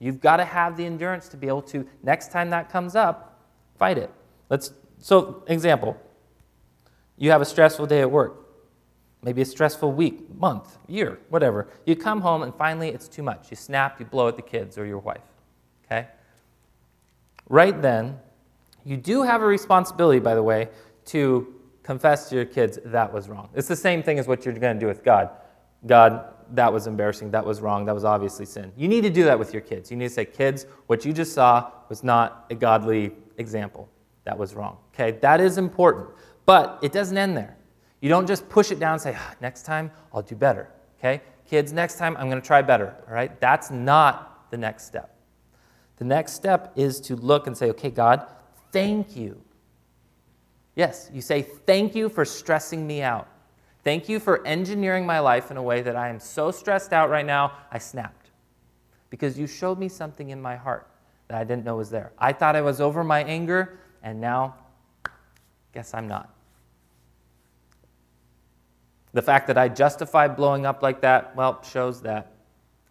You've 0.03 0.21
got 0.21 0.39
to 0.39 0.45
have 0.45 0.77
the 0.77 0.85
endurance 0.85 1.29
to 1.29 1.37
be 1.37 1.47
able 1.47 1.63
to, 1.63 1.87
next 2.03 2.33
time 2.33 2.51
that 2.51 2.69
comes 2.73 2.97
up, 2.97 3.41
fight 3.79 3.97
it. 3.97 4.11
Let's, 4.51 4.73
so, 4.99 5.45
example, 5.47 5.97
you 7.17 7.31
have 7.31 7.41
a 7.41 7.45
stressful 7.45 7.87
day 7.87 8.01
at 8.01 8.11
work, 8.11 8.49
maybe 9.23 9.43
a 9.43 9.45
stressful 9.45 9.93
week, 9.93 10.35
month, 10.35 10.77
year, 10.89 11.21
whatever. 11.29 11.69
You 11.87 11.95
come 11.95 12.21
home 12.21 12.43
and 12.43 12.53
finally 12.53 12.89
it's 12.89 13.07
too 13.07 13.23
much. 13.23 13.49
You 13.51 13.57
snap, 13.57 14.01
you 14.01 14.05
blow 14.05 14.27
at 14.27 14.35
the 14.35 14.43
kids 14.43 14.77
or 14.77 14.85
your 14.85 14.99
wife. 14.99 15.23
Okay? 15.87 16.09
Right 17.49 17.81
then, 17.81 18.19
you 18.85 18.97
do 18.97 19.23
have 19.23 19.41
a 19.41 19.47
responsibility, 19.47 20.19
by 20.19 20.35
the 20.35 20.43
way, 20.43 20.69
to 21.07 21.55
confess 21.85 22.29
to 22.31 22.35
your 22.35 22.45
kids 22.45 22.81
that 22.87 23.13
was 23.13 23.29
wrong. 23.29 23.51
It's 23.55 23.69
the 23.69 23.77
same 23.77 24.03
thing 24.03 24.19
as 24.19 24.27
what 24.27 24.45
you're 24.45 24.55
going 24.55 24.75
to 24.75 24.81
do 24.81 24.89
with 24.89 25.05
God. 25.05 25.31
God, 25.87 26.25
that 26.53 26.73
was 26.73 26.87
embarrassing. 26.87 27.31
That 27.31 27.45
was 27.45 27.61
wrong. 27.61 27.85
That 27.85 27.95
was 27.95 28.05
obviously 28.05 28.47
sin. 28.47 28.73
You 28.77 28.89
need 28.89 29.03
to 29.03 29.11
do 29.11 29.25
that 29.25 29.39
with 29.39 29.53
your 29.53 29.63
kids. 29.63 29.91
You 29.91 29.97
need 29.97 30.09
to 30.09 30.15
say, 30.15 30.25
kids, 30.25 30.67
what 30.87 31.05
you 31.05 31.13
just 31.13 31.33
saw 31.33 31.71
was 31.89 32.05
not 32.05 32.47
a 32.51 32.55
godly 32.55 33.13
example. 33.39 33.89
That 34.25 34.39
was 34.39 34.55
wrong. 34.55 34.79
Okay? 34.95 35.19
That 35.21 35.41
is 35.41 35.59
important. 35.59 36.09
But 36.47 36.79
it 36.83 36.93
doesn't 36.93 37.17
end 37.17 37.37
there. 37.37 37.57
You 38.01 38.09
don't 38.09 38.27
just 38.27 38.49
push 38.49 38.71
it 38.71 38.79
down 38.79 38.95
and 38.95 39.03
say, 39.03 39.15
ah, 39.17 39.35
next 39.41 39.63
time 39.63 39.91
I'll 40.13 40.23
do 40.23 40.35
better. 40.35 40.69
Okay? 40.99 41.23
Kids, 41.47 41.73
next 41.73 41.99
time 41.99 42.17
I'm 42.17 42.29
going 42.29 42.41
to 42.41 42.47
try 42.47 42.63
better. 42.63 42.95
All 43.09 43.15
right? 43.15 43.39
That's 43.41 43.71
not 43.71 44.51
the 44.51 44.57
next 44.57 44.85
step. 44.85 45.17
The 45.97 46.05
next 46.05 46.33
step 46.33 46.73
is 46.77 47.01
to 47.03 47.17
look 47.17 47.47
and 47.47 47.57
say, 47.57 47.71
okay, 47.71 47.91
God, 47.91 48.27
thank 48.73 49.17
you. 49.17 49.41
Yes, 50.75 51.11
you 51.13 51.21
say, 51.21 51.43
thank 51.43 51.95
you 51.95 52.09
for 52.09 52.25
stressing 52.25 52.87
me 52.87 53.03
out. 53.03 53.29
Thank 53.85 54.09
you 54.09 54.21
for 54.21 54.47
engineering 54.47 55.05
my 55.05 55.19
life 55.19 55.51
in 55.51 55.57
a 55.57 55.63
way 55.63 55.83
that 55.83 55.97
I 55.97 56.09
am 56.09 56.21
so 56.21 56.51
stressed 56.51 56.93
out 56.93 57.11
right 57.11 57.27
now, 57.27 57.53
I 57.71 57.79
snapped. 57.79 58.31
Because 59.11 59.39
you 59.39 59.47
showed 59.47 59.79
me 59.79 59.89
something 59.89 60.31
in 60.31 60.41
my 60.41 60.57
heart 60.57 60.89
that 61.29 61.39
I 61.39 61.45
didn't 61.45 61.65
know 61.65 61.77
was 61.77 61.91
there. 61.91 62.13
I 62.19 62.33
thought 62.33 62.55
I 62.55 62.61
was 62.61 62.81
over 62.81 63.03
my 63.03 63.25
anger, 63.25 63.79
and 64.03 64.21
now, 64.21 64.55
guess 65.73 65.95
I'm 65.95 66.07
not. 66.07 66.33
The 69.13 69.23
fact 69.23 69.47
that 69.49 69.59
I 69.59 69.69
justified 69.69 70.37
blowing 70.37 70.65
up 70.65 70.83
like 70.83 71.01
that, 71.03 71.35
well, 71.37 71.63
shows 71.63 72.01
that 72.03 72.33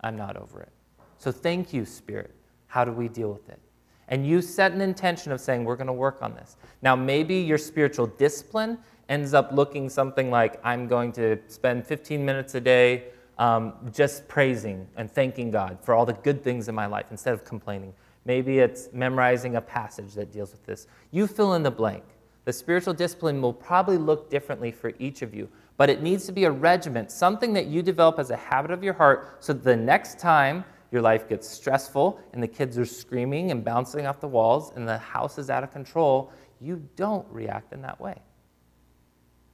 I'm 0.01 0.15
not 0.15 0.37
over 0.37 0.61
it. 0.61 0.71
So 1.17 1.31
thank 1.31 1.73
you, 1.73 1.85
Spirit. 1.85 2.35
How 2.67 2.85
do 2.85 2.91
we 2.91 3.07
deal 3.07 3.31
with 3.31 3.49
it? 3.49 3.59
And 4.07 4.27
you 4.27 4.41
set 4.41 4.71
an 4.73 4.81
intention 4.81 5.31
of 5.31 5.39
saying, 5.39 5.63
we're 5.63 5.75
going 5.77 5.87
to 5.87 5.93
work 5.93 6.21
on 6.21 6.33
this. 6.33 6.57
Now, 6.81 6.95
maybe 6.95 7.35
your 7.35 7.57
spiritual 7.57 8.07
discipline 8.07 8.77
ends 9.11 9.33
up 9.33 9.51
looking 9.51 9.89
something 9.89 10.31
like, 10.31 10.57
I'm 10.63 10.87
going 10.87 11.11
to 11.13 11.37
spend 11.47 11.85
15 11.85 12.23
minutes 12.23 12.55
a 12.55 12.61
day 12.61 13.03
um, 13.37 13.73
just 13.91 14.25
praising 14.29 14.87
and 14.95 15.11
thanking 15.11 15.51
God 15.51 15.77
for 15.81 15.93
all 15.93 16.05
the 16.05 16.13
good 16.13 16.41
things 16.41 16.69
in 16.69 16.75
my 16.75 16.85
life 16.85 17.07
instead 17.11 17.33
of 17.33 17.43
complaining. 17.43 17.93
Maybe 18.23 18.59
it's 18.59 18.87
memorizing 18.93 19.57
a 19.57 19.61
passage 19.61 20.13
that 20.13 20.31
deals 20.31 20.51
with 20.51 20.65
this. 20.65 20.87
You 21.11 21.27
fill 21.27 21.55
in 21.55 21.63
the 21.63 21.71
blank. 21.71 22.03
The 22.45 22.53
spiritual 22.53 22.93
discipline 22.93 23.41
will 23.41 23.53
probably 23.53 23.97
look 23.97 24.29
differently 24.29 24.71
for 24.71 24.93
each 24.97 25.21
of 25.21 25.35
you, 25.35 25.49
but 25.75 25.89
it 25.89 26.01
needs 26.01 26.25
to 26.27 26.31
be 26.31 26.45
a 26.45 26.51
regiment, 26.51 27.11
something 27.11 27.51
that 27.53 27.65
you 27.65 27.81
develop 27.81 28.17
as 28.17 28.29
a 28.29 28.37
habit 28.37 28.71
of 28.71 28.81
your 28.81 28.93
heart 28.93 29.37
so 29.41 29.51
that 29.51 29.63
the 29.63 29.75
next 29.75 30.19
time 30.19 30.63
your 30.91 31.01
life 31.01 31.27
gets 31.27 31.49
stressful 31.49 32.17
and 32.31 32.41
the 32.41 32.47
kids 32.47 32.77
are 32.77 32.85
screaming 32.85 33.51
and 33.51 33.65
bouncing 33.65 34.05
off 34.05 34.21
the 34.21 34.27
walls 34.27 34.71
and 34.75 34.87
the 34.87 34.97
house 34.97 35.37
is 35.37 35.49
out 35.49 35.63
of 35.65 35.71
control, 35.71 36.31
you 36.61 36.81
don't 36.95 37.27
react 37.29 37.73
in 37.73 37.81
that 37.81 37.99
way. 37.99 38.15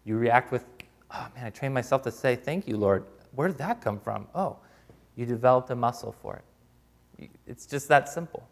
You 0.07 0.17
react 0.17 0.53
with, 0.53 0.63
oh 1.11 1.27
man, 1.35 1.45
I 1.45 1.49
trained 1.49 1.73
myself 1.73 2.01
to 2.03 2.11
say, 2.11 2.37
thank 2.37 2.65
you, 2.65 2.77
Lord. 2.77 3.03
Where 3.35 3.49
did 3.49 3.57
that 3.57 3.81
come 3.81 3.99
from? 3.99 4.25
Oh, 4.33 4.55
you 5.17 5.25
developed 5.25 5.69
a 5.69 5.75
muscle 5.75 6.15
for 6.21 6.41
it. 7.19 7.29
It's 7.45 7.65
just 7.65 7.89
that 7.89 8.07
simple. 8.07 8.47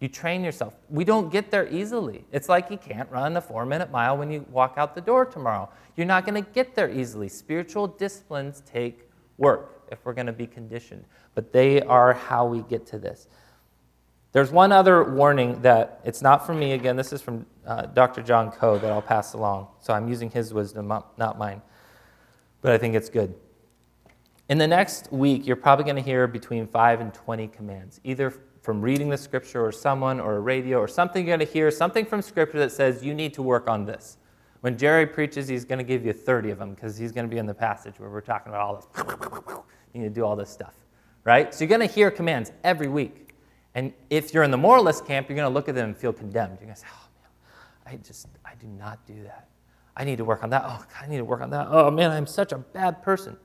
You 0.00 0.08
train 0.08 0.42
yourself. 0.42 0.74
We 0.88 1.04
don't 1.04 1.30
get 1.30 1.50
there 1.50 1.68
easily. 1.68 2.24
It's 2.32 2.48
like 2.48 2.70
you 2.70 2.78
can't 2.78 3.10
run 3.10 3.36
a 3.36 3.42
four 3.42 3.66
minute 3.66 3.90
mile 3.90 4.16
when 4.16 4.30
you 4.32 4.46
walk 4.50 4.74
out 4.78 4.94
the 4.94 5.02
door 5.02 5.26
tomorrow. 5.26 5.68
You're 5.96 6.06
not 6.06 6.24
going 6.24 6.42
to 6.42 6.50
get 6.52 6.74
there 6.74 6.90
easily. 6.90 7.28
Spiritual 7.28 7.86
disciplines 7.86 8.62
take 8.64 9.10
work 9.36 9.82
if 9.92 9.98
we're 10.02 10.14
going 10.14 10.26
to 10.26 10.32
be 10.32 10.46
conditioned, 10.46 11.04
but 11.34 11.52
they 11.52 11.82
are 11.82 12.14
how 12.14 12.46
we 12.46 12.62
get 12.62 12.86
to 12.86 12.98
this. 12.98 13.28
There's 14.32 14.50
one 14.50 14.72
other 14.72 15.04
warning 15.04 15.60
that 15.62 16.00
it's 16.04 16.22
not 16.22 16.46
from 16.46 16.58
me. 16.58 16.72
Again, 16.72 16.96
this 16.96 17.12
is 17.12 17.20
from 17.20 17.44
uh, 17.66 17.86
Dr. 17.86 18.22
John 18.22 18.50
Coe 18.50 18.78
that 18.78 18.90
I'll 18.90 19.02
pass 19.02 19.34
along. 19.34 19.68
So 19.78 19.92
I'm 19.92 20.08
using 20.08 20.30
his 20.30 20.54
wisdom, 20.54 20.88
not 20.88 21.38
mine. 21.38 21.60
But 22.62 22.72
I 22.72 22.78
think 22.78 22.94
it's 22.94 23.10
good. 23.10 23.34
In 24.48 24.58
the 24.58 24.66
next 24.66 25.12
week, 25.12 25.46
you're 25.46 25.56
probably 25.56 25.84
going 25.84 25.96
to 25.96 26.02
hear 26.02 26.26
between 26.26 26.66
5 26.66 27.00
and 27.00 27.12
20 27.12 27.48
commands, 27.48 28.00
either 28.04 28.32
from 28.62 28.80
reading 28.80 29.08
the 29.08 29.18
scripture 29.18 29.64
or 29.64 29.72
someone 29.72 30.20
or 30.20 30.36
a 30.36 30.40
radio 30.40 30.78
or 30.78 30.88
something 30.88 31.26
you're 31.26 31.36
going 31.36 31.46
to 31.46 31.52
hear, 31.52 31.70
something 31.70 32.04
from 32.04 32.22
scripture 32.22 32.58
that 32.58 32.72
says 32.72 33.04
you 33.04 33.14
need 33.14 33.34
to 33.34 33.42
work 33.42 33.68
on 33.68 33.84
this. 33.84 34.18
When 34.60 34.78
Jerry 34.78 35.06
preaches, 35.06 35.48
he's 35.48 35.64
going 35.64 35.78
to 35.78 35.84
give 35.84 36.06
you 36.06 36.12
30 36.12 36.50
of 36.50 36.58
them 36.58 36.74
because 36.74 36.96
he's 36.96 37.12
going 37.12 37.26
to 37.26 37.30
be 37.30 37.38
in 37.38 37.46
the 37.46 37.54
passage 37.54 37.98
where 37.98 38.08
we're 38.08 38.20
talking 38.20 38.52
about 38.52 38.62
all 38.62 38.76
this. 38.76 38.86
You 39.92 40.00
need 40.00 40.08
to 40.08 40.14
do 40.14 40.24
all 40.24 40.36
this 40.36 40.50
stuff, 40.50 40.74
right? 41.24 41.52
So 41.52 41.64
you're 41.64 41.76
going 41.76 41.86
to 41.86 41.92
hear 41.92 42.10
commands 42.10 42.52
every 42.62 42.88
week. 42.88 43.21
And 43.74 43.92
if 44.10 44.34
you're 44.34 44.42
in 44.42 44.50
the 44.50 44.58
moralist 44.58 45.06
camp, 45.06 45.28
you're 45.28 45.36
going 45.36 45.48
to 45.48 45.54
look 45.54 45.68
at 45.68 45.74
them 45.74 45.90
and 45.90 45.96
feel 45.96 46.12
condemned. 46.12 46.58
You're 46.60 46.66
going 46.66 46.74
to 46.74 46.80
say, 46.80 46.88
oh, 46.92 47.08
man, 47.86 47.94
I 47.94 47.96
just, 48.04 48.28
I 48.44 48.54
do 48.54 48.66
not 48.66 49.04
do 49.06 49.22
that. 49.24 49.48
I 49.96 50.04
need 50.04 50.18
to 50.18 50.24
work 50.24 50.42
on 50.42 50.50
that. 50.50 50.62
Oh, 50.64 50.84
I 51.00 51.06
need 51.06 51.18
to 51.18 51.24
work 51.24 51.40
on 51.40 51.50
that. 51.50 51.68
Oh, 51.70 51.90
man, 51.90 52.10
I'm 52.10 52.26
such 52.26 52.52
a 52.52 52.58
bad 52.58 53.02
person. 53.02 53.36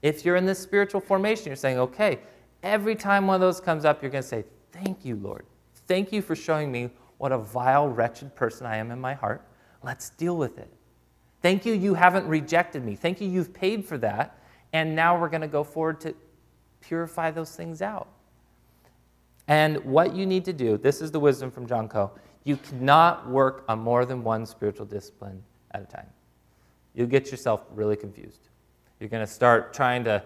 If 0.00 0.24
you're 0.24 0.36
in 0.36 0.46
this 0.46 0.58
spiritual 0.58 1.00
formation, 1.00 1.46
you're 1.46 1.56
saying, 1.56 1.78
okay, 1.78 2.18
Every 2.62 2.96
time 2.96 3.26
one 3.26 3.36
of 3.36 3.40
those 3.40 3.60
comes 3.60 3.84
up, 3.84 4.02
you're 4.02 4.10
going 4.10 4.22
to 4.22 4.28
say, 4.28 4.44
Thank 4.72 5.04
you, 5.04 5.16
Lord. 5.16 5.46
Thank 5.86 6.12
you 6.12 6.20
for 6.22 6.36
showing 6.36 6.70
me 6.70 6.90
what 7.16 7.32
a 7.32 7.38
vile, 7.38 7.88
wretched 7.88 8.34
person 8.36 8.66
I 8.66 8.76
am 8.76 8.90
in 8.90 9.00
my 9.00 9.14
heart. 9.14 9.42
Let's 9.82 10.10
deal 10.10 10.36
with 10.36 10.58
it. 10.58 10.70
Thank 11.40 11.64
you, 11.64 11.72
you 11.72 11.94
haven't 11.94 12.26
rejected 12.26 12.84
me. 12.84 12.94
Thank 12.94 13.20
you, 13.20 13.28
you've 13.28 13.54
paid 13.54 13.84
for 13.84 13.96
that. 13.98 14.38
And 14.72 14.94
now 14.94 15.18
we're 15.18 15.30
going 15.30 15.40
to 15.40 15.48
go 15.48 15.64
forward 15.64 16.00
to 16.02 16.14
purify 16.80 17.30
those 17.30 17.56
things 17.56 17.80
out. 17.80 18.08
And 19.48 19.82
what 19.84 20.14
you 20.14 20.26
need 20.26 20.44
to 20.44 20.52
do, 20.52 20.76
this 20.76 21.00
is 21.00 21.10
the 21.10 21.18
wisdom 21.18 21.50
from 21.50 21.66
John 21.66 21.88
Coe, 21.88 22.12
you 22.44 22.56
cannot 22.56 23.28
work 23.28 23.64
on 23.68 23.78
more 23.78 24.04
than 24.04 24.22
one 24.22 24.46
spiritual 24.46 24.86
discipline 24.86 25.42
at 25.72 25.82
a 25.82 25.86
time. 25.86 26.06
You'll 26.94 27.08
get 27.08 27.30
yourself 27.30 27.64
really 27.74 27.96
confused. 27.96 28.48
You're 29.00 29.08
going 29.08 29.24
to 29.24 29.32
start 29.32 29.72
trying 29.72 30.04
to 30.04 30.22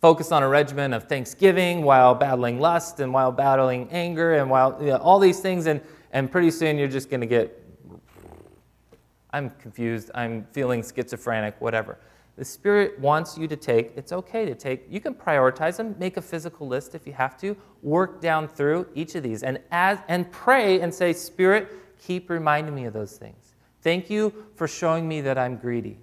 focus 0.00 0.32
on 0.32 0.42
a 0.42 0.48
regimen 0.48 0.92
of 0.92 1.04
thanksgiving 1.04 1.82
while 1.82 2.14
battling 2.14 2.58
lust 2.58 3.00
and 3.00 3.12
while 3.12 3.32
battling 3.32 3.88
anger 3.90 4.34
and 4.34 4.50
while 4.50 4.76
you 4.80 4.88
know, 4.88 4.96
all 4.96 5.18
these 5.18 5.40
things. 5.40 5.66
And, 5.66 5.80
and 6.12 6.30
pretty 6.30 6.50
soon 6.50 6.78
you're 6.78 6.88
just 6.88 7.10
going 7.10 7.20
to 7.20 7.26
get, 7.26 7.56
I'm 9.30 9.50
confused, 9.50 10.10
I'm 10.14 10.46
feeling 10.52 10.82
schizophrenic, 10.82 11.60
whatever. 11.60 11.98
The 12.40 12.46
Spirit 12.46 12.98
wants 12.98 13.36
you 13.36 13.46
to 13.48 13.54
take, 13.54 13.92
it's 13.96 14.12
okay 14.12 14.46
to 14.46 14.54
take, 14.54 14.86
you 14.88 14.98
can 14.98 15.12
prioritize 15.12 15.76
them, 15.76 15.94
make 15.98 16.16
a 16.16 16.22
physical 16.22 16.66
list 16.66 16.94
if 16.94 17.06
you 17.06 17.12
have 17.12 17.38
to, 17.42 17.54
work 17.82 18.22
down 18.22 18.48
through 18.48 18.86
each 18.94 19.14
of 19.14 19.22
these, 19.22 19.42
and, 19.42 19.60
as, 19.70 19.98
and 20.08 20.32
pray 20.32 20.80
and 20.80 20.94
say, 20.94 21.12
Spirit, 21.12 21.68
keep 21.98 22.30
reminding 22.30 22.74
me 22.74 22.86
of 22.86 22.94
those 22.94 23.18
things. 23.18 23.56
Thank 23.82 24.08
you 24.08 24.32
for 24.54 24.66
showing 24.66 25.06
me 25.06 25.20
that 25.20 25.36
I'm 25.36 25.58
greedy. 25.58 25.98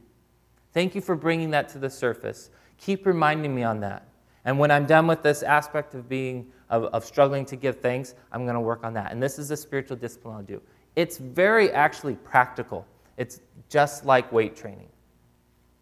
Thank 0.74 0.94
you 0.94 1.02
for 1.02 1.16
bringing 1.16 1.50
that 1.50 1.70
to 1.70 1.80
the 1.80 1.90
surface. 1.90 2.52
Keep 2.78 3.08
reminding 3.08 3.56
me 3.56 3.64
on 3.64 3.80
that. 3.80 4.08
And 4.46 4.60
when 4.60 4.70
I'm 4.70 4.86
done 4.86 5.08
with 5.08 5.24
this 5.24 5.42
aspect 5.42 5.96
of 5.96 6.08
being, 6.08 6.52
of, 6.70 6.84
of 6.84 7.04
struggling 7.04 7.46
to 7.46 7.56
give 7.56 7.80
thanks, 7.80 8.14
I'm 8.32 8.44
going 8.44 8.54
to 8.54 8.62
work 8.62 8.84
on 8.84 8.94
that. 8.94 9.12
And 9.12 9.24
this 9.24 9.40
is 9.40 9.50
a 9.50 9.58
spiritual 9.58 9.98
discipline 9.98 10.36
I'll 10.36 10.44
do. 10.44 10.62
It's 10.96 11.18
very 11.18 11.72
actually 11.72 12.14
practical. 12.14 12.86
It's 13.18 13.42
just 13.70 14.06
like 14.06 14.32
weight 14.32 14.56
training. 14.56 14.90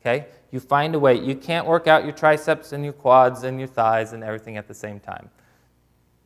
Okay? 0.05 0.27
You 0.51 0.59
find 0.59 0.93
a 0.93 0.99
way. 0.99 1.19
You 1.19 1.35
can't 1.35 1.65
work 1.65 1.87
out 1.87 2.03
your 2.03 2.13
triceps 2.13 2.73
and 2.73 2.83
your 2.83 2.93
quads 2.93 3.43
and 3.43 3.57
your 3.57 3.67
thighs 3.67 4.13
and 4.13 4.23
everything 4.23 4.55
at 4.55 4.67
the 4.67 4.73
same 4.73 4.99
time. 4.99 5.29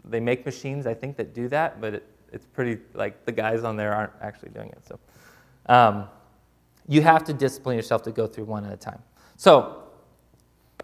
They 0.03 0.19
make 0.19 0.45
machines, 0.45 0.85
I 0.85 0.93
think, 0.93 1.15
that 1.17 1.33
do 1.33 1.47
that, 1.49 1.79
but 1.79 1.93
it, 1.93 2.03
it's 2.33 2.45
pretty, 2.45 2.81
like, 2.93 3.25
the 3.25 3.31
guys 3.31 3.63
on 3.63 3.77
there 3.77 3.93
aren't 3.93 4.13
actually 4.21 4.49
doing 4.49 4.69
it. 4.69 4.85
So 4.85 4.99
um, 5.67 6.07
you 6.87 7.01
have 7.01 7.23
to 7.25 7.33
discipline 7.33 7.77
yourself 7.77 8.03
to 8.03 8.11
go 8.11 8.27
through 8.27 8.45
one 8.45 8.65
at 8.65 8.73
a 8.73 8.77
time. 8.77 9.01
So 9.37 9.83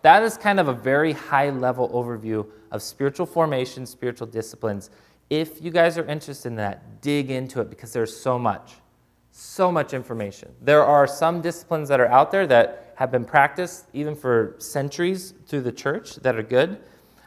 that 0.01 0.23
is 0.23 0.37
kind 0.37 0.59
of 0.59 0.67
a 0.67 0.73
very 0.73 1.11
high 1.11 1.49
level 1.49 1.89
overview 1.89 2.47
of 2.71 2.81
spiritual 2.81 3.25
formation, 3.25 3.85
spiritual 3.85 4.27
disciplines. 4.27 4.89
If 5.29 5.61
you 5.61 5.71
guys 5.71 5.97
are 5.97 6.05
interested 6.05 6.47
in 6.49 6.55
that, 6.55 7.01
dig 7.01 7.29
into 7.29 7.59
it 7.59 7.69
because 7.69 7.91
there's 7.91 8.15
so 8.15 8.39
much, 8.39 8.75
so 9.31 9.71
much 9.71 9.93
information. 9.93 10.53
There 10.61 10.83
are 10.83 11.07
some 11.07 11.41
disciplines 11.41 11.89
that 11.89 11.99
are 11.99 12.07
out 12.07 12.31
there 12.31 12.47
that 12.47 12.84
have 12.95 13.11
been 13.11 13.25
practiced 13.25 13.85
even 13.93 14.15
for 14.15 14.55
centuries 14.57 15.33
through 15.47 15.61
the 15.61 15.71
church 15.71 16.15
that 16.17 16.35
are 16.35 16.43
good. 16.43 16.79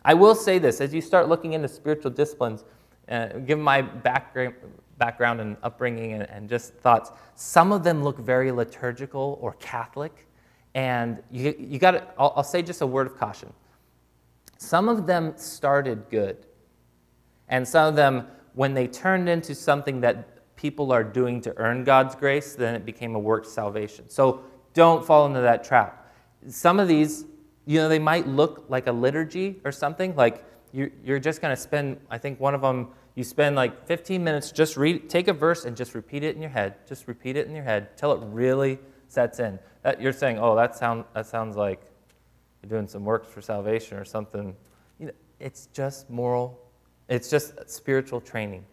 I 0.05 0.15
will 0.15 0.35
say 0.35 0.59
this 0.59 0.81
as 0.81 0.93
you 0.95 1.01
start 1.01 1.29
looking 1.29 1.53
into 1.53 1.69
spiritual 1.69 2.11
disciplines, 2.11 2.65
uh, 3.09 3.29
given 3.39 3.63
my 3.63 3.83
background, 3.83 4.55
background 4.97 5.41
and 5.41 5.57
upbringing 5.63 6.13
and, 6.15 6.29
and 6.29 6.49
just 6.49 6.75
thoughts, 6.75 7.11
some 7.35 7.73
of 7.73 7.85
them 7.85 8.03
look 8.03 8.19
very 8.19 8.51
liturgical 8.51 9.39
or 9.41 9.53
Catholic. 9.55 10.27
And 10.75 11.23
you, 11.31 11.55
you 11.59 11.79
got 11.79 12.15
I'll, 12.19 12.33
I'll 12.37 12.45
say 12.45 12.63
just 12.63 12.81
a 12.83 12.87
word 12.87 13.07
of 13.07 13.17
caution. 13.17 13.53
Some 14.59 14.89
of 14.89 15.07
them 15.07 15.35
started 15.37 16.05
good. 16.11 16.47
And 17.49 17.67
some 17.67 17.89
of 17.89 17.97
them, 17.97 18.27
when 18.55 18.75
they 18.75 18.87
turned 18.87 19.29
into 19.29 19.55
something 19.55 20.01
that 20.01 20.57
people 20.57 20.93
are 20.93 21.05
doing 21.05 21.41
to 21.43 21.57
earn 21.57 21.85
God's 21.85 22.15
grace, 22.15 22.55
then 22.55 22.75
it 22.75 22.85
became 22.85 23.15
a 23.15 23.19
work 23.19 23.45
salvation. 23.45 24.11
So 24.11 24.43
don't 24.79 25.05
fall 25.05 25.27
into 25.27 25.41
that 25.41 25.65
trap. 25.65 26.09
Some 26.49 26.79
of 26.79 26.87
these, 26.87 27.25
you 27.67 27.79
know, 27.81 27.89
they 27.89 27.99
might 27.99 28.29
look 28.29 28.65
like 28.69 28.87
a 28.87 28.93
liturgy 28.93 29.61
or 29.65 29.73
something. 29.73 30.15
Like 30.15 30.45
you're, 30.73 30.91
you're 31.05 31.19
just 31.19 31.43
going 31.43 31.55
to 31.55 31.61
spend, 31.61 32.01
I 32.09 32.17
think 32.17 32.39
one 32.39 32.55
of 32.55 32.61
them, 32.61 32.91
you 33.17 33.25
spend 33.25 33.57
like 33.57 33.87
15 33.89 34.23
minutes, 34.23 34.53
just 34.53 34.77
read, 34.77 35.11
take 35.11 35.27
a 35.27 35.33
verse 35.33 35.65
and 35.65 35.77
just 35.77 35.97
repeat 35.97 36.23
it 36.23 36.37
in 36.37 36.41
your 36.41 36.53
head. 36.53 36.77
Just 36.87 37.09
repeat 37.09 37.37
it 37.37 37.49
in 37.49 37.57
your 37.57 37.65
head 37.65 37.97
till 37.97 38.13
it 38.13 38.21
really 38.23 38.79
sets 39.09 39.41
in. 39.41 39.59
That, 39.83 40.01
you're 40.01 40.13
saying, 40.13 40.39
oh, 40.39 40.55
that, 40.55 40.77
sound, 40.77 41.05
that 41.13 41.27
sounds 41.27 41.57
like 41.57 41.81
you're 42.63 42.71
doing 42.71 42.87
some 42.87 43.05
works 43.05 43.27
for 43.27 43.43
salvation 43.43 43.99
or 43.99 44.05
something. 44.05 44.55
You 45.01 45.07
know, 45.07 45.13
it's 45.41 45.67
just 45.73 46.09
moral, 46.09 46.57
it's 47.09 47.29
just 47.29 47.69
spiritual 47.69 48.21
training. 48.21 48.65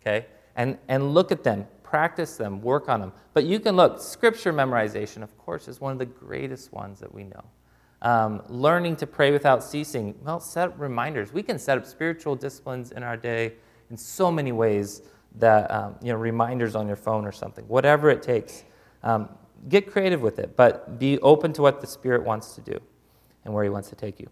Okay? 0.00 0.26
And, 0.54 0.78
and 0.86 1.12
look 1.12 1.32
at 1.32 1.42
them 1.42 1.66
practice 1.92 2.38
them, 2.38 2.62
work 2.62 2.88
on 2.88 3.00
them. 3.00 3.12
But 3.34 3.44
you 3.44 3.60
can 3.60 3.76
look, 3.76 4.00
scripture 4.00 4.50
memorization, 4.50 5.22
of 5.22 5.36
course, 5.36 5.68
is 5.68 5.78
one 5.78 5.92
of 5.92 5.98
the 5.98 6.06
greatest 6.06 6.72
ones 6.72 6.98
that 7.00 7.14
we 7.14 7.24
know. 7.24 7.44
Um, 8.00 8.42
learning 8.48 8.96
to 8.96 9.06
pray 9.06 9.30
without 9.30 9.62
ceasing, 9.62 10.14
well, 10.24 10.40
set 10.40 10.68
up 10.68 10.80
reminders. 10.80 11.34
We 11.34 11.42
can 11.42 11.58
set 11.58 11.76
up 11.76 11.84
spiritual 11.84 12.34
disciplines 12.34 12.92
in 12.92 13.02
our 13.02 13.18
day 13.18 13.52
in 13.90 13.98
so 13.98 14.32
many 14.32 14.52
ways 14.52 15.02
that, 15.34 15.70
um, 15.70 15.96
you 16.00 16.10
know, 16.10 16.18
reminders 16.18 16.74
on 16.74 16.86
your 16.86 16.96
phone 16.96 17.26
or 17.26 17.32
something, 17.32 17.68
whatever 17.68 18.08
it 18.08 18.22
takes. 18.22 18.64
Um, 19.02 19.28
get 19.68 19.92
creative 19.92 20.22
with 20.22 20.38
it, 20.38 20.56
but 20.56 20.98
be 20.98 21.18
open 21.18 21.52
to 21.52 21.60
what 21.60 21.82
the 21.82 21.86
Spirit 21.86 22.24
wants 22.24 22.54
to 22.54 22.62
do 22.62 22.80
and 23.44 23.52
where 23.52 23.64
He 23.64 23.70
wants 23.70 23.90
to 23.90 23.96
take 23.96 24.18
you. 24.18 24.30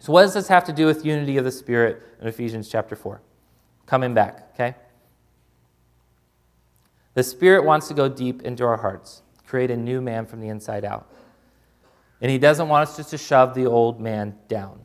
So, 0.00 0.12
what 0.12 0.22
does 0.22 0.34
this 0.34 0.48
have 0.48 0.64
to 0.64 0.72
do 0.72 0.86
with 0.86 1.06
unity 1.06 1.36
of 1.36 1.44
the 1.44 1.52
Spirit 1.52 2.02
in 2.20 2.26
Ephesians 2.26 2.68
chapter 2.68 2.96
4? 2.96 3.22
Coming 3.86 4.14
back, 4.14 4.48
okay? 4.54 4.74
The 7.14 7.22
Spirit 7.22 7.64
wants 7.64 7.88
to 7.88 7.94
go 7.94 8.08
deep 8.08 8.42
into 8.42 8.64
our 8.64 8.76
hearts, 8.76 9.22
create 9.46 9.70
a 9.70 9.76
new 9.76 10.00
man 10.00 10.26
from 10.26 10.40
the 10.40 10.48
inside 10.48 10.84
out. 10.84 11.12
And 12.20 12.30
He 12.30 12.38
doesn't 12.38 12.68
want 12.68 12.88
us 12.88 12.96
just 12.96 13.10
to 13.10 13.18
shove 13.18 13.54
the 13.54 13.66
old 13.66 14.00
man 14.00 14.34
down. 14.48 14.80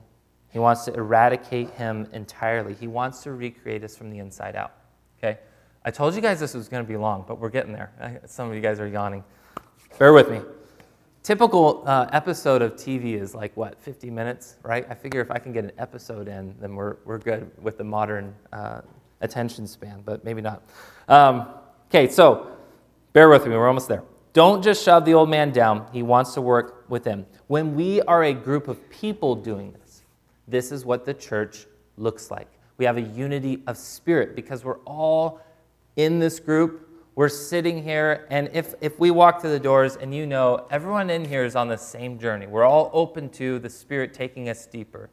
He 0.49 0.59
wants 0.59 0.85
to 0.85 0.93
eradicate 0.93 1.69
him 1.71 2.07
entirely. 2.13 2.73
He 2.73 2.87
wants 2.87 3.21
to 3.23 3.31
recreate 3.31 3.83
us 3.83 3.95
from 3.95 4.09
the 4.09 4.17
inside 4.17 4.55
out. 4.55 4.71
Okay? 5.19 5.37
I 5.85 5.91
told 5.91 6.15
you 6.15 6.21
guys 6.21 6.39
this 6.39 6.53
was 6.53 6.67
going 6.67 6.83
to 6.83 6.87
be 6.87 6.97
long, 6.97 7.25
but 7.27 7.39
we're 7.39 7.49
getting 7.49 7.73
there. 7.73 8.21
Some 8.25 8.49
of 8.49 8.55
you 8.55 8.61
guys 8.61 8.79
are 8.79 8.87
yawning. 8.87 9.23
Bear 9.99 10.13
with 10.13 10.29
me. 10.29 10.41
Typical 11.21 11.83
uh, 11.85 12.07
episode 12.11 12.61
of 12.61 12.73
TV 12.73 13.21
is 13.21 13.35
like, 13.35 13.55
what, 13.55 13.79
50 13.81 14.09
minutes, 14.09 14.55
right? 14.63 14.87
I 14.89 14.95
figure 14.95 15.21
if 15.21 15.29
I 15.29 15.37
can 15.37 15.51
get 15.51 15.63
an 15.63 15.73
episode 15.77 16.27
in, 16.27 16.55
then 16.59 16.73
we're, 16.73 16.95
we're 17.05 17.19
good 17.19 17.51
with 17.61 17.77
the 17.77 17.83
modern 17.83 18.33
uh, 18.53 18.81
attention 19.21 19.67
span, 19.67 20.01
but 20.05 20.23
maybe 20.23 20.41
not. 20.41 20.63
Um, 21.07 21.47
Okay, 21.89 22.09
so 22.09 22.47
bear 23.13 23.29
with 23.29 23.45
me, 23.45 23.51
we're 23.51 23.67
almost 23.67 23.87
there. 23.87 24.03
Don't 24.33 24.61
just 24.61 24.83
shove 24.83 25.05
the 25.05 25.13
old 25.13 25.29
man 25.29 25.51
down, 25.51 25.87
he 25.93 26.03
wants 26.03 26.33
to 26.33 26.41
work 26.41 26.83
with 26.89 27.05
him. 27.05 27.25
When 27.47 27.75
we 27.75 28.01
are 28.01 28.25
a 28.25 28.33
group 28.33 28.67
of 28.67 28.89
people 28.89 29.35
doing 29.35 29.71
this, 29.71 30.03
this 30.49 30.73
is 30.73 30.83
what 30.83 31.05
the 31.05 31.13
church 31.13 31.65
looks 31.95 32.29
like. 32.29 32.49
We 32.77 32.83
have 32.83 32.97
a 32.97 33.01
unity 33.01 33.63
of 33.67 33.77
spirit 33.77 34.35
because 34.35 34.65
we're 34.65 34.79
all 34.79 35.39
in 35.95 36.19
this 36.19 36.41
group. 36.41 36.89
We're 37.15 37.29
sitting 37.29 37.81
here, 37.81 38.27
and 38.29 38.49
if, 38.51 38.75
if 38.81 38.99
we 38.99 39.09
walk 39.09 39.39
through 39.39 39.51
the 39.51 39.59
doors 39.59 39.95
and 39.95 40.13
you 40.13 40.27
know 40.27 40.67
everyone 40.69 41.09
in 41.09 41.23
here 41.23 41.45
is 41.45 41.55
on 41.55 41.69
the 41.69 41.77
same 41.77 42.19
journey, 42.19 42.47
we're 42.47 42.65
all 42.65 42.91
open 42.91 43.29
to 43.29 43.59
the 43.59 43.69
Spirit 43.69 44.13
taking 44.13 44.49
us 44.49 44.65
deeper, 44.65 45.09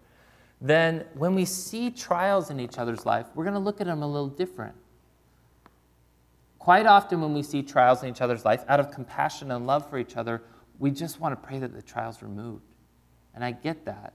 then 0.61 1.05
when 1.14 1.37
we 1.37 1.45
see 1.45 1.89
trials 1.89 2.51
in 2.51 2.59
each 2.59 2.79
other's 2.79 3.07
life, 3.07 3.27
we're 3.37 3.45
going 3.45 3.55
to 3.55 3.61
look 3.61 3.81
at 3.81 3.87
them 3.87 4.03
a 4.03 4.07
little 4.07 4.29
different. 4.29 4.75
Quite 6.65 6.87
often, 6.87 7.21
when 7.21 7.35
we 7.35 7.43
see 7.43 7.62
trials 7.62 8.03
in 8.03 8.09
each 8.09 8.23
other's 8.23 8.47
life, 8.47 8.65
out 8.69 8.81
of 8.81 8.91
compassion 8.91 9.51
and 9.51 9.67
love 9.67 9.91
for 9.91 9.99
each 9.99 10.17
other, 10.17 10.43
we 10.79 10.91
just 10.91 11.21
want 11.21 11.39
to 11.39 11.47
pray 11.47 11.59
that 11.59 11.75
the 11.75 11.83
trial's 11.83 12.23
removed. 12.23 12.65
And 13.35 13.45
I 13.45 13.53
get 13.53 13.85
that. 13.85 14.15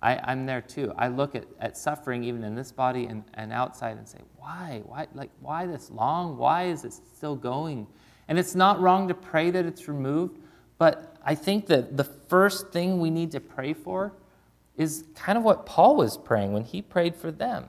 I, 0.00 0.32
am 0.32 0.46
there 0.46 0.62
too. 0.62 0.94
I 0.96 1.08
look 1.08 1.34
at, 1.34 1.44
at 1.60 1.76
suffering 1.76 2.24
even 2.24 2.44
in 2.44 2.54
this 2.54 2.72
body 2.72 3.04
and, 3.04 3.24
and 3.34 3.52
outside 3.52 3.98
and 3.98 4.08
say, 4.08 4.20
why? 4.38 4.80
Why 4.86 5.06
like 5.12 5.28
why 5.40 5.66
this 5.66 5.90
long? 5.90 6.38
Why 6.38 6.64
is 6.64 6.86
it 6.86 6.94
still 6.94 7.36
going? 7.36 7.86
And 8.26 8.38
it's 8.38 8.54
not 8.54 8.80
wrong 8.80 9.06
to 9.08 9.14
pray 9.14 9.50
that 9.50 9.66
it's 9.66 9.86
removed, 9.86 10.38
but 10.78 11.18
I 11.22 11.34
think 11.34 11.66
that 11.66 11.98
the 11.98 12.04
first 12.04 12.70
thing 12.70 13.02
we 13.02 13.10
need 13.10 13.32
to 13.32 13.40
pray 13.40 13.74
for 13.74 14.14
is 14.78 15.04
kind 15.14 15.36
of 15.36 15.44
what 15.44 15.66
Paul 15.66 15.96
was 15.96 16.16
praying 16.16 16.54
when 16.54 16.64
he 16.64 16.80
prayed 16.80 17.14
for 17.14 17.30
them 17.30 17.66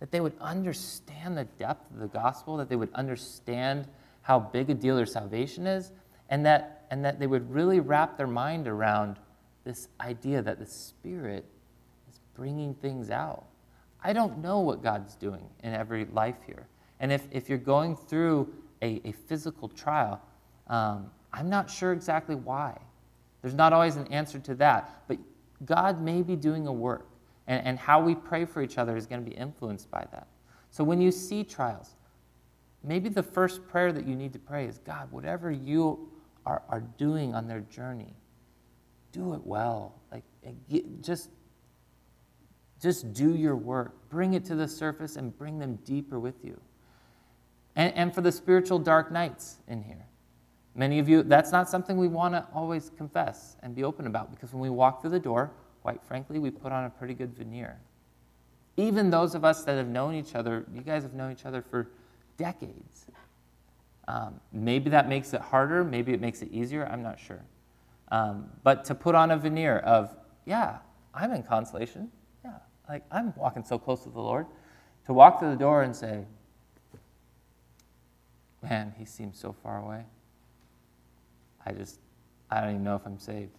that 0.00 0.10
they 0.10 0.20
would 0.20 0.36
understand 0.40 1.36
the 1.36 1.44
depth 1.44 1.90
of 1.92 2.00
the 2.00 2.06
gospel, 2.06 2.56
that 2.56 2.68
they 2.68 2.76
would 2.76 2.92
understand 2.94 3.88
how 4.22 4.38
big 4.38 4.70
a 4.70 4.74
deal 4.74 4.96
their 4.96 5.06
salvation 5.06 5.66
is, 5.66 5.92
and 6.28 6.44
that, 6.46 6.86
and 6.90 7.04
that 7.04 7.18
they 7.18 7.26
would 7.26 7.50
really 7.52 7.80
wrap 7.80 8.16
their 8.16 8.26
mind 8.26 8.68
around 8.68 9.16
this 9.64 9.88
idea 10.00 10.42
that 10.42 10.58
the 10.58 10.66
Spirit 10.66 11.44
is 12.10 12.20
bringing 12.34 12.74
things 12.74 13.10
out. 13.10 13.46
I 14.02 14.12
don't 14.12 14.38
know 14.38 14.60
what 14.60 14.82
God's 14.82 15.14
doing 15.16 15.48
in 15.62 15.74
every 15.74 16.04
life 16.06 16.36
here. 16.46 16.66
And 17.00 17.10
if, 17.12 17.26
if 17.30 17.48
you're 17.48 17.58
going 17.58 17.96
through 17.96 18.52
a, 18.82 19.00
a 19.04 19.12
physical 19.12 19.68
trial, 19.68 20.20
um, 20.68 21.10
I'm 21.32 21.50
not 21.50 21.70
sure 21.70 21.92
exactly 21.92 22.34
why. 22.34 22.78
There's 23.42 23.54
not 23.54 23.72
always 23.72 23.96
an 23.96 24.06
answer 24.08 24.38
to 24.40 24.54
that. 24.56 25.02
But 25.08 25.18
God 25.64 26.00
may 26.00 26.22
be 26.22 26.36
doing 26.36 26.66
a 26.66 26.72
work. 26.72 27.07
And, 27.48 27.66
and 27.66 27.78
how 27.78 28.00
we 28.00 28.14
pray 28.14 28.44
for 28.44 28.62
each 28.62 28.78
other 28.78 28.96
is 28.96 29.06
going 29.06 29.24
to 29.24 29.28
be 29.28 29.36
influenced 29.36 29.90
by 29.90 30.06
that. 30.12 30.28
So 30.70 30.84
when 30.84 31.00
you 31.00 31.10
see 31.10 31.42
trials, 31.42 31.96
maybe 32.84 33.08
the 33.08 33.22
first 33.22 33.66
prayer 33.66 33.90
that 33.92 34.06
you 34.06 34.14
need 34.14 34.32
to 34.34 34.38
pray 34.38 34.66
is 34.66 34.78
God, 34.78 35.10
whatever 35.10 35.50
you 35.50 36.10
are, 36.46 36.62
are 36.68 36.82
doing 36.98 37.34
on 37.34 37.48
their 37.48 37.60
journey, 37.60 38.14
do 39.12 39.32
it 39.34 39.40
well. 39.44 39.94
Like, 40.12 40.24
eh, 40.44 40.80
just, 41.00 41.30
just 42.80 43.12
do 43.14 43.34
your 43.34 43.56
work. 43.56 44.08
Bring 44.10 44.34
it 44.34 44.44
to 44.44 44.54
the 44.54 44.68
surface 44.68 45.16
and 45.16 45.36
bring 45.36 45.58
them 45.58 45.78
deeper 45.84 46.20
with 46.20 46.44
you. 46.44 46.60
And, 47.76 47.94
and 47.94 48.14
for 48.14 48.20
the 48.20 48.30
spiritual 48.30 48.78
dark 48.78 49.10
nights 49.10 49.56
in 49.68 49.82
here, 49.82 50.04
many 50.74 50.98
of 50.98 51.08
you, 51.08 51.22
that's 51.22 51.50
not 51.50 51.70
something 51.70 51.96
we 51.96 52.08
want 52.08 52.34
to 52.34 52.46
always 52.52 52.90
confess 52.98 53.56
and 53.62 53.74
be 53.74 53.84
open 53.84 54.06
about 54.06 54.30
because 54.30 54.52
when 54.52 54.60
we 54.60 54.70
walk 54.70 55.00
through 55.00 55.10
the 55.10 55.18
door, 55.18 55.50
quite 55.82 56.02
frankly, 56.02 56.38
we 56.38 56.50
put 56.50 56.72
on 56.72 56.84
a 56.84 56.90
pretty 56.90 57.14
good 57.14 57.34
veneer. 57.34 57.78
Even 58.76 59.10
those 59.10 59.34
of 59.34 59.44
us 59.44 59.64
that 59.64 59.76
have 59.76 59.88
known 59.88 60.14
each 60.14 60.34
other, 60.34 60.64
you 60.72 60.82
guys 60.82 61.02
have 61.02 61.14
known 61.14 61.32
each 61.32 61.44
other 61.44 61.62
for 61.62 61.88
decades. 62.36 63.06
Um, 64.06 64.40
maybe 64.52 64.90
that 64.90 65.08
makes 65.08 65.34
it 65.34 65.40
harder, 65.40 65.84
maybe 65.84 66.12
it 66.12 66.20
makes 66.20 66.40
it 66.42 66.50
easier, 66.52 66.86
I'm 66.86 67.02
not 67.02 67.18
sure. 67.18 67.42
Um, 68.10 68.48
but 68.62 68.84
to 68.86 68.94
put 68.94 69.14
on 69.14 69.30
a 69.30 69.36
veneer 69.36 69.78
of, 69.78 70.16
yeah, 70.46 70.78
I'm 71.14 71.32
in 71.32 71.42
consolation. 71.42 72.10
Yeah, 72.44 72.54
like 72.88 73.04
I'm 73.10 73.34
walking 73.36 73.64
so 73.64 73.78
close 73.78 74.04
to 74.04 74.08
the 74.10 74.20
Lord. 74.20 74.46
To 75.06 75.12
walk 75.12 75.40
through 75.40 75.50
the 75.50 75.56
door 75.56 75.82
and 75.82 75.94
say, 75.94 76.24
man, 78.62 78.94
he 78.98 79.04
seems 79.04 79.38
so 79.38 79.54
far 79.62 79.78
away. 79.78 80.04
I 81.64 81.72
just, 81.72 81.98
I 82.50 82.60
don't 82.60 82.70
even 82.70 82.84
know 82.84 82.96
if 82.96 83.04
I'm 83.04 83.18
saved. 83.18 83.58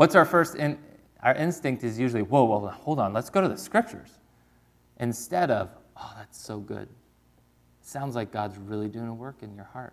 What's 0.00 0.14
our 0.14 0.24
first, 0.24 0.54
in, 0.54 0.78
our 1.22 1.34
instinct 1.34 1.84
is 1.84 1.98
usually, 1.98 2.22
whoa, 2.22 2.44
well, 2.44 2.66
hold 2.70 2.98
on, 2.98 3.12
let's 3.12 3.28
go 3.28 3.42
to 3.42 3.48
the 3.48 3.58
scriptures. 3.58 4.08
Instead 4.98 5.50
of, 5.50 5.68
oh, 5.94 6.14
that's 6.16 6.40
so 6.40 6.58
good. 6.58 6.88
Sounds 7.82 8.14
like 8.14 8.32
God's 8.32 8.56
really 8.56 8.88
doing 8.88 9.08
a 9.08 9.12
work 9.12 9.42
in 9.42 9.54
your 9.54 9.66
heart. 9.66 9.92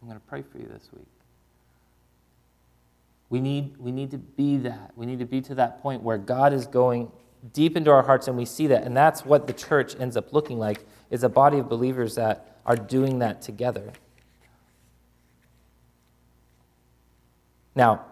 I'm 0.00 0.08
going 0.08 0.18
to 0.18 0.26
pray 0.26 0.40
for 0.40 0.56
you 0.56 0.66
this 0.72 0.88
week. 0.96 1.04
We 3.28 3.42
need, 3.42 3.76
we 3.76 3.92
need 3.92 4.10
to 4.12 4.16
be 4.16 4.56
that. 4.56 4.92
We 4.96 5.04
need 5.04 5.18
to 5.18 5.26
be 5.26 5.42
to 5.42 5.54
that 5.56 5.82
point 5.82 6.02
where 6.02 6.16
God 6.16 6.54
is 6.54 6.66
going 6.66 7.12
deep 7.52 7.76
into 7.76 7.90
our 7.90 8.02
hearts 8.02 8.28
and 8.28 8.38
we 8.38 8.46
see 8.46 8.68
that. 8.68 8.84
And 8.84 8.96
that's 8.96 9.22
what 9.22 9.46
the 9.46 9.52
church 9.52 9.94
ends 10.00 10.16
up 10.16 10.32
looking 10.32 10.58
like, 10.58 10.86
is 11.10 11.24
a 11.24 11.28
body 11.28 11.58
of 11.58 11.68
believers 11.68 12.14
that 12.14 12.56
are 12.64 12.76
doing 12.76 13.18
that 13.18 13.42
together. 13.42 13.92
Now, 17.74 18.06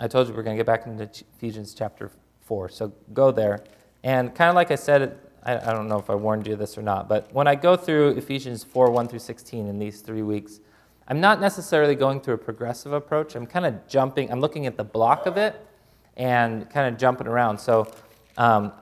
I 0.00 0.08
told 0.08 0.28
you 0.28 0.34
we're 0.34 0.42
going 0.42 0.56
to 0.56 0.60
get 0.60 0.66
back 0.66 0.86
into 0.86 1.08
Ephesians 1.36 1.74
chapter 1.74 2.10
4, 2.42 2.68
so 2.68 2.92
go 3.12 3.30
there. 3.30 3.62
And 4.02 4.34
kind 4.34 4.48
of 4.48 4.54
like 4.54 4.70
I 4.70 4.74
said, 4.74 5.18
I, 5.42 5.56
I 5.56 5.72
don't 5.72 5.88
know 5.88 5.98
if 5.98 6.10
I 6.10 6.14
warned 6.14 6.46
you 6.46 6.56
this 6.56 6.76
or 6.76 6.82
not, 6.82 7.08
but 7.08 7.32
when 7.32 7.46
I 7.46 7.54
go 7.54 7.76
through 7.76 8.10
Ephesians 8.10 8.64
4 8.64 8.90
1 8.90 9.08
through 9.08 9.18
16 9.18 9.66
in 9.66 9.78
these 9.78 10.00
three 10.00 10.22
weeks, 10.22 10.60
I'm 11.08 11.20
not 11.20 11.40
necessarily 11.40 11.94
going 11.94 12.20
through 12.20 12.34
a 12.34 12.38
progressive 12.38 12.92
approach. 12.92 13.34
I'm 13.34 13.46
kind 13.46 13.66
of 13.66 13.86
jumping, 13.88 14.30
I'm 14.30 14.40
looking 14.40 14.66
at 14.66 14.76
the 14.76 14.84
block 14.84 15.26
of 15.26 15.36
it 15.36 15.60
and 16.16 16.68
kind 16.70 16.92
of 16.92 16.98
jumping 16.98 17.26
around. 17.26 17.58
So, 17.58 17.92
um, 18.36 18.72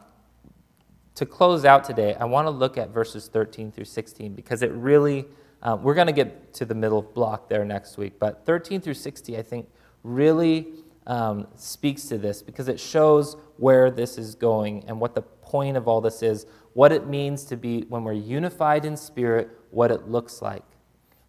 to 1.17 1.27
close 1.27 1.65
out 1.65 1.85
today, 1.85 2.15
I 2.15 2.25
want 2.25 2.47
to 2.47 2.51
look 2.51 2.79
at 2.79 2.91
verses 2.91 3.29
13 3.29 3.73
through 3.73 3.85
16 3.85 4.35
because 4.35 4.63
it 4.63 4.71
really, 4.73 5.27
uh, 5.63 5.77
we're 5.81 5.95
going 5.95 6.07
to 6.07 6.13
get 6.13 6.55
to 6.55 6.65
the 6.65 6.75
middle 6.75 7.03
block 7.03 7.49
there 7.49 7.65
next 7.65 7.99
week, 7.99 8.19
but 8.19 8.47
13 8.47 8.81
through 8.81 8.95
60, 8.95 9.37
I 9.37 9.43
think, 9.43 9.69
really 10.03 10.69
um, 11.07 11.47
speaks 11.57 12.05
to 12.05 12.19
this 12.19 12.43
because 12.43 12.69
it 12.69 12.79
shows 12.79 13.37
where 13.57 13.91
this 13.91 14.19
is 14.19 14.35
going 14.35 14.85
and 14.87 15.01
what 15.01 15.15
the 15.15 15.23
point 15.23 15.77
of 15.77 15.89
all 15.89 16.01
this 16.01 16.23
is, 16.23 16.47
what 16.75 16.93
it 16.93 17.07
means 17.07 17.45
to 17.45 17.57
be, 17.57 17.83
when 17.89 18.05
we're 18.05 18.13
unified 18.13 18.85
in 18.85 18.97
spirit, 18.97 19.51
what 19.71 19.91
it 19.91 20.09
looks 20.09 20.41
like. 20.41 20.65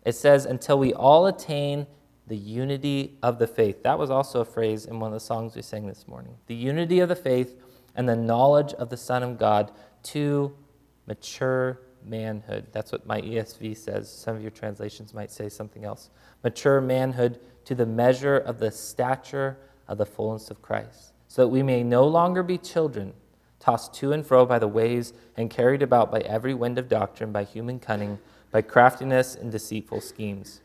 It 0.06 0.14
says, 0.14 0.46
until 0.46 0.78
we 0.80 0.94
all 0.94 1.28
attain 1.28 1.88
the 2.28 2.38
unity 2.38 3.18
of 3.22 3.40
the 3.40 3.48
faith. 3.48 3.84
That 3.84 4.00
was 4.00 4.10
also 4.10 4.40
a 4.40 4.46
phrase 4.46 4.86
in 4.86 5.00
one 5.00 5.10
of 5.10 5.14
the 5.14 5.20
songs 5.20 5.56
we 5.56 5.62
sang 5.62 5.86
this 5.88 6.08
morning. 6.08 6.36
The 6.48 6.56
unity 6.56 7.00
of 7.00 7.10
the 7.10 7.16
faith 7.16 7.56
and 7.96 8.08
the 8.08 8.16
knowledge 8.16 8.74
of 8.76 8.90
the 8.90 8.96
Son 8.96 9.22
of 9.22 9.38
God 9.38 9.72
to 10.04 10.56
mature 11.08 11.82
manhood. 12.06 12.68
That's 12.72 12.92
what 12.92 13.06
my 13.06 13.22
ESV 13.22 13.76
says. 13.76 14.10
Some 14.10 14.36
of 14.36 14.42
your 14.42 14.52
translations 14.52 15.14
might 15.14 15.30
say 15.30 15.50
something 15.50 15.84
else. 15.84 16.10
Mature 16.44 16.80
manhood 16.80 17.40
to 17.66 17.76
the 17.76 17.86
measure 17.86 18.38
of 18.38 18.59
the 18.59 18.72
stature 18.72 19.57
of 19.88 19.97
the 19.97 20.05
fullness 20.05 20.49
of 20.49 20.62
Christ, 20.62 21.14
so 21.28 21.43
that 21.43 21.47
we 21.49 21.64
may 21.64 21.84
no 21.84 22.05
longer 22.05 22.43
be 22.43 22.57
children, 22.57 23.14
tossed 23.59 23.93
to 23.95 24.12
and 24.12 24.26
fro 24.26 24.45
by 24.45 24.59
the 24.59 24.68
waves 24.68 25.14
and 25.38 25.49
carried 25.49 25.82
about 25.82 26.12
by 26.12 26.20
every 26.22 26.53
wind 26.53 26.78
of 26.78 26.89
doctrine, 26.89 27.32
by 27.32 27.43
human 27.43 27.80
cunning, 27.80 28.20
by 28.51 28.62
craftiness 28.62 29.36
and 29.36 29.51
deceitful 29.51 30.01
schemes. 30.01 30.62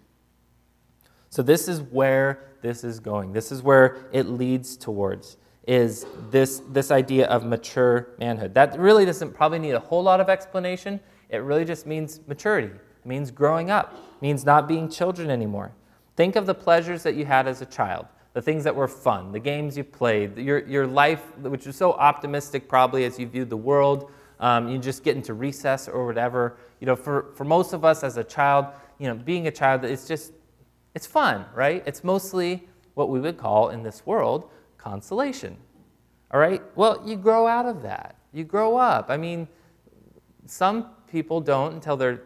So, 1.29 1.43
this 1.43 1.69
is 1.69 1.83
where 1.83 2.41
this 2.63 2.83
is 2.85 3.01
going. 3.01 3.33
This 3.33 3.53
is 3.53 3.63
where 3.63 4.09
it 4.13 4.27
leads 4.27 4.77
towards 4.77 5.37
is 5.67 6.07
this, 6.31 6.63
this 6.71 6.91
idea 6.91 7.27
of 7.27 7.45
mature 7.45 8.09
manhood. 8.19 8.55
That 8.55 8.79
really 8.79 9.05
doesn't 9.05 9.33
probably 9.33 9.59
need 9.59 9.73
a 9.73 9.81
whole 9.81 10.03
lot 10.03 10.21
of 10.21 10.29
explanation. 10.29 11.01
It 11.29 11.39
really 11.39 11.65
just 11.65 11.87
means 11.87 12.21
maturity. 12.27 12.69
It 12.69 13.07
means 13.07 13.31
growing 13.31 13.71
up. 13.71 13.93
It 13.95 14.23
means 14.23 14.45
not 14.45 14.69
being 14.69 14.89
children 14.89 15.29
anymore. 15.29 15.73
Think 16.17 16.37
of 16.37 16.47
the 16.47 16.55
pleasures 16.55 17.03
that 17.03 17.15
you 17.15 17.27
had 17.27 17.47
as 17.47 17.61
a 17.61 17.67
child, 17.67 18.07
the 18.33 18.43
things 18.43 18.65
that 18.65 18.75
were 18.75 18.89
fun, 18.89 19.33
the 19.33 19.39
games 19.39 19.77
you 19.77 19.85
played, 19.85 20.37
your, 20.39 20.67
your 20.67 20.87
life, 20.87 21.23
which 21.39 21.67
was 21.67 21.77
so 21.77 21.93
optimistic 21.93 22.69
probably 22.69 23.05
as 23.05 23.19
you 23.19 23.27
viewed 23.27 23.51
the 23.51 23.57
world. 23.57 24.11
Um, 24.41 24.69
you 24.69 24.79
just 24.79 25.05
get 25.05 25.17
into 25.17 25.35
recess 25.35 25.89
or 25.89 26.07
whatever. 26.07 26.57
You 26.81 26.87
know, 26.87 26.97
for, 26.97 27.33
for 27.35 27.45
most 27.45 27.75
of 27.75 27.85
us 27.85 28.03
as 28.03 28.17
a 28.17 28.25
child, 28.25 28.67
you 28.99 29.09
know, 29.09 29.15
being 29.15 29.47
a 29.47 29.51
child, 29.51 29.85
it's 29.85 30.09
just, 30.09 30.33
it's 30.95 31.07
fun, 31.07 31.45
right? 31.55 31.83
It's 31.87 32.03
mostly 32.03 32.67
what 32.95 33.11
we 33.11 33.21
would 33.21 33.37
call 33.37 33.69
in 33.69 33.83
this 33.83 34.07
world 34.07 34.51
consolation. 34.79 35.57
All 36.31 36.41
right? 36.41 36.63
Well, 36.77 37.03
you 37.07 37.17
grow 37.17 37.47
out 37.47 37.67
of 37.67 37.83
that. 37.83 38.17
You 38.33 38.45
grow 38.45 38.77
up. 38.77 39.11
I 39.11 39.19
mean, 39.19 39.49
some 40.47 40.91
people 41.11 41.41
don't 41.41 41.75
until 41.75 41.97
they're 41.97 42.23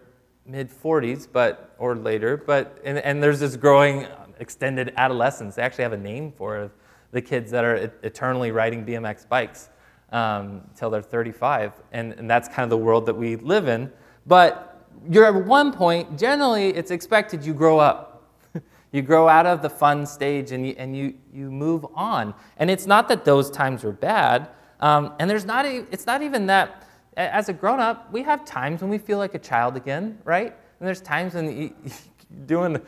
mid 0.46 0.70
40s, 0.70 1.28
but 1.30 1.74
or 1.78 1.94
later. 1.96 2.36
But 2.36 2.80
and, 2.84 2.98
and 2.98 3.22
there's 3.22 3.40
this 3.40 3.56
growing 3.56 4.06
extended 4.38 4.92
adolescence. 4.96 5.56
They 5.56 5.62
actually 5.62 5.84
have 5.84 5.92
a 5.92 5.98
name 5.98 6.32
for 6.32 6.58
it. 6.58 6.70
The 7.12 7.22
kids 7.22 7.50
that 7.50 7.64
are 7.64 7.92
eternally 8.02 8.52
riding 8.52 8.84
BMX 8.84 9.28
bikes 9.28 9.70
um, 10.12 10.62
they're 10.78 11.02
35, 11.02 11.72
and, 11.92 12.12
and 12.14 12.30
that's 12.30 12.48
kind 12.48 12.64
of 12.64 12.70
the 12.70 12.76
world 12.76 13.06
that 13.06 13.14
we 13.14 13.36
live 13.36 13.68
in. 13.68 13.92
But 14.26 14.86
you're 15.08 15.24
at 15.24 15.46
one 15.46 15.72
point. 15.72 16.18
Generally, 16.18 16.70
it's 16.70 16.90
expected 16.90 17.44
you 17.44 17.54
grow 17.54 17.78
up. 17.78 18.28
you 18.92 19.02
grow 19.02 19.28
out 19.28 19.46
of 19.46 19.62
the 19.62 19.70
fun 19.70 20.04
stage 20.06 20.52
and 20.52 20.66
you, 20.66 20.74
and 20.78 20.96
you, 20.96 21.14
you 21.32 21.50
move 21.50 21.86
on. 21.94 22.34
And 22.56 22.70
it's 22.70 22.86
not 22.86 23.08
that 23.08 23.24
those 23.24 23.50
times 23.50 23.84
were 23.84 23.92
bad. 23.92 24.48
Um, 24.80 25.14
and 25.18 25.30
there's 25.30 25.44
not 25.44 25.64
a, 25.64 25.86
it's 25.90 26.06
not 26.06 26.22
even 26.22 26.46
that 26.46 26.86
as 27.16 27.48
a 27.48 27.52
grown 27.52 27.80
up, 27.80 28.12
we 28.12 28.22
have 28.22 28.44
times 28.44 28.80
when 28.80 28.90
we 28.90 28.98
feel 28.98 29.18
like 29.18 29.34
a 29.34 29.38
child 29.38 29.76
again, 29.76 30.18
right? 30.24 30.46
And 30.46 30.86
there's 30.86 31.00
times 31.00 31.34
when 31.34 31.56
you, 31.56 31.74
doing, 32.46 32.80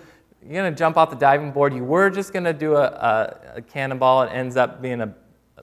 you're 0.45 0.63
gonna 0.63 0.75
jump 0.75 0.97
off 0.97 1.11
the 1.11 1.17
diving 1.17 1.53
board. 1.53 1.75
You 1.75 1.85
were 1.85 2.11
just 2.11 2.33
gonna 2.33 2.53
do 2.53 2.77
a, 2.77 2.85
a, 2.85 3.41
a 3.57 3.63
cannonball. 3.63 4.23
It 4.23 4.31
ends 4.31 4.57
up 4.57 4.81
being 4.81 5.01
a 5.01 5.15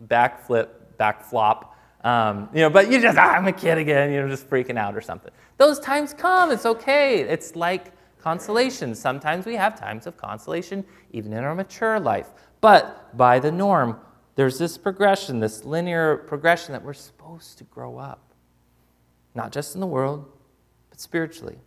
backflip, 0.07 0.70
backflop. 0.99 1.68
Um, 2.03 2.49
you 2.53 2.62
know, 2.62 2.70
but 2.70 2.89
you 2.89 3.01
just, 3.01 3.18
ah, 3.18 3.34
I'm 3.34 3.47
a 3.47 3.51
kid 3.51 3.78
again. 3.78 4.12
You 4.12 4.22
know, 4.22 4.30
just 4.30 4.49
freaking 4.49 4.78
out 4.78 4.95
or 4.95 5.01
something. 5.01 5.32
Those 5.57 5.80
times 5.80 6.14
come. 6.14 6.51
It's 6.51 6.66
okay. 6.66 7.22
It's 7.22 7.55
like 7.55 7.93
consolation. 8.20 8.93
Sometimes 8.95 9.45
we 9.45 9.55
have 9.55 9.80
times 9.80 10.07
of 10.07 10.18
consolation, 10.18 10.86
even 11.12 11.34
in 11.34 11.43
our 11.43 11.55
mature 11.55 11.99
life. 11.99 12.30
But 12.62 13.16
by 13.18 13.39
the 13.39 13.51
norm, 13.51 13.99
there's 14.36 14.57
this 14.57 14.78
progression, 14.78 15.39
this 15.39 15.66
linear 15.66 16.18
progression 16.18 16.74
that 16.74 16.84
we're 16.84 16.93
supposed 16.93 17.57
to 17.57 17.64
grow 17.66 17.97
up 17.97 18.29
not 19.40 19.54
just 19.54 19.74
in 19.74 19.80
the 19.80 19.88
world, 19.88 20.30
but 20.90 21.00
spiritually. 21.00 21.58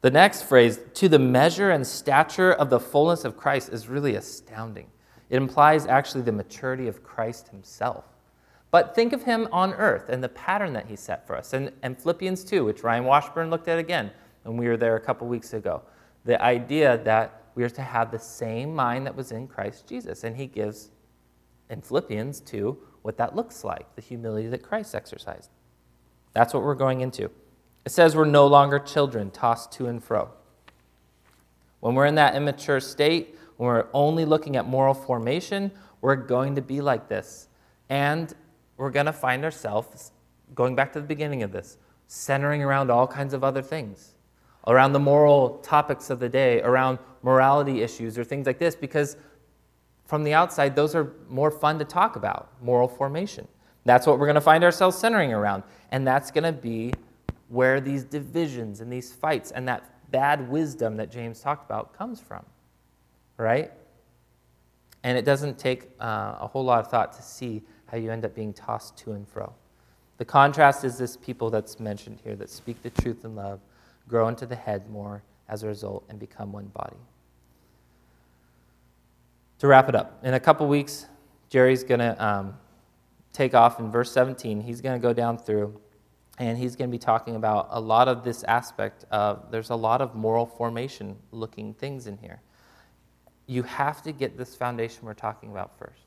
The 0.00 0.12
next 0.12 0.42
phrase, 0.42 0.78
to 0.94 1.08
the 1.08 1.18
measure 1.18 1.72
and 1.72 1.84
stature 1.84 2.52
of 2.52 2.70
the 2.70 2.78
fullness 2.78 3.24
of 3.24 3.36
Christ, 3.36 3.70
is 3.72 3.88
really 3.88 4.14
astounding. 4.14 4.86
It 5.28 5.38
implies 5.38 5.84
actually 5.86 6.22
the 6.22 6.30
maturity 6.30 6.86
of 6.86 7.02
Christ 7.02 7.48
himself. 7.48 8.04
But 8.70 8.94
think 8.94 9.12
of 9.12 9.24
him 9.24 9.48
on 9.50 9.74
earth 9.74 10.08
and 10.08 10.22
the 10.22 10.28
pattern 10.28 10.72
that 10.74 10.86
he 10.86 10.94
set 10.94 11.26
for 11.26 11.36
us. 11.36 11.52
And, 11.52 11.72
and 11.82 12.00
Philippians 12.00 12.44
2, 12.44 12.64
which 12.64 12.84
Ryan 12.84 13.04
Washburn 13.04 13.50
looked 13.50 13.66
at 13.66 13.80
again 13.80 14.12
when 14.44 14.56
we 14.56 14.68
were 14.68 14.76
there 14.76 14.94
a 14.94 15.00
couple 15.00 15.26
weeks 15.26 15.52
ago. 15.52 15.82
The 16.24 16.40
idea 16.40 16.98
that 16.98 17.42
we 17.56 17.64
are 17.64 17.70
to 17.70 17.82
have 17.82 18.12
the 18.12 18.20
same 18.20 18.72
mind 18.72 19.04
that 19.06 19.16
was 19.16 19.32
in 19.32 19.48
Christ 19.48 19.88
Jesus. 19.88 20.22
And 20.22 20.36
he 20.36 20.46
gives 20.46 20.90
in 21.70 21.80
Philippians 21.80 22.38
2 22.42 22.78
what 23.02 23.16
that 23.16 23.34
looks 23.34 23.64
like, 23.64 23.92
the 23.96 24.02
humility 24.02 24.46
that 24.46 24.62
Christ 24.62 24.94
exercised. 24.94 25.50
That's 26.36 26.52
what 26.52 26.62
we're 26.62 26.74
going 26.74 27.00
into. 27.00 27.30
It 27.86 27.92
says 27.92 28.14
we're 28.14 28.26
no 28.26 28.46
longer 28.46 28.78
children 28.78 29.30
tossed 29.30 29.72
to 29.72 29.86
and 29.86 30.04
fro. 30.04 30.28
When 31.80 31.94
we're 31.94 32.04
in 32.04 32.16
that 32.16 32.34
immature 32.34 32.78
state, 32.78 33.38
when 33.56 33.68
we're 33.68 33.86
only 33.94 34.26
looking 34.26 34.54
at 34.56 34.66
moral 34.66 34.92
formation, 34.92 35.72
we're 36.02 36.14
going 36.14 36.56
to 36.56 36.60
be 36.60 36.82
like 36.82 37.08
this. 37.08 37.48
And 37.88 38.34
we're 38.76 38.90
going 38.90 39.06
to 39.06 39.14
find 39.14 39.44
ourselves, 39.44 40.12
going 40.54 40.76
back 40.76 40.92
to 40.92 41.00
the 41.00 41.06
beginning 41.06 41.42
of 41.42 41.52
this, 41.52 41.78
centering 42.06 42.62
around 42.62 42.90
all 42.90 43.06
kinds 43.06 43.32
of 43.32 43.42
other 43.42 43.62
things, 43.62 44.12
around 44.66 44.92
the 44.92 45.00
moral 45.00 45.56
topics 45.60 46.10
of 46.10 46.20
the 46.20 46.28
day, 46.28 46.60
around 46.60 46.98
morality 47.22 47.80
issues 47.80 48.18
or 48.18 48.24
things 48.24 48.46
like 48.46 48.58
this, 48.58 48.76
because 48.76 49.16
from 50.04 50.22
the 50.22 50.34
outside, 50.34 50.76
those 50.76 50.94
are 50.94 51.14
more 51.30 51.50
fun 51.50 51.78
to 51.78 51.86
talk 51.86 52.14
about 52.14 52.52
moral 52.60 52.88
formation. 52.88 53.48
That's 53.86 54.06
what 54.06 54.18
we're 54.18 54.26
going 54.26 54.34
to 54.34 54.42
find 54.42 54.62
ourselves 54.62 54.98
centering 54.98 55.32
around. 55.32 55.62
And 55.90 56.06
that's 56.06 56.30
going 56.30 56.44
to 56.44 56.52
be 56.52 56.92
where 57.48 57.80
these 57.80 58.04
divisions 58.04 58.80
and 58.80 58.92
these 58.92 59.12
fights 59.12 59.50
and 59.50 59.66
that 59.68 60.10
bad 60.10 60.50
wisdom 60.50 60.98
that 60.98 61.10
James 61.10 61.40
talked 61.40 61.64
about 61.64 61.96
comes 61.96 62.20
from. 62.20 62.44
Right? 63.38 63.72
And 65.02 65.16
it 65.16 65.24
doesn't 65.24 65.58
take 65.58 65.88
uh, 66.00 66.36
a 66.40 66.46
whole 66.46 66.64
lot 66.64 66.80
of 66.80 66.90
thought 66.90 67.14
to 67.14 67.22
see 67.22 67.62
how 67.86 67.96
you 67.96 68.10
end 68.10 68.24
up 68.24 68.34
being 68.34 68.52
tossed 68.52 68.98
to 68.98 69.12
and 69.12 69.26
fro. 69.26 69.52
The 70.18 70.24
contrast 70.24 70.84
is 70.84 70.98
this 70.98 71.16
people 71.16 71.48
that's 71.48 71.80
mentioned 71.80 72.18
here 72.22 72.36
that 72.36 72.50
speak 72.50 72.82
the 72.82 72.90
truth 72.90 73.24
in 73.24 73.34
love, 73.34 73.60
grow 74.08 74.28
into 74.28 74.46
the 74.46 74.56
head 74.56 74.90
more 74.90 75.22
as 75.48 75.62
a 75.62 75.66
result, 75.68 76.04
and 76.08 76.18
become 76.18 76.52
one 76.52 76.66
body 76.74 76.96
to 79.58 79.66
wrap 79.66 79.88
it 79.88 79.94
up, 79.94 80.18
in 80.22 80.34
a 80.34 80.40
couple 80.40 80.66
weeks, 80.68 81.06
Jerry's 81.48 81.82
going 81.82 82.00
to 82.00 82.24
um, 82.24 82.56
take 83.36 83.54
off 83.54 83.78
in 83.78 83.90
verse 83.90 84.10
17. 84.12 84.60
He's 84.60 84.80
going 84.80 84.98
to 84.98 85.02
go 85.02 85.12
down 85.12 85.36
through 85.36 85.78
and 86.38 86.58
he's 86.58 86.76
going 86.76 86.90
to 86.90 86.92
be 86.92 86.98
talking 86.98 87.36
about 87.36 87.68
a 87.70 87.80
lot 87.80 88.08
of 88.08 88.24
this 88.24 88.42
aspect 88.44 89.04
of 89.10 89.50
there's 89.50 89.70
a 89.70 89.76
lot 89.76 90.00
of 90.00 90.14
moral 90.14 90.46
formation 90.46 91.16
looking 91.32 91.74
things 91.74 92.06
in 92.06 92.16
here. 92.18 92.40
You 93.46 93.62
have 93.62 94.02
to 94.02 94.12
get 94.12 94.36
this 94.36 94.54
foundation 94.54 95.04
we're 95.04 95.14
talking 95.14 95.50
about 95.50 95.78
first. 95.78 96.02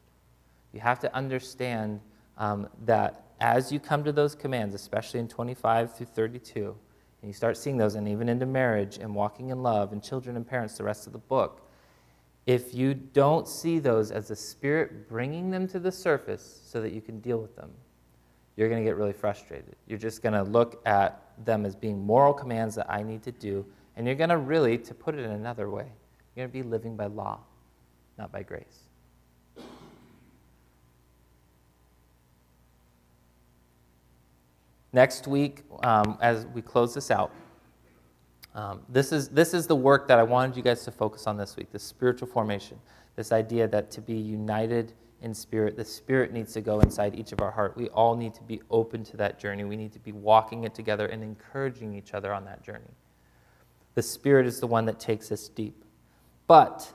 You 0.73 0.79
have 0.81 0.99
to 0.99 1.15
understand 1.15 1.99
um, 2.37 2.67
that 2.85 3.25
as 3.39 3.71
you 3.71 3.79
come 3.79 4.03
to 4.03 4.11
those 4.11 4.35
commands, 4.35 4.75
especially 4.75 5.19
in 5.19 5.27
25 5.27 5.95
through 5.95 6.05
32, 6.07 6.75
and 7.21 7.29
you 7.29 7.33
start 7.33 7.57
seeing 7.57 7.77
those, 7.77 7.95
and 7.95 8.07
even 8.07 8.29
into 8.29 8.45
marriage 8.45 8.97
and 8.97 9.13
walking 9.15 9.49
in 9.49 9.63
love 9.63 9.93
and 9.93 10.03
children 10.03 10.35
and 10.35 10.47
parents, 10.47 10.77
the 10.77 10.83
rest 10.83 11.07
of 11.07 11.13
the 11.13 11.19
book, 11.19 11.68
if 12.49 12.73
you 12.73 12.95
don't 12.95 13.47
see 13.47 13.77
those 13.77 14.09
as 14.09 14.29
the 14.29 14.35
Spirit 14.35 15.07
bringing 15.07 15.51
them 15.51 15.67
to 15.67 15.77
the 15.77 15.91
surface 15.91 16.61
so 16.65 16.81
that 16.81 16.91
you 16.91 16.99
can 16.99 17.19
deal 17.19 17.37
with 17.37 17.55
them, 17.55 17.69
you're 18.55 18.67
going 18.69 18.83
to 18.83 18.89
get 18.89 18.97
really 18.97 19.13
frustrated. 19.13 19.75
You're 19.85 19.99
just 19.99 20.23
going 20.23 20.33
to 20.33 20.41
look 20.41 20.81
at 20.87 21.21
them 21.45 21.63
as 21.63 21.75
being 21.75 22.03
moral 22.03 22.33
commands 22.33 22.73
that 22.73 22.89
I 22.89 23.03
need 23.03 23.21
to 23.21 23.31
do, 23.31 23.63
and 23.95 24.07
you're 24.07 24.15
going 24.15 24.31
to 24.31 24.37
really, 24.37 24.79
to 24.79 24.95
put 24.95 25.13
it 25.13 25.19
in 25.25 25.29
another 25.29 25.69
way, 25.69 25.85
you're 26.35 26.47
going 26.47 26.49
to 26.49 26.63
be 26.63 26.67
living 26.67 26.95
by 26.95 27.05
law, 27.05 27.39
not 28.17 28.31
by 28.31 28.41
grace. 28.41 28.79
Next 34.91 35.27
week, 35.27 35.61
um, 35.83 36.17
as 36.19 36.47
we 36.47 36.63
close 36.63 36.95
this 36.95 37.11
out, 37.11 37.31
um, 38.55 38.81
this, 38.89 39.11
is, 39.11 39.29
this 39.29 39.53
is 39.53 39.67
the 39.67 39.75
work 39.75 40.07
that 40.07 40.19
I 40.19 40.23
wanted 40.23 40.57
you 40.57 40.63
guys 40.63 40.83
to 40.85 40.91
focus 40.91 41.27
on 41.27 41.37
this 41.37 41.55
week 41.55 41.71
the 41.71 41.79
spiritual 41.79 42.27
formation. 42.27 42.77
This 43.15 43.31
idea 43.31 43.67
that 43.67 43.91
to 43.91 44.01
be 44.01 44.15
united 44.15 44.93
in 45.21 45.33
spirit, 45.33 45.75
the 45.75 45.85
spirit 45.85 46.31
needs 46.31 46.53
to 46.53 46.61
go 46.61 46.79
inside 46.79 47.15
each 47.15 47.31
of 47.31 47.41
our 47.41 47.51
heart. 47.51 47.75
We 47.75 47.89
all 47.89 48.15
need 48.15 48.33
to 48.35 48.43
be 48.43 48.61
open 48.71 49.03
to 49.05 49.17
that 49.17 49.39
journey. 49.39 49.65
We 49.65 49.75
need 49.75 49.91
to 49.93 49.99
be 49.99 50.13
walking 50.13 50.63
it 50.63 50.73
together 50.73 51.07
and 51.07 51.21
encouraging 51.21 51.93
each 51.93 52.13
other 52.13 52.33
on 52.33 52.45
that 52.45 52.63
journey. 52.63 52.91
The 53.95 54.01
spirit 54.01 54.45
is 54.45 54.59
the 54.59 54.67
one 54.67 54.85
that 54.85 54.99
takes 54.99 55.31
us 55.31 55.49
deep. 55.49 55.83
But 56.47 56.91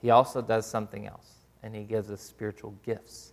he 0.00 0.10
also 0.10 0.40
does 0.40 0.66
something 0.66 1.06
else, 1.06 1.32
and 1.62 1.74
he 1.74 1.82
gives 1.82 2.10
us 2.10 2.22
spiritual 2.22 2.74
gifts, 2.86 3.32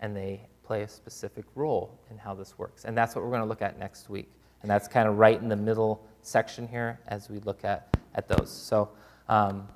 and 0.00 0.16
they 0.16 0.48
play 0.62 0.82
a 0.82 0.88
specific 0.88 1.44
role 1.54 2.00
in 2.10 2.16
how 2.16 2.34
this 2.34 2.58
works. 2.58 2.84
And 2.84 2.96
that's 2.96 3.14
what 3.14 3.22
we're 3.22 3.30
going 3.30 3.42
to 3.42 3.48
look 3.48 3.62
at 3.62 3.78
next 3.78 4.08
week. 4.08 4.30
And 4.62 4.70
that's 4.70 4.88
kind 4.88 5.08
of 5.08 5.18
right 5.18 5.40
in 5.40 5.48
the 5.48 5.56
middle 5.56 6.07
section 6.28 6.68
here 6.68 7.00
as 7.08 7.28
we 7.28 7.38
look 7.40 7.64
at, 7.64 7.96
at 8.14 8.28
those. 8.28 8.50
So, 8.50 8.90
um, 9.28 9.68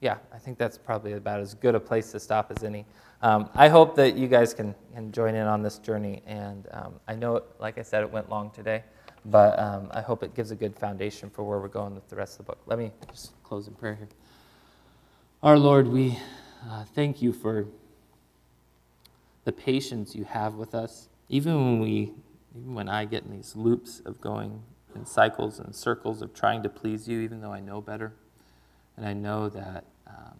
yeah, 0.00 0.18
I 0.32 0.38
think 0.38 0.58
that's 0.58 0.76
probably 0.76 1.12
about 1.12 1.40
as 1.40 1.54
good 1.54 1.74
a 1.74 1.80
place 1.80 2.12
to 2.12 2.20
stop 2.20 2.50
as 2.50 2.62
any. 2.62 2.84
Um, 3.22 3.48
I 3.54 3.68
hope 3.68 3.96
that 3.96 4.16
you 4.16 4.28
guys 4.28 4.52
can, 4.52 4.74
can 4.94 5.10
join 5.12 5.34
in 5.34 5.46
on 5.46 5.62
this 5.62 5.78
journey. 5.78 6.22
And 6.26 6.66
um, 6.72 6.94
I 7.08 7.14
know, 7.14 7.42
like 7.58 7.78
I 7.78 7.82
said, 7.82 8.02
it 8.02 8.10
went 8.12 8.28
long 8.28 8.50
today, 8.50 8.84
but 9.24 9.58
um, 9.58 9.88
I 9.92 10.02
hope 10.02 10.22
it 10.22 10.34
gives 10.34 10.50
a 10.50 10.56
good 10.56 10.76
foundation 10.76 11.30
for 11.30 11.42
where 11.42 11.58
we're 11.58 11.68
going 11.68 11.94
with 11.94 12.06
the 12.08 12.16
rest 12.16 12.38
of 12.38 12.44
the 12.44 12.52
book. 12.52 12.58
Let 12.66 12.78
me 12.78 12.92
just 13.10 13.42
close 13.42 13.66
in 13.66 13.74
prayer 13.74 13.94
here. 13.94 14.08
Our 15.42 15.58
Lord, 15.58 15.88
we 15.88 16.18
uh, 16.68 16.84
thank 16.94 17.22
you 17.22 17.32
for 17.32 17.66
the 19.44 19.52
patience 19.52 20.14
you 20.14 20.24
have 20.24 20.54
with 20.54 20.74
us, 20.74 21.08
even 21.28 21.54
when 21.54 21.80
we, 21.80 22.12
even 22.56 22.74
when 22.74 22.88
I 22.88 23.04
get 23.04 23.24
in 23.24 23.30
these 23.30 23.56
loops 23.56 24.00
of 24.04 24.20
going 24.20 24.62
in 24.94 25.04
cycles 25.06 25.58
and 25.58 25.74
circles 25.74 26.22
of 26.22 26.32
trying 26.32 26.62
to 26.62 26.68
please 26.68 27.08
you, 27.08 27.20
even 27.20 27.40
though 27.40 27.52
I 27.52 27.60
know 27.60 27.80
better, 27.80 28.14
and 28.96 29.04
I 29.04 29.12
know 29.12 29.48
that 29.48 29.84
um, 30.06 30.38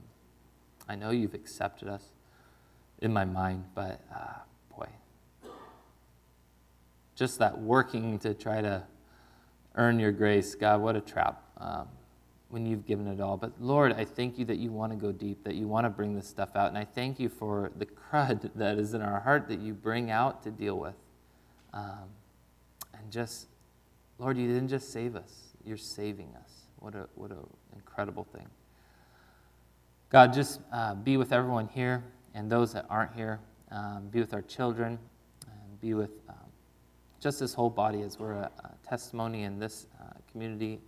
I 0.89 0.95
know 0.95 1.11
you've 1.11 1.35
accepted 1.35 1.89
us 1.89 2.05
in 3.01 3.13
my 3.13 3.25
mind, 3.25 3.65
but 3.75 4.01
uh, 4.15 4.39
boy, 4.77 4.89
just 7.17 7.39
that 7.41 7.59
working 7.59 8.19
to 8.21 8.35
try 8.35 8.61
to 8.61 8.85
earn 9.75 9.99
your 9.99 10.13
grace, 10.13 10.55
God, 10.55 10.81
what 10.81 10.95
a 10.95 11.01
trap. 11.01 11.43
Um, 11.59 11.89
when 12.55 12.67
you've 12.67 12.87
given 12.87 13.09
it 13.09 13.21
all. 13.21 13.37
But 13.37 13.61
Lord, 13.61 13.93
I 13.93 14.05
thank 14.05 14.39
you 14.39 14.45
that 14.45 14.59
you 14.59 14.71
want 14.71 14.93
to 14.93 14.97
go 14.97 15.11
deep, 15.11 15.43
that 15.43 15.57
you 15.57 15.67
want 15.67 15.87
to 15.87 15.91
bring 15.91 16.15
this 16.15 16.29
stuff 16.29 16.55
out. 16.55 16.69
And 16.69 16.79
I 16.79 16.85
thank 16.85 17.19
you 17.19 17.29
for 17.29 17.73
the 17.77 17.87
crud 18.13 18.49
that 18.55 18.79
is 18.79 18.95
in 18.95 19.03
our 19.03 19.19
heart 19.19 19.49
that 19.49 19.59
you 19.59 19.75
bring 19.75 20.13
out 20.13 20.45
to 20.45 20.53
deal 20.53 20.79
with. 20.79 20.95
Um, 21.75 22.09
and 22.95 23.11
just, 23.11 23.49
Lord, 24.19 24.39
you 24.39 24.49
didn't 24.49 24.69
just 24.69 24.91
save 24.93 25.17
us, 25.17 25.55
you're 25.67 25.77
saving 25.77 26.33
us. 26.41 26.51
What 26.79 26.95
a 26.95 27.09
what 27.15 27.31
an 27.31 27.47
incredible 27.75 28.25
thing. 28.25 28.47
God, 30.09 30.33
just 30.33 30.61
uh, 30.73 30.95
be 30.95 31.17
with 31.17 31.33
everyone 31.33 31.69
here 31.69 32.03
and 32.35 32.51
those 32.51 32.73
that 32.73 32.87
aren't 32.89 33.15
here. 33.15 33.41
Um, 33.71 34.09
be 34.11 34.21
with 34.21 34.33
our 34.33 34.43
children. 34.43 34.99
Be 35.85 35.93
with 35.93 36.13
um, 36.31 36.37
just 37.21 37.41
this 37.41 37.53
whole 37.53 37.69
body 37.69 38.01
as 38.01 38.19
we're 38.19 38.33
a, 38.33 38.51
a 38.65 38.89
testimony 38.89 39.43
in 39.43 39.59
this 39.59 39.87
uh, 40.01 40.05
community 40.33 40.81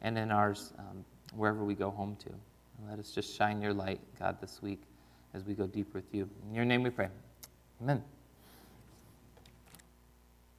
and 0.00 0.16
in 0.16 0.30
ours 0.30 0.72
um, 0.78 1.04
wherever 1.34 1.64
we 1.64 1.74
go 1.74 1.90
home 1.90 2.14
to. 2.20 2.28
And 2.28 2.88
let 2.88 3.00
us 3.00 3.10
just 3.10 3.36
shine 3.36 3.60
your 3.60 3.74
light, 3.74 3.98
God, 4.16 4.40
this 4.40 4.62
week 4.62 4.82
as 5.34 5.42
we 5.42 5.54
go 5.54 5.66
deeper 5.66 5.98
with 5.98 6.14
you. 6.14 6.30
In 6.48 6.54
your 6.54 6.64
name 6.64 6.84
we 6.84 6.90
pray. 6.90 7.08
Amen. 7.82 8.04